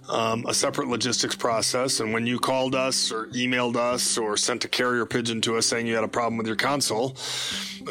um, 0.08 0.44
a 0.46 0.54
separate 0.54 0.88
logistics 0.88 1.34
process. 1.34 2.00
And 2.00 2.12
when 2.12 2.26
you 2.26 2.38
called 2.38 2.74
us 2.74 3.10
or 3.10 3.26
emailed 3.28 3.76
us 3.76 4.18
or 4.18 4.36
sent 4.36 4.64
a 4.64 4.68
carrier 4.68 5.06
pigeon 5.06 5.40
to 5.42 5.56
us 5.56 5.66
saying 5.66 5.86
you 5.86 5.94
had 5.94 6.04
a 6.04 6.08
problem 6.08 6.36
with 6.36 6.46
your 6.46 6.56
console, 6.56 7.16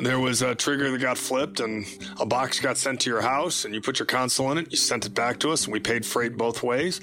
there 0.02 0.20
was 0.20 0.42
a 0.42 0.54
trigger 0.54 0.92
that 0.92 1.02
got 1.02 1.18
flipped 1.18 1.60
and 1.60 1.86
a 2.20 2.26
box 2.26 2.60
got 2.60 2.78
sent 2.78 3.02
to 3.02 3.10
your 3.10 3.22
house 3.22 3.66
and 3.66 3.74
you 3.74 3.82
put 3.82 4.00
your 4.00 4.06
console 4.06 4.52
in 4.52 4.58
it, 4.58 4.72
you 4.72 4.78
sent 4.78 5.06
it 5.06 5.14
back 5.14 5.40
to 5.40 5.52
us 5.52 5.66
and 5.66 5.74
we 5.74 5.80
paid 5.80 6.06
freight 6.06 6.38
both 6.38 6.62
ways. 6.62 7.02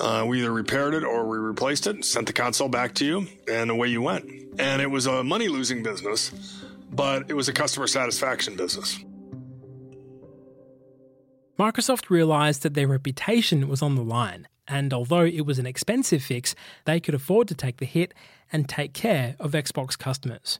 Uh, 0.00 0.24
we 0.26 0.38
either 0.40 0.52
repaired 0.52 0.94
it 0.94 1.04
or 1.04 1.26
we 1.28 1.38
replaced 1.38 1.86
it, 1.86 2.04
sent 2.04 2.26
the 2.26 2.32
console 2.32 2.68
back 2.68 2.94
to 2.94 3.04
you, 3.04 3.26
and 3.50 3.70
away 3.70 3.88
you 3.88 4.00
went. 4.00 4.24
And 4.58 4.82
it 4.82 4.90
was 4.90 5.06
a 5.06 5.22
money 5.24 5.48
losing 5.48 5.82
business, 5.82 6.51
but 6.92 7.30
it 7.30 7.34
was 7.34 7.48
a 7.48 7.52
customer 7.52 7.86
satisfaction 7.86 8.56
business. 8.56 8.98
Microsoft 11.58 12.10
realized 12.10 12.62
that 12.62 12.74
their 12.74 12.88
reputation 12.88 13.68
was 13.68 13.82
on 13.82 13.94
the 13.94 14.02
line, 14.02 14.48
and 14.66 14.92
although 14.92 15.24
it 15.24 15.46
was 15.46 15.58
an 15.58 15.66
expensive 15.66 16.22
fix, 16.22 16.54
they 16.84 17.00
could 17.00 17.14
afford 17.14 17.48
to 17.48 17.54
take 17.54 17.78
the 17.78 17.86
hit 17.86 18.14
and 18.52 18.68
take 18.68 18.92
care 18.92 19.36
of 19.38 19.52
Xbox 19.52 19.98
customers. 19.98 20.58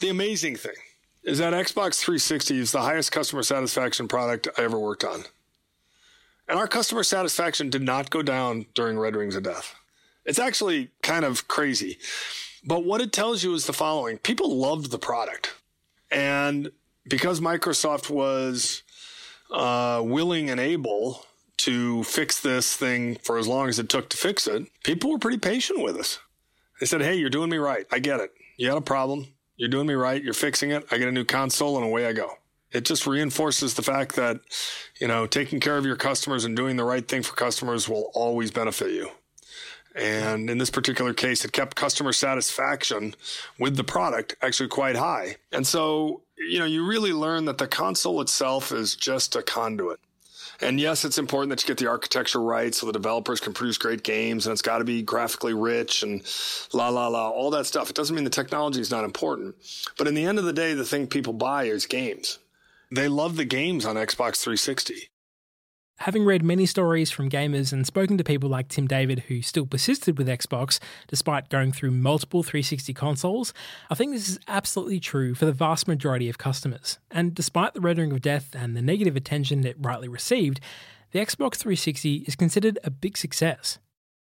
The 0.00 0.08
amazing 0.08 0.56
thing 0.56 0.74
is 1.22 1.38
that 1.38 1.52
Xbox 1.52 2.00
360 2.00 2.58
is 2.58 2.72
the 2.72 2.82
highest 2.82 3.12
customer 3.12 3.42
satisfaction 3.42 4.08
product 4.08 4.48
I 4.56 4.62
ever 4.62 4.78
worked 4.78 5.04
on. 5.04 5.24
And 6.48 6.58
our 6.58 6.68
customer 6.68 7.02
satisfaction 7.02 7.70
did 7.70 7.82
not 7.82 8.10
go 8.10 8.22
down 8.22 8.66
during 8.74 8.98
Red 8.98 9.16
Rings 9.16 9.34
of 9.34 9.42
Death. 9.42 9.74
It's 10.24 10.38
actually 10.38 10.90
kind 11.02 11.24
of 11.24 11.48
crazy. 11.48 11.98
But 12.66 12.84
what 12.84 13.00
it 13.00 13.12
tells 13.12 13.44
you 13.44 13.54
is 13.54 13.66
the 13.66 13.72
following 13.72 14.18
people 14.18 14.54
loved 14.54 14.90
the 14.90 14.98
product. 14.98 15.54
And 16.10 16.72
because 17.08 17.40
Microsoft 17.40 18.10
was 18.10 18.82
uh, 19.52 20.02
willing 20.04 20.50
and 20.50 20.58
able 20.58 21.24
to 21.58 22.02
fix 22.04 22.40
this 22.40 22.76
thing 22.76 23.16
for 23.22 23.38
as 23.38 23.48
long 23.48 23.68
as 23.68 23.78
it 23.78 23.88
took 23.88 24.08
to 24.10 24.16
fix 24.16 24.46
it, 24.46 24.66
people 24.82 25.10
were 25.10 25.18
pretty 25.18 25.38
patient 25.38 25.82
with 25.82 25.96
us. 25.96 26.18
They 26.80 26.86
said, 26.86 27.00
Hey, 27.00 27.14
you're 27.14 27.30
doing 27.30 27.50
me 27.50 27.56
right. 27.56 27.86
I 27.90 28.00
get 28.00 28.20
it. 28.20 28.32
You 28.56 28.68
had 28.68 28.78
a 28.78 28.82
problem. 28.82 29.28
You're 29.56 29.70
doing 29.70 29.86
me 29.86 29.94
right. 29.94 30.22
You're 30.22 30.34
fixing 30.34 30.70
it. 30.70 30.86
I 30.90 30.98
get 30.98 31.08
a 31.08 31.12
new 31.12 31.24
console 31.24 31.76
and 31.76 31.86
away 31.86 32.06
I 32.06 32.12
go. 32.12 32.30
It 32.72 32.84
just 32.84 33.06
reinforces 33.06 33.74
the 33.74 33.82
fact 33.82 34.16
that, 34.16 34.40
you 35.00 35.08
know, 35.08 35.26
taking 35.26 35.60
care 35.60 35.78
of 35.78 35.86
your 35.86 35.96
customers 35.96 36.44
and 36.44 36.56
doing 36.56 36.76
the 36.76 36.84
right 36.84 37.06
thing 37.06 37.22
for 37.22 37.34
customers 37.34 37.88
will 37.88 38.10
always 38.12 38.50
benefit 38.50 38.90
you. 38.90 39.08
And 39.96 40.50
in 40.50 40.58
this 40.58 40.68
particular 40.68 41.14
case, 41.14 41.44
it 41.44 41.52
kept 41.52 41.74
customer 41.74 42.12
satisfaction 42.12 43.14
with 43.58 43.76
the 43.76 43.84
product 43.84 44.36
actually 44.42 44.68
quite 44.68 44.96
high. 44.96 45.36
And 45.52 45.66
so, 45.66 46.20
you 46.36 46.58
know, 46.58 46.66
you 46.66 46.86
really 46.86 47.14
learn 47.14 47.46
that 47.46 47.56
the 47.56 47.66
console 47.66 48.20
itself 48.20 48.72
is 48.72 48.94
just 48.94 49.34
a 49.36 49.42
conduit. 49.42 49.98
And 50.60 50.78
yes, 50.78 51.04
it's 51.04 51.18
important 51.18 51.50
that 51.50 51.62
you 51.62 51.66
get 51.66 51.78
the 51.78 51.90
architecture 51.90 52.40
right 52.40 52.74
so 52.74 52.86
the 52.86 52.92
developers 52.92 53.40
can 53.40 53.52
produce 53.52 53.78
great 53.78 54.02
games 54.02 54.46
and 54.46 54.52
it's 54.52 54.62
got 54.62 54.78
to 54.78 54.84
be 54.84 55.02
graphically 55.02 55.54
rich 55.54 56.02
and 56.02 56.22
la 56.72 56.88
la 56.88 57.08
la, 57.08 57.28
all 57.28 57.50
that 57.50 57.66
stuff. 57.66 57.90
It 57.90 57.96
doesn't 57.96 58.14
mean 58.14 58.24
the 58.24 58.30
technology 58.30 58.80
is 58.80 58.90
not 58.90 59.04
important. 59.04 59.54
But 59.98 60.08
in 60.08 60.14
the 60.14 60.24
end 60.24 60.38
of 60.38 60.44
the 60.44 60.52
day, 60.52 60.74
the 60.74 60.84
thing 60.84 61.06
people 61.06 61.32
buy 61.32 61.64
is 61.64 61.86
games. 61.86 62.38
They 62.90 63.08
love 63.08 63.36
the 63.36 63.44
games 63.44 63.84
on 63.84 63.96
Xbox 63.96 64.42
360. 64.42 65.10
Having 66.00 66.26
read 66.26 66.44
many 66.44 66.66
stories 66.66 67.10
from 67.10 67.30
gamers 67.30 67.72
and 67.72 67.86
spoken 67.86 68.18
to 68.18 68.24
people 68.24 68.50
like 68.50 68.68
Tim 68.68 68.86
David 68.86 69.20
who 69.28 69.40
still 69.40 69.64
persisted 69.64 70.18
with 70.18 70.28
Xbox 70.28 70.78
despite 71.08 71.48
going 71.48 71.72
through 71.72 71.90
multiple 71.90 72.42
360 72.42 72.92
consoles, 72.92 73.54
I 73.88 73.94
think 73.94 74.12
this 74.12 74.28
is 74.28 74.38
absolutely 74.46 75.00
true 75.00 75.34
for 75.34 75.46
the 75.46 75.52
vast 75.52 75.88
majority 75.88 76.28
of 76.28 76.36
customers. 76.36 76.98
And 77.10 77.34
despite 77.34 77.72
the 77.72 77.80
Red 77.80 77.96
Ring 77.96 78.12
of 78.12 78.20
Death 78.20 78.54
and 78.54 78.76
the 78.76 78.82
negative 78.82 79.16
attention 79.16 79.66
it 79.66 79.76
rightly 79.80 80.08
received, 80.08 80.60
the 81.12 81.18
Xbox 81.18 81.56
360 81.56 82.24
is 82.26 82.36
considered 82.36 82.78
a 82.84 82.90
big 82.90 83.16
success. 83.16 83.78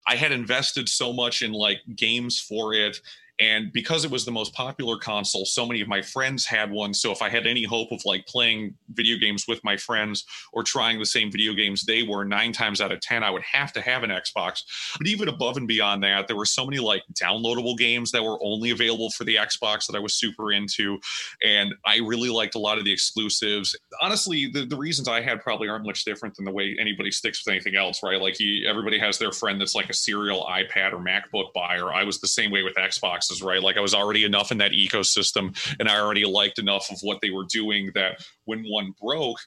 I 0.08 0.16
had 0.16 0.32
invested 0.32 0.88
so 0.88 1.12
much 1.12 1.40
in 1.40 1.52
like 1.52 1.82
games 1.94 2.40
for 2.40 2.74
it 2.74 3.00
and 3.40 3.72
because 3.72 4.04
it 4.04 4.10
was 4.10 4.24
the 4.24 4.30
most 4.30 4.52
popular 4.52 4.98
console 4.98 5.44
so 5.44 5.66
many 5.66 5.80
of 5.80 5.88
my 5.88 6.02
friends 6.02 6.44
had 6.44 6.70
one. 6.70 6.92
So 6.94 7.10
if 7.10 7.22
i 7.22 7.28
had 7.28 7.46
any 7.46 7.64
hope 7.64 7.90
of 7.90 8.04
like 8.04 8.26
playing 8.26 8.74
video 8.90 9.16
games 9.16 9.46
with 9.48 9.62
my 9.64 9.76
friends 9.76 10.24
or 10.52 10.62
trying 10.62 10.98
the 10.98 11.06
same 11.06 11.32
video 11.32 11.54
games 11.54 11.84
they 11.84 12.02
were 12.02 12.24
nine 12.24 12.52
times 12.52 12.80
out 12.80 12.92
of 12.92 13.00
ten 13.00 13.22
i 13.22 13.30
would 13.30 13.42
have 13.42 13.72
to 13.72 13.80
have 13.80 14.02
an 14.02 14.10
xbox. 14.10 14.62
But 14.98 15.06
even 15.06 15.28
above 15.28 15.56
and 15.56 15.66
beyond 15.66 16.02
that 16.04 16.26
there 16.26 16.36
were 16.36 16.46
so 16.46 16.64
many 16.64 16.78
like 16.78 17.02
downloadable 17.20 17.76
games 17.76 18.10
that 18.12 18.22
were 18.22 18.38
only 18.42 18.70
available 18.70 19.10
for 19.10 19.24
the 19.24 19.36
xbox 19.36 19.86
that 19.86 19.96
i 19.96 20.00
was 20.00 20.14
super 20.14 20.52
into. 20.52 20.98
And 21.42 21.74
i 21.86 21.98
really 21.98 22.28
liked 22.28 22.54
a 22.54 22.58
lot 22.58 22.78
of 22.78 22.84
the 22.84 22.92
exclusives. 22.92 23.76
Honestly 24.00 24.50
the, 24.52 24.66
the 24.66 24.76
reasons 24.76 25.08
i 25.08 25.20
had 25.20 25.40
probably 25.40 25.68
aren't 25.68 25.86
much 25.86 26.04
different 26.04 26.34
than 26.36 26.44
the 26.44 26.52
way 26.52 26.76
anybody 26.78 27.10
sticks 27.10 27.44
with 27.44 27.52
anything 27.52 27.76
else 27.76 28.00
right? 28.02 28.20
Like 28.20 28.36
he, 28.36 28.64
everybody 28.68 28.98
has 28.98 29.18
their 29.18 29.32
friend 29.32 29.60
that's 29.60 29.74
like 29.74 29.90
a 29.90 29.94
serial 29.94 30.46
ipad 30.50 30.92
or 30.92 30.98
macbook 30.98 31.52
buyer. 31.54 31.92
I 31.92 32.04
was 32.04 32.20
the 32.20 32.28
same 32.28 32.50
way 32.50 32.62
with 32.62 32.74
xbox 32.74 33.29
right? 33.42 33.62
Like 33.62 33.76
I 33.76 33.80
was 33.80 33.94
already 33.94 34.24
enough 34.24 34.50
in 34.52 34.58
that 34.58 34.72
ecosystem 34.72 35.56
and 35.78 35.88
I 35.88 35.98
already 36.00 36.24
liked 36.24 36.58
enough 36.58 36.90
of 36.90 36.98
what 37.02 37.20
they 37.20 37.30
were 37.30 37.46
doing 37.48 37.90
that 37.94 38.24
when 38.44 38.64
one 38.64 38.94
broke, 39.00 39.38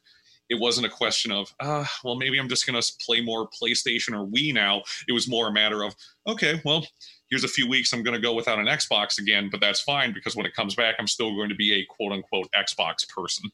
it 0.50 0.60
wasn't 0.60 0.86
a 0.86 0.90
question 0.90 1.32
of, 1.32 1.54
uh, 1.60 1.86
well, 2.04 2.16
maybe 2.16 2.38
I'm 2.38 2.50
just 2.50 2.68
going 2.68 2.80
to 2.80 2.94
play 3.06 3.22
more 3.22 3.50
PlayStation 3.50 4.14
or 4.14 4.28
Wii 4.28 4.54
now. 4.54 4.84
It 5.08 5.14
was 5.14 5.28
more 5.28 5.48
a 5.48 5.54
matter 5.54 5.84
of, 5.84 5.96
okay, 6.28 6.62
well, 6.66 6.86
here's 7.30 7.44
a 7.44 7.48
few 7.48 7.68
weeks 7.68 7.94
I'm 7.94 8.04
going 8.04 8.16
to 8.16 8.22
go 8.22 8.34
without 8.34 8.60
an 8.60 8.66
Xbox 8.66 9.20
again, 9.20 9.50
but 9.52 9.62
that's 9.62 9.82
fine 9.82 10.14
because 10.14 10.36
when 10.36 10.46
it 10.46 10.54
comes 10.54 10.76
back, 10.76 10.96
I'm 11.00 11.08
still 11.08 11.36
going 11.36 11.50
to 11.50 11.56
be 11.56 11.74
a 11.74 11.86
quote 11.86 12.12
unquote 12.12 12.50
Xbox 12.56 13.08
person. 13.10 13.50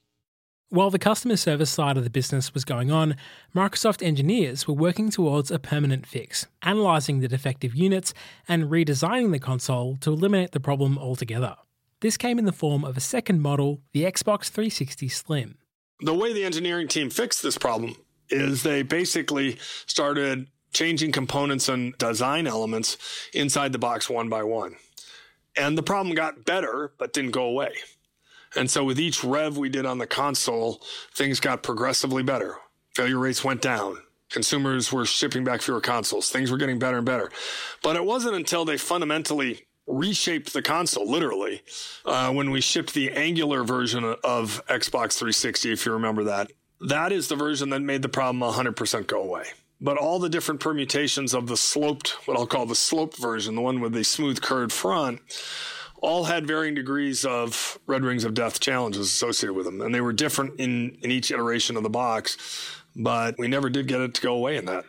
While 0.72 0.92
the 0.92 1.00
customer 1.00 1.36
service 1.36 1.72
side 1.72 1.98
of 1.98 2.04
the 2.04 2.12
business 2.12 2.54
was 2.54 2.64
going 2.64 2.92
on, 2.92 3.16
Microsoft 3.56 4.06
engineers 4.06 4.68
were 4.68 4.76
working 4.76 5.10
towards 5.10 5.50
a 5.50 5.58
permanent 5.58 6.06
fix, 6.06 6.46
analysing 6.62 7.22
the 7.22 7.28
defective 7.28 7.74
units 7.74 8.14
and 8.48 8.66
redesigning 8.66 9.32
the 9.32 9.40
console 9.40 9.98
to 10.02 10.12
eliminate 10.12 10.52
the 10.52 10.60
problem 10.60 11.00
altogether. 11.00 11.56
This 12.02 12.18
came 12.18 12.38
in 12.38 12.46
the 12.46 12.52
form 12.52 12.84
of 12.84 12.96
a 12.96 13.00
second 13.00 13.42
model, 13.42 13.82
the 13.94 14.04
Xbox 14.04 14.50
360 14.50 15.10
Slim. 15.10 15.58
The 16.02 16.14
way 16.14 16.34
the 16.34 16.46
engineering 16.46 16.88
team 16.88 17.10
fixed 17.10 17.42
this 17.42 17.58
problem 17.58 17.96
is 18.30 18.62
they 18.62 18.84
basically 18.84 19.58
started 19.88 20.50
changing 20.72 21.12
components 21.12 21.68
and 21.68 21.98
design 21.98 22.46
elements 22.46 22.96
inside 23.34 23.72
the 23.72 23.80
box 23.80 24.08
one 24.08 24.30
by 24.30 24.44
one. 24.44 24.76
And 25.58 25.76
the 25.76 25.84
problem 25.84 26.14
got 26.14 26.46
better, 26.46 26.94
but 27.00 27.12
didn't 27.12 27.32
go 27.32 27.46
away. 27.46 27.74
And 28.56 28.70
so 28.70 28.84
with 28.84 29.00
each 29.00 29.24
rev 29.24 29.58
we 29.58 29.70
did 29.70 29.86
on 29.86 29.98
the 29.98 30.08
console, 30.08 30.82
things 31.14 31.40
got 31.40 31.64
progressively 31.64 32.24
better. 32.24 32.56
Failure 32.96 33.20
rates 33.20 33.44
went 33.44 33.62
down. 33.62 33.98
Consumers 34.30 34.92
were 34.92 35.06
shipping 35.06 35.44
back 35.44 35.62
fewer 35.62 35.82
consoles. 35.82 36.30
Things 36.30 36.52
were 36.52 36.58
getting 36.58 36.80
better 36.80 36.98
and 36.98 37.06
better. 37.06 37.32
But 37.82 37.96
it 37.96 38.06
wasn't 38.06 38.36
until 38.36 38.66
they 38.66 38.78
fundamentally 38.78 39.66
reshaped 39.88 40.54
the 40.54 40.62
console, 40.62 41.10
literally, 41.10 41.64
uh, 42.06 42.32
when 42.32 42.52
we 42.52 42.62
shipped 42.62 42.94
the 42.94 43.12
angular 43.12 43.64
version 43.64 44.04
of 44.24 44.64
Xbox 44.68 45.18
360, 45.18 45.72
if 45.72 45.86
you 45.86 45.94
remember 45.94 46.26
that. 46.26 46.52
That 46.82 47.12
is 47.12 47.28
the 47.28 47.36
version 47.36 47.70
that 47.72 47.82
made 47.82 48.04
the 48.04 48.10
problem 48.10 48.42
100% 48.54 49.08
go 49.08 49.22
away. 49.22 49.46
But 49.82 49.98
all 49.98 50.20
the 50.20 50.30
different 50.30 50.60
permutations 50.60 51.34
of 51.34 51.48
the 51.48 51.58
sloped, 51.58 52.10
what 52.28 52.38
I'll 52.38 52.46
call 52.46 52.66
the 52.66 52.76
sloped 52.76 53.18
version, 53.18 53.56
the 53.56 53.62
one 53.62 53.80
with 53.80 53.94
the 53.94 54.04
smooth 54.04 54.42
curved 54.42 54.72
front, 54.74 55.22
all 56.02 56.24
had 56.26 56.48
varying 56.48 56.76
degrees 56.76 57.26
of 57.26 57.80
Red 57.88 58.04
Rings 58.04 58.24
of 58.24 58.34
Death 58.34 58.60
challenges 58.60 59.08
associated 59.08 59.54
with 59.54 59.66
them. 59.66 59.82
And 59.82 59.94
they 59.94 60.02
were 60.02 60.14
different 60.14 60.60
in, 60.60 60.98
in 61.02 61.12
each 61.12 61.32
iteration 61.32 61.78
of 61.78 61.84
the 61.84 61.90
box, 61.90 62.38
but 62.96 63.38
we 63.38 63.48
never 63.48 63.70
did 63.70 63.88
get 63.88 64.02
it 64.02 64.14
to 64.16 64.22
go 64.22 64.34
away 64.34 64.58
in 64.58 64.66
that. 64.66 64.86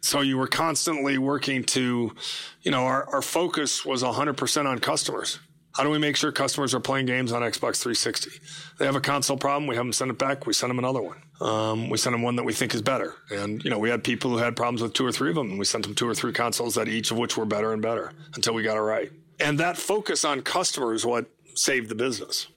So 0.00 0.20
you 0.20 0.36
were 0.36 0.46
constantly 0.46 1.16
working 1.16 1.64
to, 1.64 2.14
you 2.62 2.70
know, 2.70 2.84
our, 2.84 3.08
our 3.08 3.22
focus 3.22 3.86
was 3.86 4.02
100% 4.02 4.66
on 4.66 4.78
customers. 4.78 5.38
How 5.74 5.82
do 5.82 5.90
we 5.90 5.98
make 5.98 6.14
sure 6.14 6.30
customers 6.30 6.72
are 6.72 6.78
playing 6.78 7.06
games 7.06 7.32
on 7.32 7.42
Xbox 7.42 7.82
360? 7.82 8.30
They 8.78 8.84
have 8.84 8.94
a 8.94 9.00
console 9.00 9.36
problem. 9.36 9.66
We 9.66 9.74
have 9.74 9.84
them 9.84 9.92
send 9.92 10.10
it 10.10 10.18
back. 10.18 10.46
We 10.46 10.52
send 10.52 10.70
them 10.70 10.78
another 10.78 11.02
one. 11.02 11.22
Um, 11.40 11.90
we 11.90 11.98
send 11.98 12.14
them 12.14 12.22
one 12.22 12.36
that 12.36 12.44
we 12.44 12.52
think 12.52 12.74
is 12.74 12.82
better. 12.82 13.14
And, 13.30 13.64
you 13.64 13.70
know, 13.70 13.78
we 13.78 13.90
had 13.90 14.04
people 14.04 14.30
who 14.30 14.36
had 14.36 14.54
problems 14.54 14.82
with 14.82 14.92
two 14.92 15.04
or 15.04 15.10
three 15.10 15.30
of 15.30 15.34
them, 15.34 15.50
and 15.50 15.58
we 15.58 15.64
sent 15.64 15.84
them 15.84 15.94
two 15.94 16.08
or 16.08 16.14
three 16.14 16.32
consoles 16.32 16.76
that 16.76 16.86
each 16.86 17.10
of 17.10 17.18
which 17.18 17.36
were 17.36 17.44
better 17.44 17.72
and 17.72 17.82
better 17.82 18.12
until 18.34 18.54
we 18.54 18.62
got 18.62 18.76
it 18.76 18.82
right. 18.82 19.10
And 19.40 19.58
that 19.58 19.76
focus 19.76 20.24
on 20.24 20.42
customers 20.42 21.04
what 21.04 21.26
saved 21.54 21.88
the 21.88 21.94
business. 21.94 22.48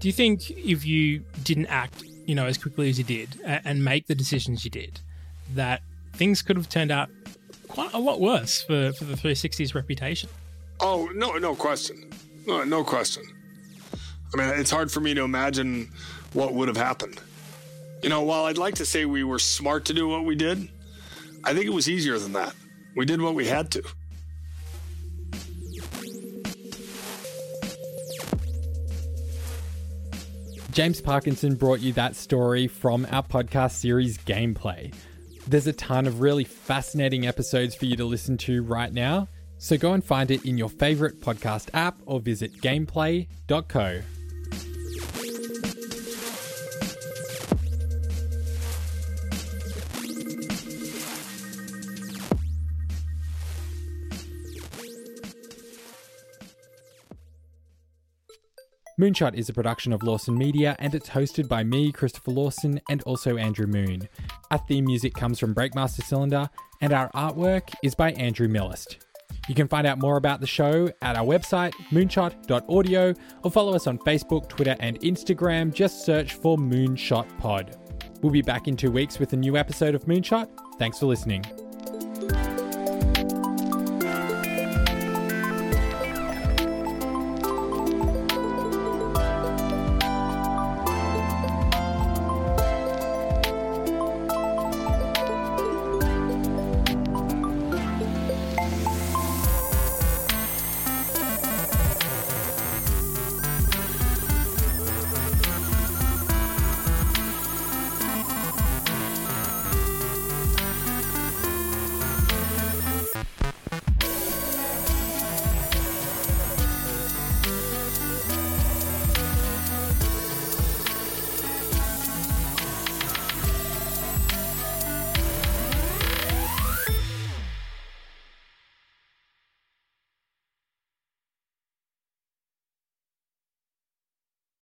Do 0.00 0.08
you 0.08 0.12
think 0.12 0.50
if 0.50 0.86
you 0.86 1.22
didn't 1.42 1.66
act, 1.66 2.02
you 2.26 2.34
know, 2.34 2.46
as 2.46 2.56
quickly 2.56 2.88
as 2.88 2.96
you 2.96 3.04
did 3.04 3.38
and 3.44 3.84
make 3.84 4.06
the 4.06 4.14
decisions 4.14 4.64
you 4.64 4.70
did, 4.70 5.00
that 5.54 5.82
things 6.14 6.40
could 6.40 6.56
have 6.56 6.68
turned 6.68 6.90
out 6.90 7.10
quite 7.68 7.92
a 7.92 7.98
lot 7.98 8.20
worse 8.20 8.62
for, 8.62 8.92
for 8.92 9.04
the 9.04 9.14
360's 9.14 9.74
reputation? 9.74 10.30
Oh, 10.80 11.10
no, 11.14 11.36
no 11.36 11.54
question. 11.54 12.10
No, 12.46 12.64
no 12.64 12.82
question. 12.82 13.24
I 14.32 14.36
mean, 14.38 14.48
it's 14.58 14.70
hard 14.70 14.90
for 14.90 15.00
me 15.00 15.12
to 15.14 15.22
imagine 15.22 15.90
what 16.32 16.54
would 16.54 16.68
have 16.68 16.76
happened. 16.76 17.20
You 18.02 18.08
know, 18.08 18.22
while 18.22 18.44
I'd 18.44 18.58
like 18.58 18.76
to 18.76 18.86
say 18.86 19.04
we 19.04 19.24
were 19.24 19.38
smart 19.38 19.84
to 19.86 19.92
do 19.92 20.08
what 20.08 20.24
we 20.24 20.34
did, 20.34 20.70
I 21.44 21.54
think 21.54 21.66
it 21.66 21.72
was 21.72 21.88
easier 21.88 22.18
than 22.18 22.32
that. 22.34 22.54
we 22.96 23.04
did 23.06 23.20
what 23.20 23.34
we 23.34 23.46
had 23.46 23.70
to. 23.72 23.82
James 30.72 31.00
Parkinson 31.00 31.56
brought 31.56 31.80
you 31.80 31.92
that 31.94 32.14
story 32.14 32.68
from 32.68 33.06
our 33.10 33.22
podcast 33.22 33.72
series 33.72 34.18
Gameplay. 34.18 34.94
There's 35.48 35.66
a 35.66 35.72
ton 35.72 36.06
of 36.06 36.20
really 36.20 36.44
fascinating 36.44 37.26
episodes 37.26 37.74
for 37.74 37.86
you 37.86 37.96
to 37.96 38.04
listen 38.04 38.36
to 38.38 38.62
right 38.62 38.92
now, 38.92 39.26
so 39.58 39.76
go 39.76 39.94
and 39.94 40.04
find 40.04 40.30
it 40.30 40.44
in 40.44 40.56
your 40.56 40.68
favorite 40.68 41.20
podcast 41.20 41.70
app 41.74 42.00
or 42.06 42.20
visit 42.20 42.52
gameplay.co. 42.60 44.00
Moonshot 59.00 59.34
is 59.34 59.48
a 59.48 59.54
production 59.54 59.94
of 59.94 60.02
Lawson 60.02 60.36
Media 60.36 60.76
and 60.78 60.94
it's 60.94 61.08
hosted 61.08 61.48
by 61.48 61.64
me, 61.64 61.90
Christopher 61.90 62.32
Lawson, 62.32 62.78
and 62.90 63.02
also 63.04 63.38
Andrew 63.38 63.66
Moon. 63.66 64.06
Our 64.50 64.58
theme 64.58 64.84
music 64.84 65.14
comes 65.14 65.38
from 65.38 65.54
Breakmaster 65.54 66.02
Cylinder, 66.02 66.50
and 66.82 66.92
our 66.92 67.10
artwork 67.12 67.72
is 67.82 67.94
by 67.94 68.12
Andrew 68.12 68.46
Millist. 68.46 68.98
You 69.48 69.54
can 69.54 69.68
find 69.68 69.86
out 69.86 70.00
more 70.00 70.18
about 70.18 70.42
the 70.42 70.46
show 70.46 70.90
at 71.00 71.16
our 71.16 71.24
website, 71.24 71.72
moonshot.audio, 71.90 73.14
or 73.42 73.50
follow 73.50 73.74
us 73.74 73.86
on 73.86 73.98
Facebook, 74.00 74.50
Twitter, 74.50 74.76
and 74.80 75.00
Instagram. 75.00 75.72
Just 75.72 76.04
search 76.04 76.34
for 76.34 76.58
Moonshot 76.58 77.38
Pod. 77.38 77.78
We'll 78.20 78.32
be 78.32 78.42
back 78.42 78.68
in 78.68 78.76
two 78.76 78.90
weeks 78.90 79.18
with 79.18 79.32
a 79.32 79.36
new 79.36 79.56
episode 79.56 79.94
of 79.94 80.04
Moonshot. 80.04 80.46
Thanks 80.78 80.98
for 80.98 81.06
listening. 81.06 81.42